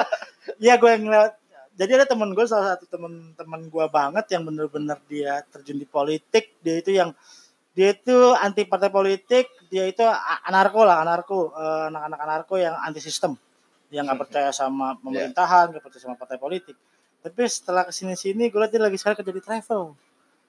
[0.57, 1.33] Iya gua yang lewat.
[1.79, 6.59] Jadi ada temen gue salah satu temen-temen gua banget yang bener-bener dia terjun di politik.
[6.59, 7.15] Dia itu yang
[7.71, 9.47] dia itu anti partai politik.
[9.71, 10.03] Dia itu
[10.43, 13.39] anarko lah, anarko, Eh, anak-anak anarko yang anti sistem,
[13.95, 14.23] yang nggak Hmm.
[14.27, 16.75] percaya sama pemerintahan, nggak percaya sama partai politik.
[17.23, 19.95] Tapi setelah ke sini-sini gue lihat dia lagi sekarang kerja di travel.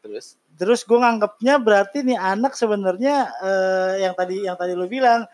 [0.03, 5.31] Terus terus gue nganggapnya berarti nih anak sebenarnya eh, yang tadi yang tadi lu bilang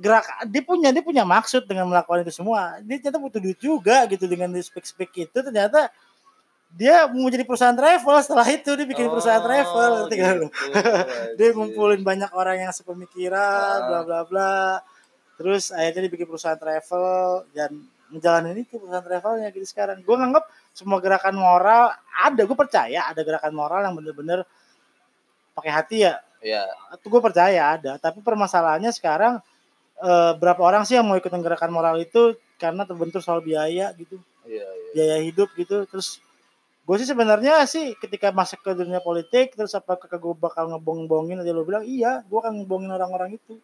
[0.00, 2.80] gerak dia punya dia punya maksud dengan melakukan itu semua.
[2.80, 5.92] Dia ternyata butuh duit juga gitu dengan di speak speak itu ternyata
[6.72, 10.48] dia mau jadi perusahaan travel setelah itu dia bikin perusahaan travel nggak lu?
[11.38, 13.86] dia ngumpulin banyak orang yang sepemikiran Ah.
[13.86, 14.54] bla bla bla.
[15.36, 17.70] Terus akhirnya dia bikin perusahaan travel dan
[18.08, 20.00] ngejalanin itu perusahaan travelnya gitu sekarang.
[20.00, 24.46] Gue nganggap semua gerakan moral ada gue percaya ada gerakan moral yang bener-bener
[25.52, 26.22] pakai hati ya.
[26.40, 26.64] Ya
[26.96, 29.44] itu gue percaya ada tapi permasalahannya sekarang
[30.00, 34.20] eh, berapa orang sih yang mau ikutin gerakan moral itu karena terbentur soal biaya gitu.
[34.48, 34.90] Iya iya.
[34.96, 35.84] biaya hidup gitu.
[35.88, 36.20] Terus
[36.84, 41.54] gue sih sebenarnya sih ketika masuk ke dunia politik terus apakah gue bakal ngebohong-bohongin aja
[41.54, 43.60] lo bilang iya gue akan ngebohongin orang-orang itu.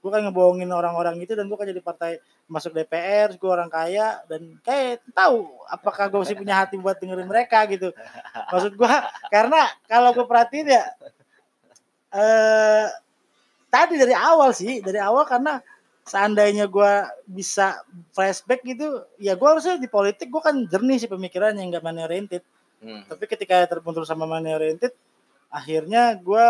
[0.00, 2.12] Gue kan ngebohongin orang-orang itu dan gue kan jadi partai
[2.48, 7.28] masuk DPR gue orang kaya dan kayak tahu apakah gue masih punya hati buat dengerin
[7.28, 7.92] mereka gitu.
[8.48, 8.94] Maksud gue
[9.28, 10.84] karena kalau gue perhatiin ya
[12.10, 12.90] eh
[13.70, 15.62] tadi dari awal sih dari awal karena
[16.04, 16.92] seandainya gue
[17.28, 17.80] bisa
[18.10, 22.44] flashback gitu ya gue harusnya di politik gue kan jernih sih pemikirannya nggak money oriented
[22.80, 23.04] Hmm.
[23.04, 24.96] tapi ketika terbentur sama money oriented
[25.52, 26.46] akhirnya gue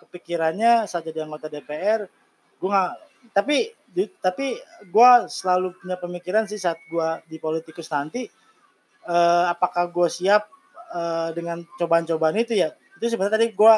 [0.00, 2.08] kepikirannya saat jadi anggota DPR
[2.56, 2.92] gue nggak
[3.36, 8.24] tapi di, tapi gue selalu punya pemikiran sih saat gue di politikus nanti
[9.04, 10.48] eh, apakah gue siap
[10.96, 13.74] eh, dengan cobaan-cobaan itu ya itu sebenarnya tadi gue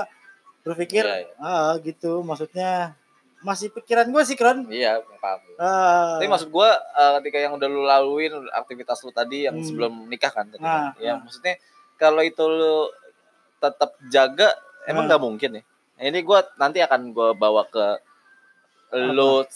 [0.63, 1.35] berpikir Iya, iya.
[1.43, 2.95] ah, gitu maksudnya
[3.47, 5.39] masih pikiran gue sih Kron Iya, paham.
[5.57, 9.63] Ah, Tapi maksud gua eh, ketika yang udah lu laluin aktivitas lu tadi yang Hmm.
[9.63, 10.99] sebelum nikah kan tadi Ah, kan?
[10.99, 11.17] Ya, ah.
[11.23, 11.55] maksudnya
[11.95, 12.91] kalau itu lu
[13.57, 14.51] tetap jaga
[14.85, 15.09] emang Ah.
[15.09, 15.63] nggak mungkin ya.
[15.97, 17.87] Nah, ini gua nanti akan gua bawa ke
[18.93, 19.47] lu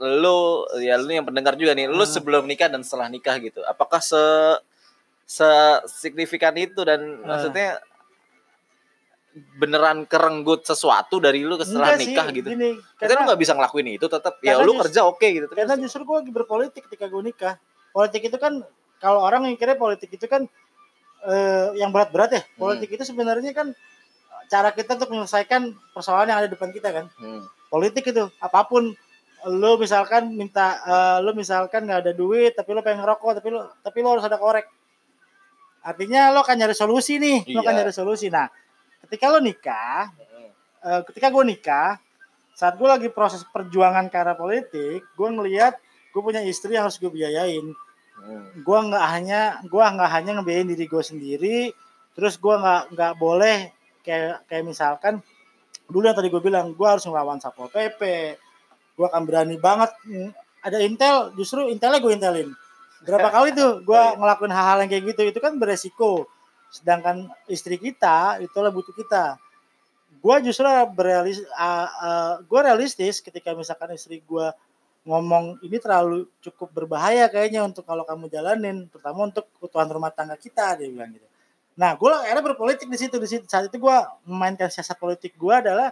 [0.00, 0.38] lu
[0.80, 2.08] ya lu yang pendengar juga nih, lu Ah.
[2.08, 3.60] sebelum nikah dan setelah nikah gitu.
[3.64, 4.22] Apakah se
[5.26, 5.46] se
[5.86, 7.34] signifikan itu dan Ah.
[7.34, 7.78] maksudnya
[9.30, 12.48] beneran kerenggut sesuatu dari lu setelah enggak sih, nikah gitu.
[12.50, 15.46] gini, Karena lu nggak bisa ngelakuin itu tetap ya lu just- kerja oke gitu.
[15.46, 17.54] Tapi karena justru gue lagi berpolitik ketika gue nikah
[17.90, 18.58] politik itu kan
[18.98, 20.50] kalau orang mikirnya politik itu kan
[21.22, 22.58] eh, yang berat-berat ya Hmm.
[22.58, 23.70] politik itu sebenarnya kan
[24.46, 25.62] cara kita untuk menyelesaikan
[25.92, 27.44] persoalan yang ada di depan kita kan Hmm.
[27.66, 28.90] politik itu apa pun
[29.42, 33.68] lo misalkan minta eh, lo misalkan nggak ada duit tapi lo pengen ngerokok tapi lo
[33.78, 34.66] tapi lo harus ada korek
[35.80, 37.78] artinya lo akan nyari solusi nih lo akan Iya.
[37.80, 38.48] nyari solusi nah
[39.06, 40.12] ketika lo nikah
[40.84, 42.00] eh, ketika gue nikah
[42.56, 45.76] saat gue lagi proses perjuangan ke arah politik gue ngelihat
[46.10, 47.72] gue punya istri yang harus gue biayain
[48.20, 48.52] Hmm.
[48.60, 51.58] gue nggak hanya gue nggak hanya ngebiayain diri gue sendiri
[52.12, 53.72] terus gue nggak nggak boleh
[54.04, 55.24] kayak kayak misalkan
[55.88, 58.00] dulu yang tadi gue bilang gue harus ngelawan satpol pp
[58.92, 60.30] gue akan berani banget mm,
[60.60, 62.48] ada intel justru intelnya gue intelin
[63.08, 64.12] berapa kali tuh gue iya.
[64.12, 66.28] ngelakuin hal-hal yang kayak gitu itu kan beresiko
[66.70, 69.36] sedangkan istri kita itulah butuh kita.
[70.22, 71.42] Gue justru berealis
[72.46, 74.46] gue realistis ketika misalkan istri gue
[75.04, 80.36] ngomong ini terlalu cukup berbahaya kayaknya untuk kalau kamu jalanin terutama untuk kebutuhan rumah tangga
[80.36, 81.24] kita dia bilang gitu.
[81.80, 83.44] Nah gue akhirnya berpolitik di situ di situ.
[83.48, 83.96] Saat itu gue
[84.28, 85.90] memainkan siasat politik gue adalah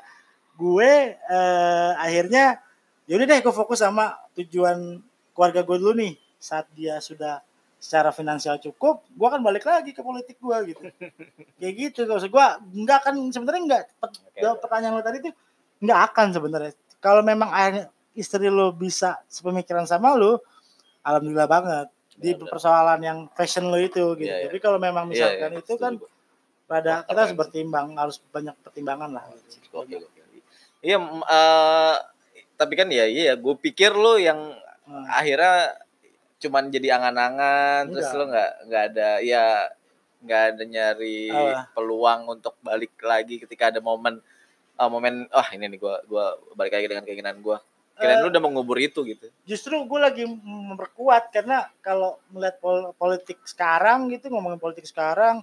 [0.59, 2.61] gue eh, akhirnya
[3.09, 5.01] yaudah deh gue fokus sama tujuan
[5.33, 7.41] keluarga gue dulu nih saat dia sudah
[7.79, 10.83] secara finansial cukup gue akan balik lagi ke politik gue gitu.
[11.63, 12.47] Kayak gitu kalau gue
[12.85, 13.83] nggak akan sebenarnya nggak
[14.39, 15.35] jawab pertanyaan lo tadi tuh
[15.83, 16.73] nggak akan sebenarnya.
[16.99, 17.87] Kalau memang akhirnya
[18.19, 20.43] istri lo bisa sepemikiran sama lo
[21.07, 21.89] alhamdulillah banget.
[22.19, 22.51] Di benar.
[22.51, 24.27] persoalan yang fashion lo itu gitu.
[24.27, 24.47] Iya, iya.
[24.51, 25.93] tapi kalau memang Iya, misalkan iya, itu kan
[26.69, 29.25] rada kita harus bertimbang harus banyak pertimbangan lah.
[29.47, 29.71] Gitu.
[29.71, 30.21] Oke, oke.
[30.83, 31.97] Iya, eh,
[32.59, 34.51] tapi kan ya iya, gue pikir lu yang
[34.89, 35.77] Nah, akhirnya
[36.39, 39.67] cuman jadi angan-angan, terus lu nggak nggak ada ya
[40.19, 41.71] nggak ada nyari Apa?
[41.73, 44.19] peluang untuk balik lagi ketika ada momen
[44.75, 46.25] ah, momen ah ini nih gua gua
[46.55, 47.59] balik lagi dengan keinginan gua.
[47.95, 49.27] Kirain Eh, lu udah mengubur itu gitu.
[49.43, 55.43] justru gue lagi memperkuat karena kalau melihat pol- politik sekarang gitu ngomongin politik sekarang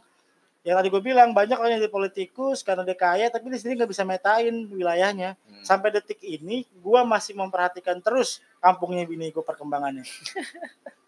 [0.64, 3.76] yang tadi gue bilang banyak orang yang jadi politikus karena dia kaya tapi di sini
[3.76, 5.64] nggak bisa metain wilayahnya Hmm.
[5.68, 10.02] sampai detik ini gue masih memperhatikan terus kampungnya bini gue perkembangannya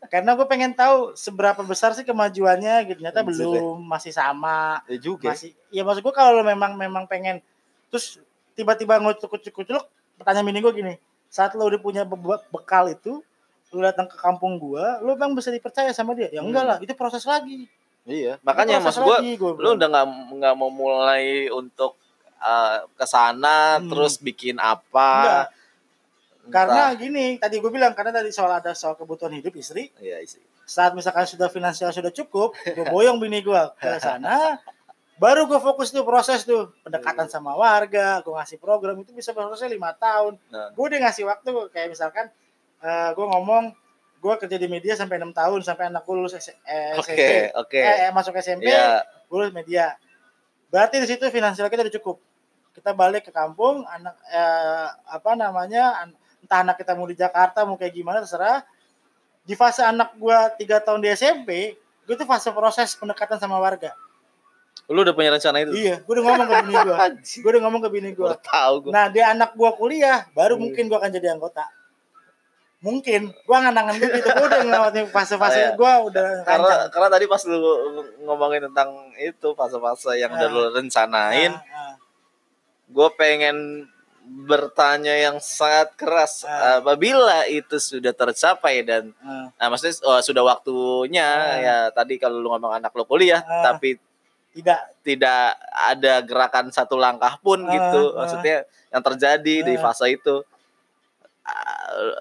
[0.07, 4.97] karena gue pengen tahu seberapa besar sih kemajuannya gitu ternyata Anjir, belum masih sama Ya
[4.97, 5.33] juga.
[5.33, 7.41] masih ya maksud gue kalau lo memang memang pengen
[7.89, 8.21] terus
[8.53, 9.83] tiba-tiba ngucuk-ngucuk
[10.15, 10.93] pertanyaan bini gue gini
[11.27, 13.19] saat lo udah punya be- bekal itu
[13.67, 16.69] lo datang ke kampung gua lo bang bisa dipercaya sama dia ya enggak Hmm.
[16.69, 17.67] lah itu proses lagi
[18.07, 19.75] Iya, makanya mas gua lagi, gua lu bilang.
[19.75, 20.05] udah nggak
[20.39, 21.99] nggak mau mulai untuk
[22.39, 23.91] uh, ke sana Hmm.
[23.91, 25.45] terus bikin apa Enggak.
[26.49, 30.39] Karena gini tadi gue bilang karena tadi soal ada soal kebutuhan hidup istri Iya, isi.
[30.63, 34.59] saat misalkan sudah finansial sudah cukup gue boyong bini gue ke sana
[35.15, 39.67] baru gue fokus tuh proses tuh pendekatan sama warga gue ngasih program itu bisa prosesnya
[39.67, 40.37] lima tahun.
[40.47, 40.69] Nah.
[40.69, 42.29] gue udah ngasih waktu kayak misalkan
[42.77, 43.73] eh gue ngomong
[44.17, 47.73] gue kerja di media sampai enam tahun sampai anak gue lulus S- eh, SMP oke
[47.75, 49.97] eh, eh, masuk SMP Iya, gue lulus media.
[50.67, 52.17] Berarti di situ finansial kita udah cukup.
[52.71, 57.63] Kita balik ke kampung anak eh, apa namanya an- entah anak kita mau di Jakarta
[57.63, 58.61] mau kayak gimana terserah
[59.41, 61.73] di fase anak gue tiga tahun di SMP
[62.03, 63.91] gue tuh fase proses pendekatan sama warga
[64.87, 66.95] lu udah punya rencana itu iya gue udah ngomong ke bini gue
[67.43, 70.55] gue udah ngomong ke bini gue gua tahu gua nah dia anak gue kuliah baru
[70.55, 70.63] Hmm.
[70.63, 71.63] mungkin gue akan jadi anggota
[72.77, 75.69] mungkin gue nganangan begitu gue udah ngelewatin Oh, fase-fase iya.
[75.73, 76.89] gue udah karena rancang.
[76.93, 77.57] karena tadi pas lu
[78.21, 80.53] ngomongin tentang itu fase-fase yang udah Ah.
[80.53, 81.93] lu rencanain Nah, nah.
[82.87, 83.57] gue pengen
[84.27, 86.79] bertanya yang sangat keras Ah.
[86.79, 89.47] apabila itu sudah tercapai dan nah.
[89.55, 91.55] nah maksudnya oh, sudah waktunya Ah.
[91.57, 93.71] ya tadi kalau lu ngomong anak lu kuliah Ah.
[93.71, 93.95] tapi
[94.51, 98.57] tidak tidak ada gerakan satu langkah pun Ah, gitu maksudnya
[98.89, 99.81] yang terjadi di Ah.
[99.81, 100.43] fase itu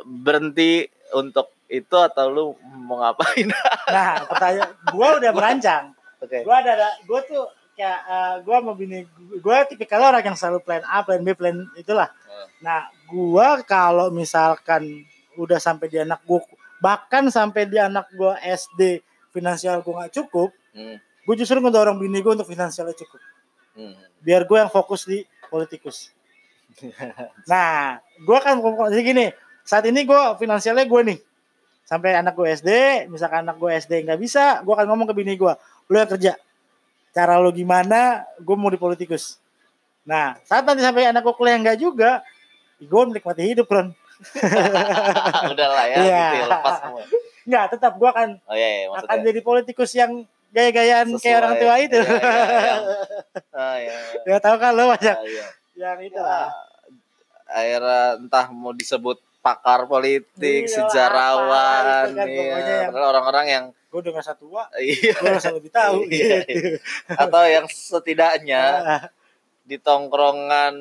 [0.05, 2.45] berhenti untuk itu atau lu
[2.87, 3.51] mau ngapain
[3.91, 5.85] Nah, pertanyaan gua udah merancang.
[6.19, 7.43] oke Gua ada, ada gua tuh
[7.77, 9.05] kayak eh, gua mau bini
[9.45, 12.09] gua tipikal orang yang selalu plan A, plan B, plan itulah.
[12.09, 12.49] Hmm.
[12.65, 15.05] Nah, gua kalau misalkan
[15.37, 16.41] udah sampai di anak gua
[16.81, 21.01] bahkan sampai di anak gua SD finansial gua nggak cukup Hmm.
[21.01, 23.17] gue justru ngedorong bini gue untuk finansialnya cukup
[23.73, 23.97] Hmm.
[24.21, 26.13] biar gue yang fokus di politikus
[27.51, 28.61] nah gue kan
[28.93, 29.27] jadi gini
[29.65, 31.19] saat ini gue finansialnya gue nih
[31.89, 32.71] sampai anak gue SD
[33.09, 35.53] misalkan anak gue SD nggak bisa gue akan ngomong ke bini gue
[35.89, 36.37] lu yang kerja
[37.17, 38.01] cara lo gimana
[38.37, 39.41] gue mau di politikus
[40.03, 42.21] nah saat nanti sampai anak gue kuliah nggak juga
[42.77, 43.89] gue menikmati hidup Ron
[45.53, 46.25] Udah lah ya, Iya.
[46.27, 47.03] gitu ya, lepas semua.
[47.43, 50.13] nggak tetap gue akan Oh iya, iya akan jadi politikus yang
[50.49, 52.77] gaya-gayaan kayak orang tua itu Iya, iya, iya.
[53.53, 53.97] Ah, iya.
[54.27, 55.47] ya tahu kan lo banyak Ah, iya.
[55.75, 56.49] yang itu Ya, lah
[57.47, 62.77] akhirnya entah mau disebut pakar politik, Iya, sejarawan, apa, itu kan iya.
[62.83, 66.79] yang- orang-orang yang gue udah nggak tua iya, gue rasa lebih tahu Iya, gitu.
[67.09, 68.63] atau yang setidaknya
[69.69, 70.75] di tongkrongan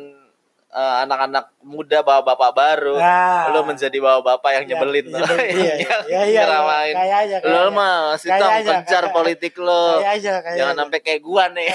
[0.69, 5.47] eh, anak-anak muda bawa bapak baru, nah, lo menjadi bawa bapak yang ya, nyebelin, nyebelin,
[5.55, 6.93] iya, yang iya, iya, nyeramain.
[6.93, 11.71] kayaknya Lo mah tong aja, kejar kayak- politik lo, aja jangan sampai kayak gua nih,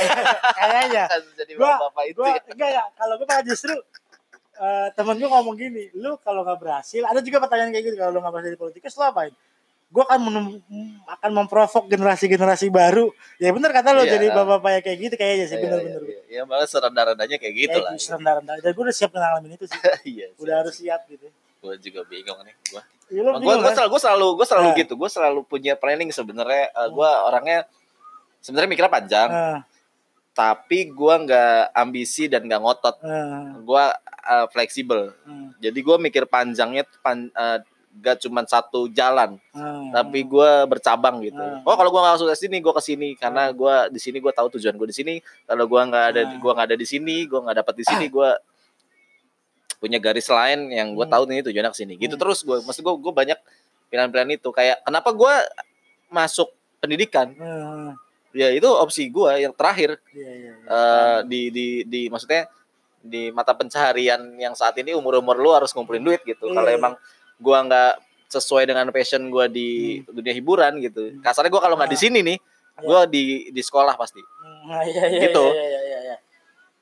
[0.52, 2.20] kayaknya kan jadi gua bawa bapak itu.
[2.20, 2.82] gua enggak ya.
[2.92, 3.74] Kalau gue malah justru
[4.60, 8.12] eh, temen gue ngomong gini lu kalau nggak berhasil ada juga pertanyaan kayak gitu kalau
[8.12, 9.32] lu nggak berhasil di politikus lu apain
[9.90, 10.62] gue akan menem-
[11.04, 14.12] akan memprovok generasi-generasi baru ya bener kata lo Iya.
[14.14, 16.36] jadi bapak-bapak kayak gitu kayaknya sih Iya, bener-bener iya, iya.
[16.36, 17.90] Ya malah serendah-rendahnya kayak gitu lah.
[17.92, 19.80] kayak rendah-rendah dan gue udah siap ngalamin itu sih
[20.14, 20.26] Iya.
[20.36, 21.26] udah harus siap gitu
[21.60, 22.56] Gue juga bingung nih.
[22.64, 22.80] Gue
[23.10, 24.76] ya, gue selalu gue selalu gue selalu Nah.
[24.78, 24.92] gitu.
[24.96, 26.72] Gue selalu punya planning sebenarnya.
[26.72, 27.68] Eh, gue orangnya
[28.40, 29.60] sebenarnya mikirnya panjang, Ah,
[30.32, 32.96] tapi gue nggak ambisi dan nggak ngotot.
[33.02, 33.84] ah, Gue
[34.24, 35.12] eh, fleksibel.
[35.12, 37.58] ah, Jadi gue mikir panjangnya pan, eh,
[37.90, 41.36] gak cuma satu jalan, ah, tapi gue bercabang gitu.
[41.36, 41.58] Ah.
[41.66, 44.30] Oh kalau gue nggak masuk ke sini, gue ke sini karena gue di sini gue
[44.30, 45.14] tahu tujuan gue di sini.
[45.44, 46.38] Kalau gue nggak ada, Ah.
[46.38, 48.30] gue nggak ada di sini, gue nggak dapat di sini, gue
[49.80, 51.12] punya garis lain yang gue Hmm.
[51.12, 51.94] tahu nih tujuannya ke sini.
[51.96, 52.22] Gitu Hmm.
[52.22, 53.38] terus gue, maksud gue, gue banyak
[53.88, 54.48] pilihan-pilihan itu.
[54.52, 55.34] Kayak kenapa gue
[56.08, 56.48] masuk
[56.78, 57.32] pendidikan?
[57.40, 57.92] ah,
[58.30, 60.70] Ya itu opsi gue yang terakhir iya, iya, iya.
[60.70, 62.46] eh, di di di maksudnya
[63.02, 66.46] di mata pencaharian yang saat ini umur umur lu harus ngumpulin duit gitu.
[66.46, 66.78] Kalau iya.
[66.78, 66.94] emang
[67.40, 67.92] gua nggak
[68.30, 71.10] sesuai dengan passion gua di dunia hiburan gitu.
[71.10, 71.18] Hmm.
[71.24, 72.02] Kasarnya gua kalau nggak di Ah.
[72.06, 72.38] sini nih,
[72.84, 74.20] gua di di sekolah pasti.
[74.22, 75.44] Hmm, ah, iya, iya, gitu.
[75.50, 76.16] iya, iya, iya, iya.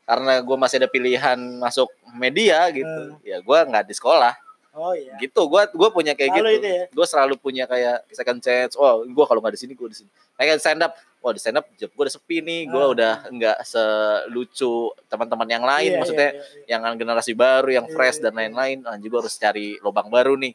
[0.05, 3.17] Karena gua masih ada pilihan masuk media gitu.
[3.25, 4.35] Ya gua nggak di sekolah.
[4.79, 5.41] Oh iya Gitu.
[5.45, 6.59] Gua gua punya kayak Selalu gitu.
[6.59, 6.85] itu ya?
[6.89, 8.75] Gua selalu punya kayak second chance.
[8.75, 10.11] Oh, gua kalau nggak di sini gua di sini.
[10.35, 10.95] Kayak stand up.
[11.19, 12.61] Wah, di stand up job gua udah sepi nih.
[12.65, 12.95] Gua Ah.
[12.95, 14.73] udah nggak selucu
[15.07, 15.91] teman-teman yang lain.
[15.93, 16.79] Iya, Maksudnya iya, iya, iya.
[16.79, 18.79] yang generasi baru, yang Iya, fresh iya, dan lain-lain.
[18.85, 20.55] Anjir gue harus cari lubang baru nih.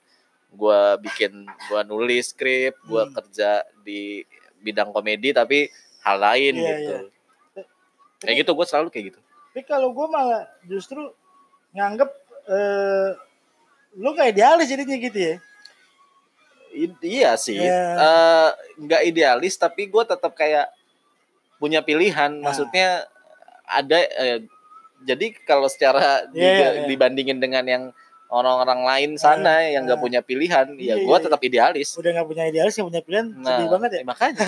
[0.49, 3.11] Gue bikin, gue nulis skrip, gue Hmm.
[3.11, 4.23] kerja di
[4.57, 5.67] bidang komedi tapi
[6.01, 6.93] hal lain Iya, gitu.
[6.93, 6.99] iya.
[8.19, 9.19] Kayak gitu gue selalu kayak gitu.
[9.51, 11.11] Tapi kalau gue malah justru
[11.71, 12.09] nganggep
[12.43, 13.09] eh,
[13.93, 15.35] lu kayak idealis jadinya gitu ya.
[16.73, 17.83] I- iya sih, Iya.
[17.93, 18.49] Eh,
[18.79, 20.73] nggak idealis tapi gue tetap kayak
[21.57, 22.33] punya pilihan.
[22.33, 22.49] Nah.
[22.49, 23.05] Maksudnya
[23.63, 24.41] ada, eh,
[24.99, 26.85] jadi kalau secara Iya, di- iya, iya.
[26.89, 27.83] dibandingin dengan yang
[28.27, 30.05] orang-orang lain sana yang nggak nah.
[30.09, 31.93] punya pilihan, ya Iya, gue iya, tetap idealis.
[31.93, 34.01] Udah nggak punya idealis, nggak punya pilihan, Nah, sedih banget ya.
[34.03, 34.41] makanya.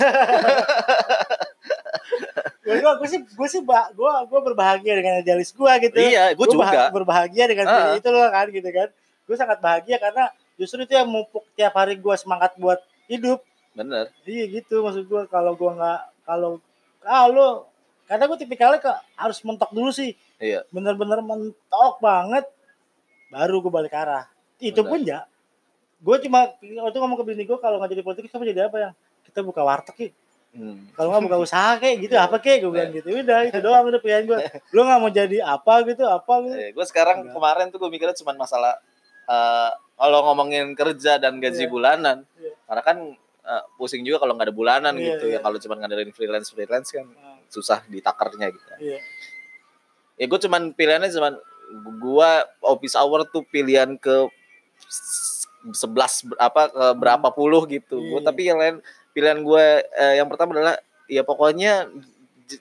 [2.66, 5.96] gue gue sih gue sih gue gue berbahagia dengan idealis gue gitu.
[5.96, 6.66] Iya, gue juga.
[6.66, 7.94] bah- berbahagia dengan Ah.
[7.94, 8.90] itu loh kan gitu kan.
[9.26, 12.80] Gue sangat bahagia karena justru itu yang mupuk tiap hari gue semangat buat
[13.10, 13.42] hidup.
[13.76, 14.08] Bener.
[14.24, 16.50] Iya gitu maksud gue kalau gue nggak kalau
[17.04, 17.50] kalau
[18.06, 20.14] karena gue tipikalnya ke harus mentok dulu sih.
[20.38, 20.64] Iya.
[20.70, 22.46] Bener-bener mentok banget
[23.28, 24.30] baru gue balik arah.
[24.62, 24.90] Itu Benar.
[24.90, 25.20] pun ya.
[26.00, 28.92] Gue cuma waktu ngomong ke bini gue kalau nggak jadi politik kita jadi apa yang
[29.26, 30.10] kita buka warteg ya.
[30.56, 30.88] Hmm.
[30.96, 33.08] Kalau nggak buka usaha kayak gitu apa kayak gue bilang gitu.
[33.12, 34.38] Udah itu doang udah pilihan gue.
[34.74, 36.56] Lu nggak mau jadi apa gitu apa gitu.
[36.56, 37.34] Eh, gue sekarang Enggak.
[37.36, 38.80] kemarin tuh gue mikirnya cuma masalah
[39.26, 41.72] eh, kalau ngomongin kerja dan gaji Iya.
[41.72, 42.52] bulanan, Iya.
[42.64, 42.98] karena kan
[43.46, 45.38] eh, pusing juga kalau nggak ada bulanan Iya, gitu iya.
[45.38, 48.66] ya kalau cuma ngadain freelance freelance kan Nah, susah ditakernya gitu.
[48.82, 48.98] Iya.
[50.16, 51.34] Ya gue cuman pilihannya cuman
[51.98, 52.30] gue
[52.60, 54.26] office hour tuh pilihan ke
[55.66, 57.98] 11 apa ke berapa puluh gitu.
[57.98, 58.26] Gua, Iya.
[58.26, 58.76] tapi yang lain
[59.10, 60.76] pilihan gue eh, yang pertama adalah
[61.06, 61.90] ya pokoknya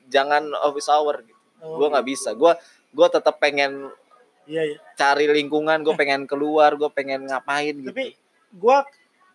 [0.07, 1.37] jangan office hour gitu.
[1.61, 2.33] Oh, Gue nggak bisa.
[2.33, 2.53] Gue
[2.91, 3.89] gue tetap pengen
[4.45, 4.77] Iya iya.
[4.93, 7.89] cari lingkungan, gue pengen keluar, gue pengen ngapain gitu.
[7.89, 8.13] Tapi
[8.55, 8.77] gue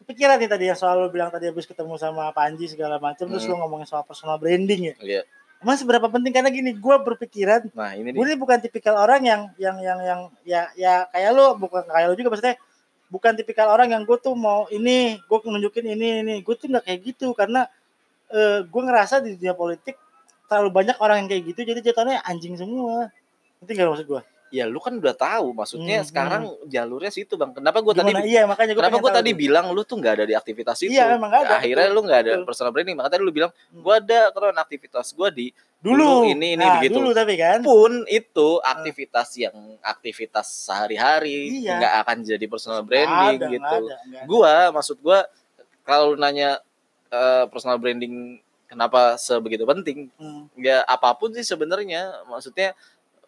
[0.07, 3.45] kepikiran nih tadi yang soal lu bilang tadi habis ketemu sama Panji segala macam terus
[3.45, 3.55] Hmm.
[3.55, 4.97] lu ngomongin soal personal branding ya.
[4.99, 5.23] Iya.
[5.61, 9.43] Emang seberapa penting karena gini gue berpikiran Nah ini gue ini bukan tipikal orang yang
[9.61, 12.57] yang yang yang ya ya kayak lu bukan kayak lu juga maksudnya
[13.13, 16.89] bukan tipikal orang yang gue tuh mau ini gue nunjukin ini ini gue tuh nggak
[16.89, 17.69] kayak gitu karena
[18.33, 20.01] eh, gue ngerasa di dunia politik
[20.49, 23.13] terlalu banyak orang yang kayak gitu jadi jatuhnya anjing semua
[23.61, 27.51] ngerti gak maksud gue ya lu kan udah tahu maksudnya Hmm, sekarang jalurnya situ bang
[27.51, 28.11] kenapa gue tadi?
[28.27, 31.15] Iya makanya gue kenapa gue tadi bilang lu tuh nggak ada di aktivitas itu Iya,
[31.15, 32.45] emang ada, akhirnya betul, lu nggak ada betul.
[32.45, 33.81] personal branding makanya tadi lu bilang Hmm.
[33.81, 35.47] gue ada karena aktivitas gue di
[35.81, 36.99] dulu dulu ini, ini, nah, begitu.
[36.99, 41.79] dulu tapi kan pun itu aktivitas yang aktivitas sehari-hari Iya.
[41.79, 44.19] nggak akan jadi personal branding ada, gitu ada, ada.
[44.27, 45.25] gua maksud gua
[45.83, 46.61] kalau lu nanya
[47.09, 48.37] eh, personal branding
[48.67, 50.47] kenapa sebegitu penting Hmm.
[50.55, 52.77] ya apa pun sih sebenarnya maksudnya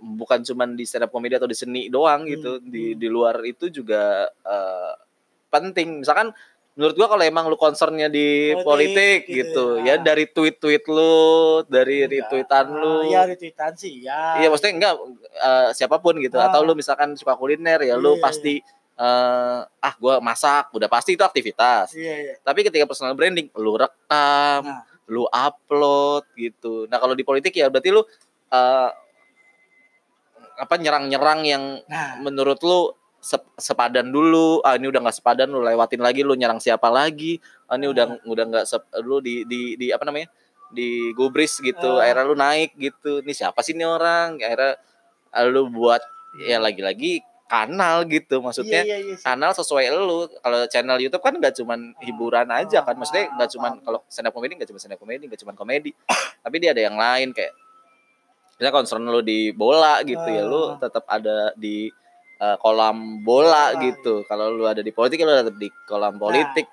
[0.02, 2.98] bukan cuman di stand up comedy atau di seni doang gitu Hmm, di hmm.
[2.98, 4.92] di luar itu juga eh,
[5.48, 6.34] penting misalkan
[6.72, 9.94] menurut gua kalau emang lu concernnya di Politik, politik, gitu gitu, ya.
[9.94, 11.14] ya dari tweet-tweet lu
[11.68, 12.10] dari Enggak.
[12.16, 14.40] retweetan lu Iya retweetan sih ya.
[14.40, 14.94] Iya maksudnya enggak
[15.38, 16.48] eh, siapa pun gitu Ah.
[16.48, 18.54] atau lu misalkan suka kuliner ya lu Iya, pasti
[18.92, 21.92] eh, ah gua masak udah pasti itu aktivitas.
[21.92, 22.34] Iya iya.
[22.40, 24.82] Tapi ketika personal branding lu rekam, Nah.
[25.06, 26.88] lu upload gitu.
[26.88, 28.00] Nah kalau di politik ya berarti lu
[28.48, 28.90] eh,
[30.56, 34.58] apa nyerang-nyerang yang Nah, menurut lu sep- sepadan dulu.
[34.60, 37.38] Ah ini udah nggak sepadan lu lewatin lagi lu nyerang siapa lagi?
[37.66, 40.28] Ah ini udah udah nggak sep- lu di di di apa namanya?
[40.68, 41.96] Di gubris gitu.
[41.96, 42.04] Ah.
[42.04, 43.20] akhirnya lu naik gitu.
[43.20, 44.36] Ini siapa sih ini orang?
[44.36, 44.80] Akhirnya
[45.30, 46.02] ah, lu buat
[46.42, 48.80] ya lagi-lagi kanal gitu maksudnya.
[48.80, 49.24] Iya, iya, iya, sih.
[49.28, 50.24] kanal sesuai lu.
[50.40, 52.96] Kalau channel YouTube kan nggak cuman hiburan aja kan.
[52.96, 55.54] Maksudnya nggak Ah, cuman kalau stand up comedy nggak cuma stand up comedy nggak cuman
[55.54, 55.92] komedi.
[56.44, 57.52] Tapi dia ada yang lain kayak
[58.54, 60.78] misalnya concern lu di bola gitu ya lu Ah.
[60.78, 61.88] tetap ada di
[62.36, 66.14] eh, kolam bola Bola, gitu kalau lu ada di politik ya lu tetap di kolam
[66.14, 66.20] Nah.
[66.20, 66.66] politik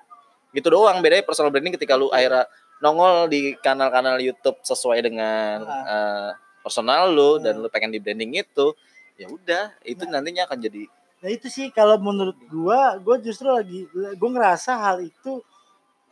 [0.50, 6.30] gitu doang bedanya personal branding ketika lu akhirnya nongol di kanal-kanal YouTube sesuai dengan eh,
[6.60, 7.60] personal lu dan Ah.
[7.60, 8.74] lu pengen di branding itu
[9.14, 10.84] ya udah itu nantinya akan jadi
[11.20, 13.84] Nah itu sih kalau menurut gua, gua justru lagi
[14.16, 15.44] gua ngerasa hal itu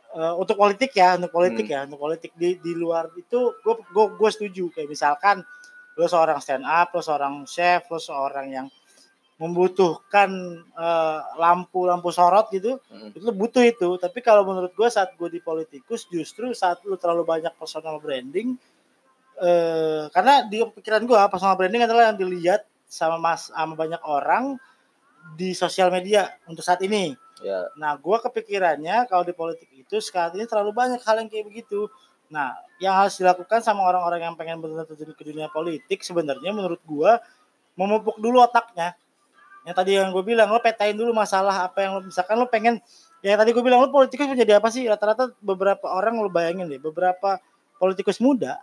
[0.09, 1.73] eh, untuk politik ya, untuk politik Hmm.
[1.73, 5.41] ya, untuk politik di di luar itu gua gua gua setuju kayak misalkan
[5.99, 8.67] lo seorang stand up, lo seorang chef, lo seorang yang
[9.39, 10.31] membutuhkan
[10.75, 13.89] eh, lampu-lampu sorot gitu, mm, itu lo butuh itu.
[13.99, 18.55] Tapi kalau menurut gua saat gua di politikus justru saat lu terlalu banyak personal branding
[19.39, 24.59] eh karena di pikiran gua personal branding adalah yang dilihat sama mas sama banyak orang
[25.39, 27.15] di sosial media untuk saat ini.
[27.39, 31.47] ya Nah, gua kepikirannya kalau di politik itu saat ini terlalu banyak hal yang kayak
[31.47, 31.87] begitu.
[32.29, 36.79] Nah, yang harus dilakukan sama orang-orang yang pengen benar terjun ke dunia politik sebenarnya menurut
[36.85, 37.17] gua
[37.73, 38.93] memupuk dulu otaknya.
[39.65, 42.79] Yang tadi yang gue bilang lo petain dulu masalah apa yang lo misalkan lo pengen
[43.19, 44.87] ya tadi gue bilang lo politikus menjadi apa sih?
[44.87, 47.41] Rata-rata beberapa orang lo bayangin deh beberapa
[47.75, 48.59] politikus muda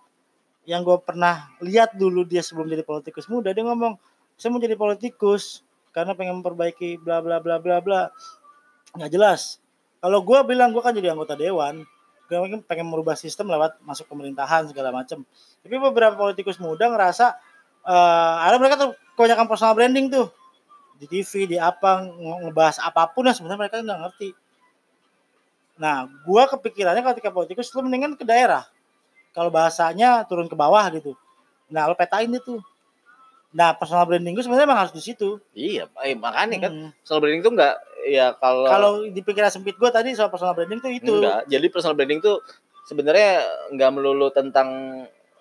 [0.66, 3.96] yang gue pernah lihat dulu dia sebelum jadi politikus muda dia ngomong
[4.36, 5.64] saya mau jadi politikus
[5.96, 8.02] karena pengen memperbaiki bla bla bla bla bla.
[8.96, 9.40] Nggak jelas.
[10.00, 11.84] Kalau gue bilang gue kan jadi anggota dewan
[12.26, 15.22] gue pengen, merubah sistem lewat masuk pemerintahan segala macam
[15.66, 17.34] tapi beberapa politikus muda ngerasa
[17.86, 20.30] eh ada mereka tuh kebanyakan personal branding tuh.
[20.96, 24.28] Di TV di apa nge- ngebahas apa pun yang sebenarnya mereka nggak ngerti.
[25.82, 28.62] Nah gue kepikirannya ketika politikus lu mendingan ke daerah.
[29.34, 31.18] Kalau bahasanya turun ke bawah gitu.
[31.66, 32.62] Nah lo petain itu
[33.50, 36.90] nah personal branding gue sebenarnya emang harus di situ iya eh, makanya kan Hmm.
[36.96, 37.74] personal branding tuh enggak
[38.04, 41.66] ya kalau kalau di pikiran sempit gue tadi soal personal branding tuh itu enggak jadi
[41.68, 42.42] personal branding tuh
[42.84, 44.68] sebenarnya enggak melulu tentang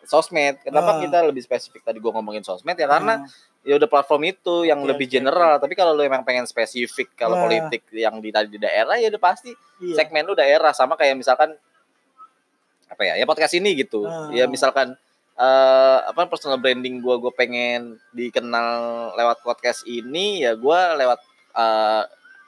[0.02, 1.02] sosmed kenapa Ah.
[1.02, 3.30] kita lebih spesifik tadi gua ngomongin sosmed ya karena Hmm.
[3.62, 7.10] ya udah platform itu yang Oke, lebih oke, general tapi kalau lu emang pengen spesifik
[7.16, 7.44] kalau Nah.
[7.44, 9.50] politik yang di tadi di daerah ya udah pasti
[9.82, 9.96] iya.
[9.96, 11.58] segmen lu daerah sama kayak misalkan
[12.86, 14.30] apa ya ya podcast ini gitu Ah.
[14.30, 14.94] ya misalkan
[15.36, 18.70] eh apa personal branding gua gue pengen dikenal
[19.14, 21.20] lewat podcast ini ya gua lewat
[21.54, 22.04] eh,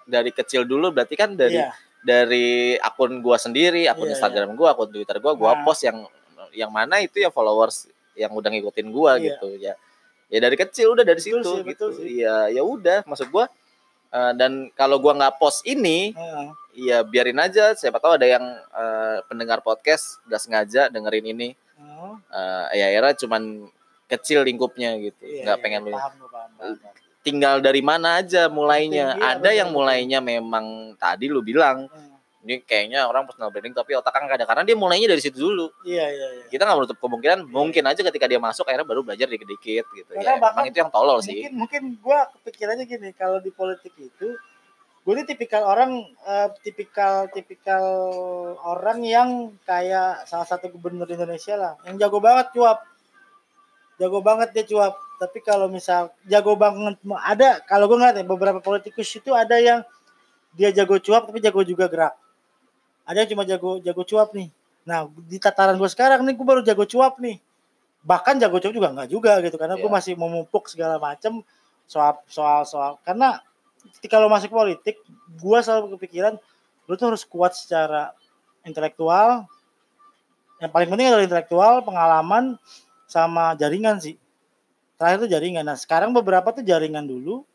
[0.08, 1.76] dari kecil dulu berarti kan dari Iya.
[2.00, 2.48] dari
[2.80, 5.64] akun gua sendiri akun Iya, Instagram gua akun Twitter gua gua Nah.
[5.64, 6.08] post yang
[6.56, 9.36] yang mana itu ya followers yang udah ngikutin gua Iya.
[9.36, 9.74] gitu ya
[10.28, 12.24] ya dari kecil udah dari Betul situ sih, gitu sih.
[12.24, 13.52] ya ya udah maksud gua
[14.10, 16.48] eh, dan kalau gua nggak post ini Heeh.
[16.88, 21.52] ya biarin aja siapa tahu ada yang eh, pendengar podcast nggak sengaja dengerin ini
[21.98, 22.16] Heeh.
[22.72, 23.66] Eh, ya era cuman
[24.06, 26.96] kecil lingkupnya gitu Iya, nggak iya, pengen lu paham, paham, paham, paham.
[27.20, 32.06] tinggal dari mana aja mulainya iya, ada yang mulainya memang tadi lu bilang Heeh.
[32.48, 35.36] ini kayaknya orang personal branding tapi otak kan nggak ada karena dia mulainya dari situ
[35.36, 36.44] dulu Iya, iya, iya.
[36.48, 40.40] kita nggak menutup kemungkinan mungkin aja ketika dia masuk akhirnya baru belajar dikit-dikit gitu Karena
[40.40, 43.92] ya bahkan emang itu yang tolol sih Mungkin mungkin gua kepikirannya gini, kalau di politik
[44.00, 44.28] itu
[45.08, 47.80] gue ini tipikal orang eh, tipikal tipikal
[48.60, 49.30] orang yang
[49.64, 52.84] kayak salah satu gubernur Indonesia lah, yang jago banget cuap.
[53.96, 55.00] Jago banget dia cuap.
[55.16, 59.80] Tapi kalau misal jago banget ada kalau gue ngeliat ya beberapa politikus itu ada yang
[60.54, 62.14] dia jago cuap tapi jago juga gerak.
[63.08, 64.52] Ada yang cuma jago jago cuap nih.
[64.84, 67.40] Nah di tataran gue sekarang nih gue baru jago cuap nih.
[68.04, 69.96] Bahkan jago cuap juga enggak juga gitu karena gue Iya.
[70.04, 71.40] masih memupuk segala macam
[71.88, 73.40] soal soal soal karena
[73.96, 75.00] ketika lo masuk politik
[75.40, 76.36] gua selalu kepikiran
[76.88, 78.16] lo tuh harus kuat secara
[78.64, 79.48] intelektual.
[80.58, 82.44] Yang paling penting adalah intelektual pengalaman
[83.06, 84.18] sama jaringan sih.
[84.98, 85.64] Terakhir tuh jaringan.
[85.68, 87.46] Nah sekarang beberapa tuh jaringan dulu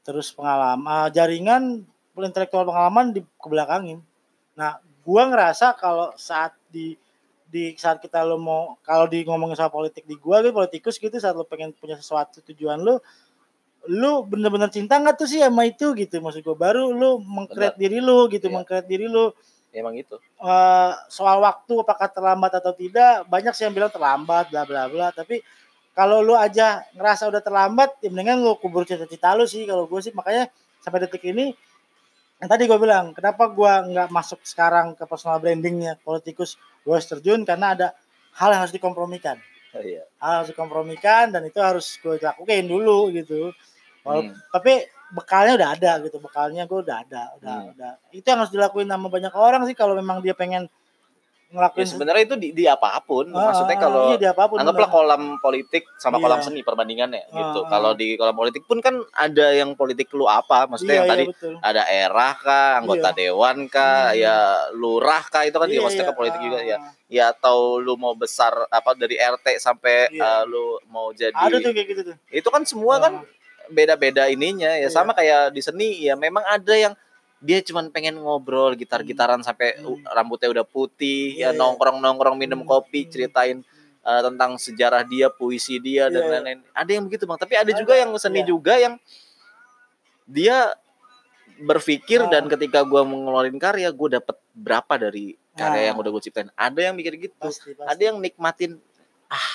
[0.00, 1.84] terus pengalaman ah, jaringan
[2.20, 4.00] intelektual pengalaman di kebelakangin.
[4.56, 6.96] Nah gua ngerasa kalau saat di
[7.50, 11.16] di saat kita lo mau kalau di ngomongin soal politik di gua gitu politikus gitu
[11.18, 13.02] saat lo pengen punya sesuatu tujuan lo
[13.88, 16.20] lu bener-bener cinta nggak tuh sih sama itu gitu?
[16.20, 18.54] Maksud gua baru lu mengkreat diri lu gitu Iya.
[18.60, 19.32] mengkreat diri lu.
[19.70, 24.66] Emang itu eh, soal waktu apakah terlambat atau tidak banyak sih yang bilang terlambat bla
[24.68, 25.08] bla bla.
[25.14, 25.40] Tapi
[25.94, 30.00] kalau lu aja ngerasa udah terlambat ya mendingan lu kubur cita-cita lu sih kalau gue
[30.02, 30.12] sih.
[30.12, 30.50] Makanya
[30.82, 31.54] sampai detik ini
[32.40, 37.08] yang tadi gue bilang kenapa gue nggak masuk sekarang ke personal brandingnya politikus gue harus
[37.08, 37.46] terjun?
[37.46, 37.88] Karena ada
[38.36, 39.38] hal yang harus dikompromikan.
[39.70, 40.02] Oh, iya.
[40.18, 43.54] Hal harus dikompromikan dan itu harus gue lakuin dulu gitu
[44.00, 44.34] Wala- Hmm.
[44.48, 44.72] tapi
[45.10, 47.72] bekalnya udah ada gitu bekalnya gue udah ada udah Hmm.
[47.74, 50.78] udah itu yang harus dilakuin sama banyak orang sih kalau memang dia pengen ya
[51.50, 54.56] ngelakuin sebenarnya itu di, di apa pun Ah, maksudnya ah, kalau iya, di apa pun,
[54.56, 54.94] anggaplah benar.
[54.94, 56.22] kolam politik sama Iya.
[56.22, 57.98] kolam seni perbandingannya gitu Ah, kalau ah.
[57.98, 61.32] di kolam politik pun kan ada yang politik lu apa maksudnya iya, yang tadi iya,
[61.34, 61.54] betul.
[61.60, 63.18] ada erah kah anggota Iya.
[63.18, 64.22] dewan kah Hmm.
[64.22, 64.36] ya
[64.72, 66.92] lurah kah itu kan Iya, juga maksudnya iya, ke politik ah, juga ya ah.
[67.10, 70.22] ya atau lu mau besar apa dari RT sampai Iya.
[70.22, 73.26] eh, lu mau jadi ada tuh kayak gitu tuh itu kan semua kan
[73.70, 74.88] beda-beda ininya ya Iya.
[74.90, 76.94] sama kayak di seni ya memang ada yang
[77.40, 80.04] dia cuman pengen ngobrol gitar-gitaran sampai Hmm.
[80.06, 81.58] rambutnya udah putih Iya, ya iya.
[81.58, 83.64] nongkrong-nongkrong minum Hmm, kopi ceritain
[84.00, 86.32] uh, tentang sejarah dia puisi dia dan Iya, iya.
[86.36, 88.46] lain-lain ada yang begitu bang tapi ada Ada, juga yang seni iya.
[88.46, 88.94] juga yang
[90.26, 90.56] dia
[91.60, 92.30] berpikir Ah.
[92.30, 95.86] dan ketika gua mengeluarin karya gue dapet berapa dari karya Ah.
[95.92, 98.80] yang udah gue ciptain ada yang mikir gitu pasti pasti ada yang nikmatin
[99.28, 99.48] ah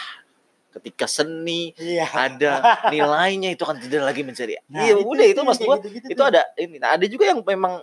[0.75, 2.51] ketika seni iya ada
[2.93, 4.59] nilainya itu kan tidak lagi mencari.
[4.67, 6.27] Nah, iya udah itu mas gua gitu-gitu itu tuh.
[6.27, 6.77] ada ini.
[6.77, 7.79] Nah, ada juga yang memang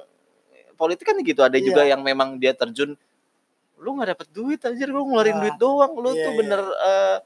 [0.74, 1.40] politik kan gitu.
[1.40, 1.64] Ada Iya.
[1.64, 2.92] juga yang memang dia terjun
[3.76, 6.38] lu nggak dapet duit anjir lu ngeluarin Nah, duit doang lu iya, tuh iya.
[6.38, 7.16] bener eh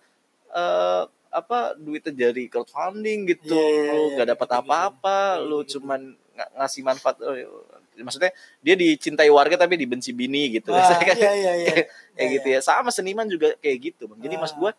[0.53, 4.65] eh, apa duitnya dari crowdfunding gitu Iya, iya, lu iya, nggak dapat gitu-gitu.
[4.65, 5.71] apa-apa Iya, lu gitu.
[5.77, 7.45] cuman ng- ngasih manfaat eh,
[7.99, 11.75] maksudnya dia dicintai warga tapi dibenci bini gitu Wah, Saya kan iya iya iya
[12.17, 14.73] kayak gitu ya sama seniman juga kayak gitu jadi mas gua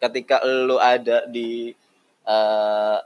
[0.00, 1.76] ketika lu ada di
[2.24, 2.98] eh,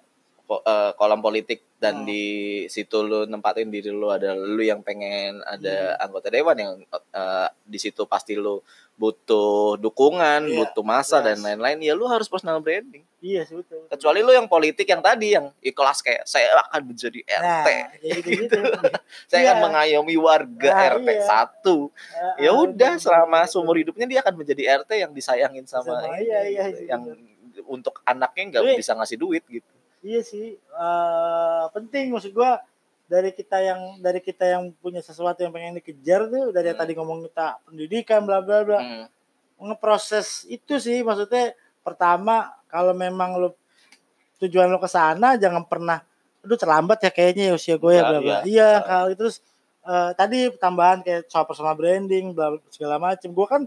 [0.95, 2.09] kolam politik dan Hmm.
[2.09, 2.25] di
[2.67, 6.05] situ lu nempatin diri lu ada lu yang pengen ada Hmm.
[6.09, 6.73] anggota dewan yang
[7.13, 11.43] eh, di situ pasti lu butuh dukungan Iya, butuh masa dan yes.
[11.43, 15.35] lain-lain ya lu harus personal branding iya sih betul kecuali lu yang politik yang tadi
[15.35, 18.59] yang ikhlas kayak saya akan menjadi RT nah gitu gitu
[19.31, 19.51] saya iya.
[19.51, 21.27] akan mengayomi warga Nah, RT iya.
[21.27, 21.91] satu
[22.39, 26.15] ya Ah, udah selama betul, seumur hidupnya dia akan menjadi RT yang disayangin sama, Sama,
[26.23, 26.87] iya, iya, gitu.
[26.87, 27.03] iya, yang
[27.67, 29.74] untuk anaknya nggak bisa ngasih duit gitu
[30.05, 32.61] Iya sih, eh, penting maksud gua
[33.09, 36.79] dari kita yang dari kita yang punya sesuatu yang pengen dikejar tuh dari Hmm.
[36.81, 39.07] tadi ngomong kita pendidikan bla bla bla Hmm.
[39.61, 41.53] ngeproses itu sih maksudnya
[41.85, 43.49] pertama kalau memang lu
[44.41, 46.01] tujuan lo ke sana jangan pernah
[46.41, 48.49] aduh terlambat ya kayaknya ya usia gue ya bla bla iya.
[48.49, 49.37] iya kalau itu terus
[49.85, 53.63] eh, tadi tambahan kayak soal personal branding bla bla, segala macem gue kan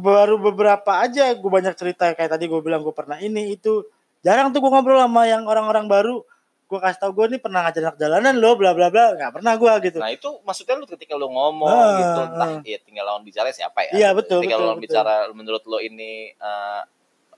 [0.00, 3.84] baru beberapa aja gue banyak cerita kayak tadi gue bilang gue pernah ini itu
[4.20, 6.16] jarang tuh gue ngobrol sama yang orang-orang baru
[6.68, 9.56] gue kasih tau gue nih pernah ngajar anak jalanan lo bla bla bla nggak pernah
[9.56, 12.60] gue gitu nah itu maksudnya lu ketika lu ngomong Ah, gitu entah ah.
[12.60, 14.86] ya tinggal lawan bicara siapa ya Iya, betul, tinggal betul, lawan betul.
[14.92, 16.82] bicara menurut lu ini eh,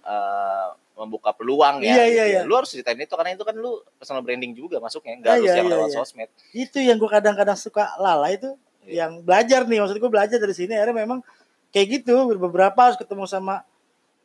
[0.02, 0.66] eh,
[0.98, 2.24] membuka peluang ya Iya, gitu iya, ya.
[2.26, 2.40] iya.
[2.42, 5.46] lu harus ceritain itu karena itu kan lu personal branding juga masuknya nggak Ah, harus
[5.46, 5.96] iya, yang iya, lewat iya.
[6.02, 8.50] sosmed itu yang gue kadang-kadang suka lalai itu
[8.82, 9.06] Iya.
[9.06, 11.20] yang belajar nih maksud gue belajar dari sini akhirnya memang
[11.70, 13.62] kayak gitu beberapa harus ketemu sama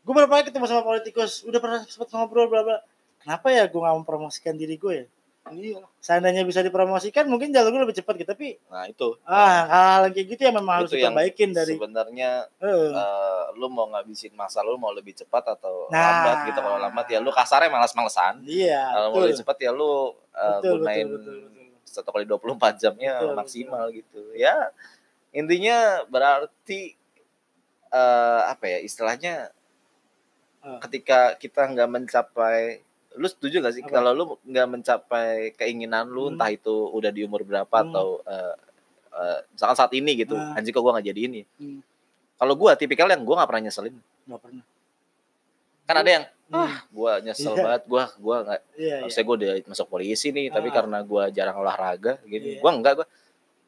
[0.05, 2.77] gue beberapa kali ketemu sama politikus udah pernah sempat ngobrol bla bla.
[3.17, 5.05] Kenapa ya gue nggak mempromosikan diri gue ya?
[5.45, 5.77] Iya.
[6.01, 9.13] Seandainya bisa dipromosikan mungkin jalur gue lebih cepat gitu tapi nah itu.
[9.25, 12.29] Ah hal yang kayak gitu ya memang harus itu yang diperbaikin dari sebenarnya
[12.61, 16.01] eh, eh, lu mau ngabisin masa lu mau lebih cepat atau Nah.
[16.01, 18.41] lambat gitu kalau lambat ya lu kasarnya malas-malesan.
[18.45, 19.25] Iya kalau mau betul.
[19.29, 19.93] lebih cepat ya lu
[20.33, 21.65] eh, Betul, gunain betul, betul, betul.
[21.85, 24.21] satu kali 24 jamnya Betul, maksimal gitu.
[24.33, 24.55] Ya
[25.29, 25.77] intinya
[26.09, 26.93] berarti
[27.89, 29.53] eh, apa ya istilahnya
[30.65, 30.81] Ah.
[30.81, 32.81] ketika kita nggak mencapai
[33.15, 33.95] lu setuju gak sih Apa?
[33.95, 36.31] kalau lu nggak mencapai keinginan lu Hmm.
[36.35, 37.87] entah itu udah di umur berapa Hmm.
[37.87, 38.55] atau eh,
[39.13, 40.57] eh, misalkan saat ini gitu Ah.
[40.57, 41.79] anjing kok gua nggak jadi ini Hmm.
[42.35, 44.65] kalau gua tipikal yang gua nggak pernah nyeselin nggak pernah
[45.85, 46.61] kan ada yang Hmm.
[46.61, 47.63] ah gua nyesel Iya.
[47.63, 50.73] banget gua gua nggak iya iya saya gue udah masuk polisi nih tapi Ah.
[50.75, 52.61] karena gua jarang olahraga gini Iya.
[52.61, 53.07] gua enggak gua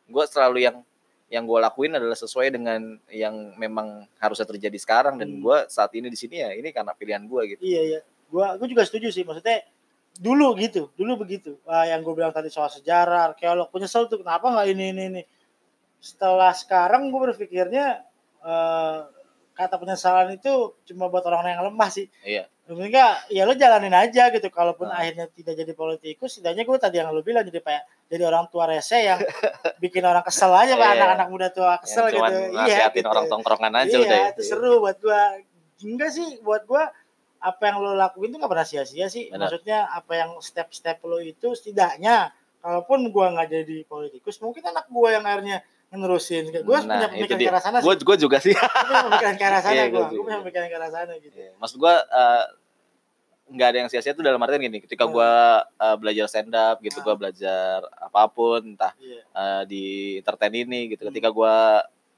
[0.08, 0.78] gua selalu yang
[1.28, 5.20] yang gue lakuin adalah sesuai dengan yang memang harusnya terjadi sekarang.
[5.20, 5.44] Dan Hmm.
[5.44, 7.60] gua saat ini di sini ya ini karena pilihan gua gitu.
[7.60, 8.00] Iya iya.
[8.32, 9.28] Gua gua juga setuju sih.
[9.28, 9.68] Maksudnya
[10.18, 11.60] dulu gitu dulu begitu.
[11.68, 15.04] Wah, yang gue bilang tadi soal sejarah arkeolog punya nyesel tuh kenapa nggak ini ini
[15.14, 15.22] ini?
[16.02, 18.02] Setelah sekarang gue berpikirnya
[18.42, 18.98] eh,
[19.54, 22.08] kata penyesalan itu cuma buat orang yang lemah sih.
[22.24, 22.48] Iya.
[22.68, 24.52] Sebenarnya ya lo jalanin aja gitu.
[24.52, 25.00] Kalaupun Nah.
[25.00, 28.68] akhirnya tidak jadi politikus, setidaknya gue tadi yang lo bilang jadi kayak jadi orang tua
[28.68, 29.16] rese yang
[29.84, 30.84] bikin orang kesel aja, Pak.
[30.84, 30.94] Iya.
[31.00, 32.58] anak-anak muda tua kesel Yang cuman gitu.
[32.60, 33.08] nasihatin gitu.
[33.08, 34.28] orang tongkrongan aja iya, udah ya.
[34.36, 35.22] itu seru buat gue.
[35.88, 36.84] Enggak sih, buat gue
[37.38, 39.32] apa yang lo lakuin tuh gak pernah sia-sia sih.
[39.32, 39.48] Benar.
[39.48, 45.10] Maksudnya apa yang step-step lo itu setidaknya kalaupun gue nggak jadi politikus, mungkin anak gue
[45.14, 46.44] yang akhirnya nerusin.
[46.52, 47.86] Gue punya Nah, itu pemikiran ke arah sana sih.
[47.88, 48.54] Gue gue juga sih.
[48.54, 50.04] Punya pemikiran ke arah sana Iya, gue.
[50.12, 51.36] Gue punya pemikiran ke arah sana gitu.
[51.36, 51.52] Iya.
[51.56, 52.44] Maksud gue eh,
[53.48, 54.84] nggak ada yang sia-sia tuh dalam artian gini.
[54.84, 55.14] Ketika Hmm.
[55.16, 55.32] gue
[55.80, 57.22] eh, belajar stand up gitu, gue Hmm.
[57.22, 59.22] belajar apa pun, entah Iya.
[59.24, 59.84] eh, di
[60.20, 61.08] entertain ini gitu.
[61.08, 61.10] Hmm.
[61.12, 61.56] Ketika gue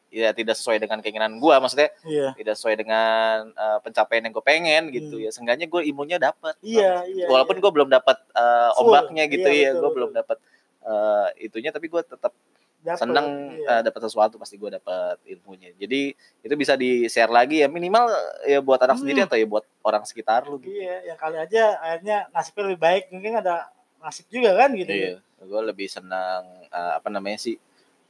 [0.10, 2.34] ya tidak sesuai dengan keinginan gue, maksudnya Iya.
[2.34, 5.24] tidak sesuai dengan eh, pencapaian yang gue pengen gitu Hmm.
[5.24, 5.30] ya.
[5.30, 6.58] Seenggaknya gue ilmunya dapat.
[6.66, 7.30] Iya, iya.
[7.30, 7.62] Walaupun iya.
[7.62, 8.82] gue belum dapat eh, Full.
[8.82, 10.38] ombaknya gitu Iya, ya, gue belum dapat
[10.82, 12.34] eh, itunya, tapi gue tetap
[12.80, 13.28] Dapet, seneng
[13.60, 13.68] iya.
[13.76, 18.08] eh, dapat sesuatu pasti gue dapat ilmunya jadi itu bisa di share lagi ya minimal
[18.44, 19.04] ya buat anak Hmm.
[19.04, 22.80] sendiri atau ya buat orang sekitar lu gitu Iya, yang kali aja akhirnya nasibnya lebih
[22.80, 23.04] baik.
[23.12, 23.68] Mungkin ada
[24.00, 24.88] nasib juga kan gitu.
[24.88, 27.60] iya gue lebih senang eh, apa namanya sih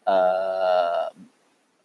[0.05, 1.05] eh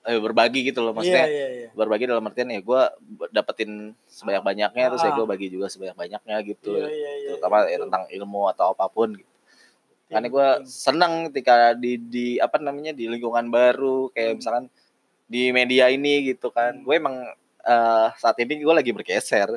[0.04, 1.68] eh, berbagi gitu loh Iya, maksudnya iya, iya.
[1.72, 2.82] berbagi dalam artian ya gue
[3.30, 5.16] dapetin sebanyak banyaknya terus ya Ah.
[5.16, 7.28] gue bagi juga sebanyak banyaknya gitu Iya, iya, iya.
[7.32, 7.82] terutama ya Betul.
[7.88, 9.32] tentang ilmu atau apa pun gitu
[10.14, 10.66] karena gue penting.
[10.66, 14.38] seneng ketika di di apa namanya di lingkungan baru kayak Hmm.
[14.38, 14.64] misalkan
[15.24, 16.82] di media ini gitu kan Hmm.
[16.82, 17.16] gue emang
[17.60, 19.48] eh, saat ini gue lagi bergeser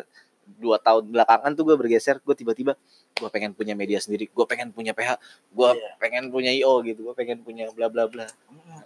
[0.47, 2.79] dua tahun belakangan tuh gue bergeser gue tiba-tiba
[3.13, 5.19] gue pengen punya media sendiri gue pengen punya PH
[5.49, 5.91] gue Iya.
[5.97, 8.79] pengen punya IO gitu gue pengen punya bla bla bla Mm.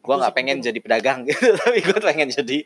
[0.00, 2.58] gue nggak sih pengen jadi pedagang gitu tapi gue pengen jadi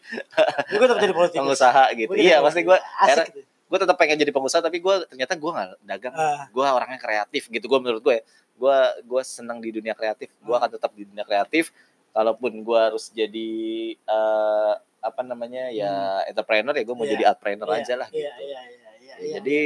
[0.70, 1.36] gue tetap jadi politikus.
[1.36, 3.43] pengusaha gitu iya pasti gue gitu.
[3.74, 6.46] Gue tetap pengen jadi pengusaha tapi gue ternyata gue nggak dagang Ah.
[6.46, 8.22] gue orangnya kreatif gitu gue menurut gue
[8.54, 10.62] gue gue senang di dunia kreatif gue Hmm.
[10.62, 11.74] akan tetap di dunia kreatif
[12.08, 13.50] kalaupun gue harus jadi
[13.98, 15.90] eh, apa namanya ya
[16.24, 17.10] entrepreneur ya gue mau Hmm.
[17.10, 17.12] Iya.
[17.12, 19.34] jadi entrepreneur Iya, aja lah Iya, gitu iya, iya, iya, Ya, iya.
[19.36, 19.58] jadi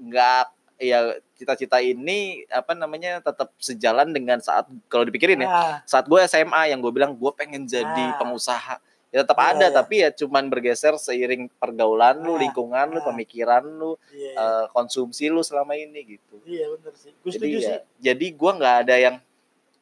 [0.00, 0.44] nggak
[0.80, 0.98] ya
[1.34, 2.18] cita-cita ini
[2.48, 6.88] apa namanya tetap sejalan dengan saat kalau dipikirin ya Ah, saat gue SMA yang gue
[6.88, 8.16] bilang gue pengen jadi Ah.
[8.16, 8.80] pengusaha
[9.10, 9.74] ya tetap Iya, ada iya.
[9.74, 13.06] tapi ya cuman bergeser seiring pergaulan lu Ah, lingkungan lu ah.
[13.06, 14.38] pemikiran lu iya, iya.
[14.38, 17.10] eh, konsumsi lu selama ini gitu Iya, bener sih.
[17.16, 17.78] Gue jadi ya, sih.
[18.00, 19.16] jadi gue nggak ada yang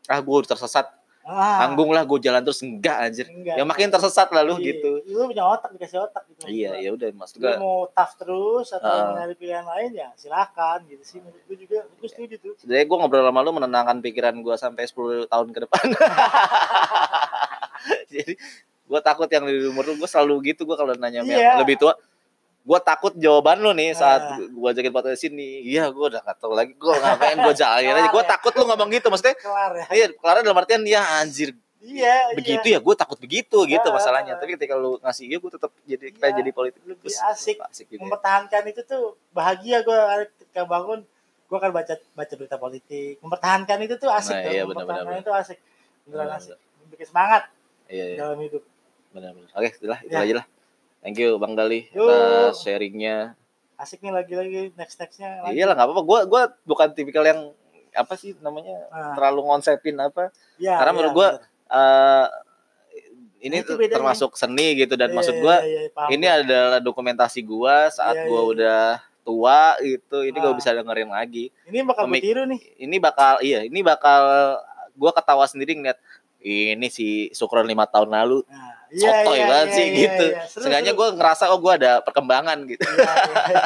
[0.07, 0.89] ah gue tersesat
[1.23, 3.53] Ah, tanggung lah gue jalan terus enggak anjir enggak.
[3.53, 4.65] ya makin tersesat lah lu Iya.
[4.73, 6.49] gitu Lu punya otak, dikasih otak gitu.
[6.49, 9.13] iya ya udah maksud Lu mau tough terus atau Ah.
[9.15, 11.19] nyari pilihan lain ya silakan gitu sih.
[11.21, 12.57] Menurut gue juga, gue setuju tuh.
[12.65, 15.85] jadi gue ngobrol sama lu menenangkan pikiran gue sampai 10 tahun ke depan
[18.09, 18.33] jadi
[18.89, 21.53] gue takut yang di umur lu gue selalu gitu gue kalau nanya sama yang Iya.
[21.61, 21.93] lebih tua
[22.61, 24.37] gue takut jawaban lu nih saat Ah.
[24.37, 28.09] gue ajakin podcast sini iya gue udah gak tahu lagi gue ngapain gue jalanin aja
[28.09, 28.29] gue ya.
[28.29, 29.85] takut lu ngomong gitu maksudnya Kelar ya.
[29.91, 34.35] iya kelar dalam artian ya anjir Iya, begitu ya gue takut begitu gitu Ah, masalahnya
[34.35, 34.37] ah.
[34.37, 37.57] tapi ketika lu ngasih iya gue tetap jadi Iya, pengen jadi politik lebih Terus, asik.
[37.63, 38.03] asik gitu ya.
[38.03, 39.99] mempertahankan itu tuh bahagia gue
[40.35, 41.07] ketika bangun
[41.47, 45.31] gue akan baca baca berita politik mempertahankan itu tuh asik Nah, tuh iya, mempertahankan itu
[45.33, 45.59] asik
[46.03, 46.57] beneran Benar, asik
[46.91, 47.43] bikin semangat
[47.87, 48.63] iya iya dalam hidup
[49.11, 50.23] benar-benar oke itulah itu Ya.
[50.23, 50.47] aja lah
[51.01, 52.05] thank you bang Dali Yo.
[52.05, 53.35] atas sharingnya
[53.75, 55.55] asik nih lagi-lagi next nextnya lagi.
[55.55, 57.41] iya lah nggak apa-apa gue gue bukan tipikal yang
[57.91, 59.15] apa sih namanya Ah.
[59.15, 61.43] terlalu ngonsepin apa ya, karena iya, menurut gua, bener.
[61.71, 62.27] eh
[63.41, 66.25] ini Nah, itu termasuk seni gitu dan Iya, maksud iya, gue iya, iya, paham ini
[66.25, 66.37] gua.
[66.37, 68.51] adalah dokumentasi gua saat Iya, gua iya.
[68.51, 68.83] udah
[69.23, 70.59] tua gitu ini gua Ah.
[70.59, 72.23] bisa dengerin lagi ini bakal gue komik.
[72.23, 74.23] tiru nih ini bakal iya ini bakal
[74.93, 75.99] gua ketawa sendiri ngeliat
[76.43, 81.01] ini si Sukron lima tahun lalu nah, sotoy banget sih gitu Seru, seenggaknya seru.
[81.03, 83.05] gue ngerasa oh gua ada perkembangan gitu Iya,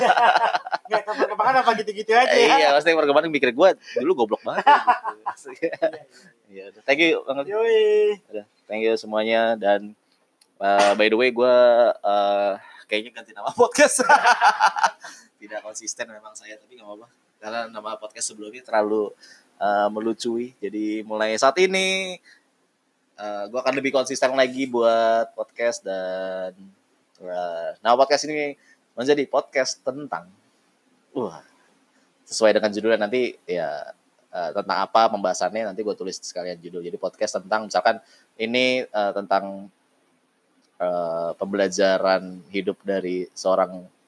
[0.00, 0.10] iya.
[0.92, 4.64] nggak tahu perkembangan apa gitu-gitu aja ya iya pasti perkembangan mikir gua dulu goblok banget
[4.64, 5.68] gitu.
[6.52, 8.18] iya thank you banget Yoi.
[8.68, 9.92] Thank you semuanya dan
[10.56, 11.56] uh, by the way gue
[11.92, 12.52] uh,
[12.86, 14.06] kayaknya ganti nama podcast.
[15.42, 17.06] Tidak konsisten memang saya tapi nggak apa-apa
[17.42, 19.10] karena nama podcast sebelumnya terlalu
[19.58, 20.54] uh, melucui.
[20.62, 22.16] Jadi mulai saat ini
[23.18, 26.56] uh, gue akan lebih konsisten lagi buat podcast dan
[27.20, 28.56] uh, nama podcast ini
[28.96, 30.28] menjadi podcast tentang
[31.12, 31.44] wah
[32.24, 33.00] sesuai dengan judulnya.
[33.04, 33.92] Nanti ya
[34.32, 36.80] uh, tentang apa pembahasannya nanti gue tulis sekalian judul.
[36.80, 38.00] Jadi podcast tentang misalkan
[38.40, 39.68] ini uh, tentang
[40.80, 43.84] uh, pembelajaran hidup dari seorang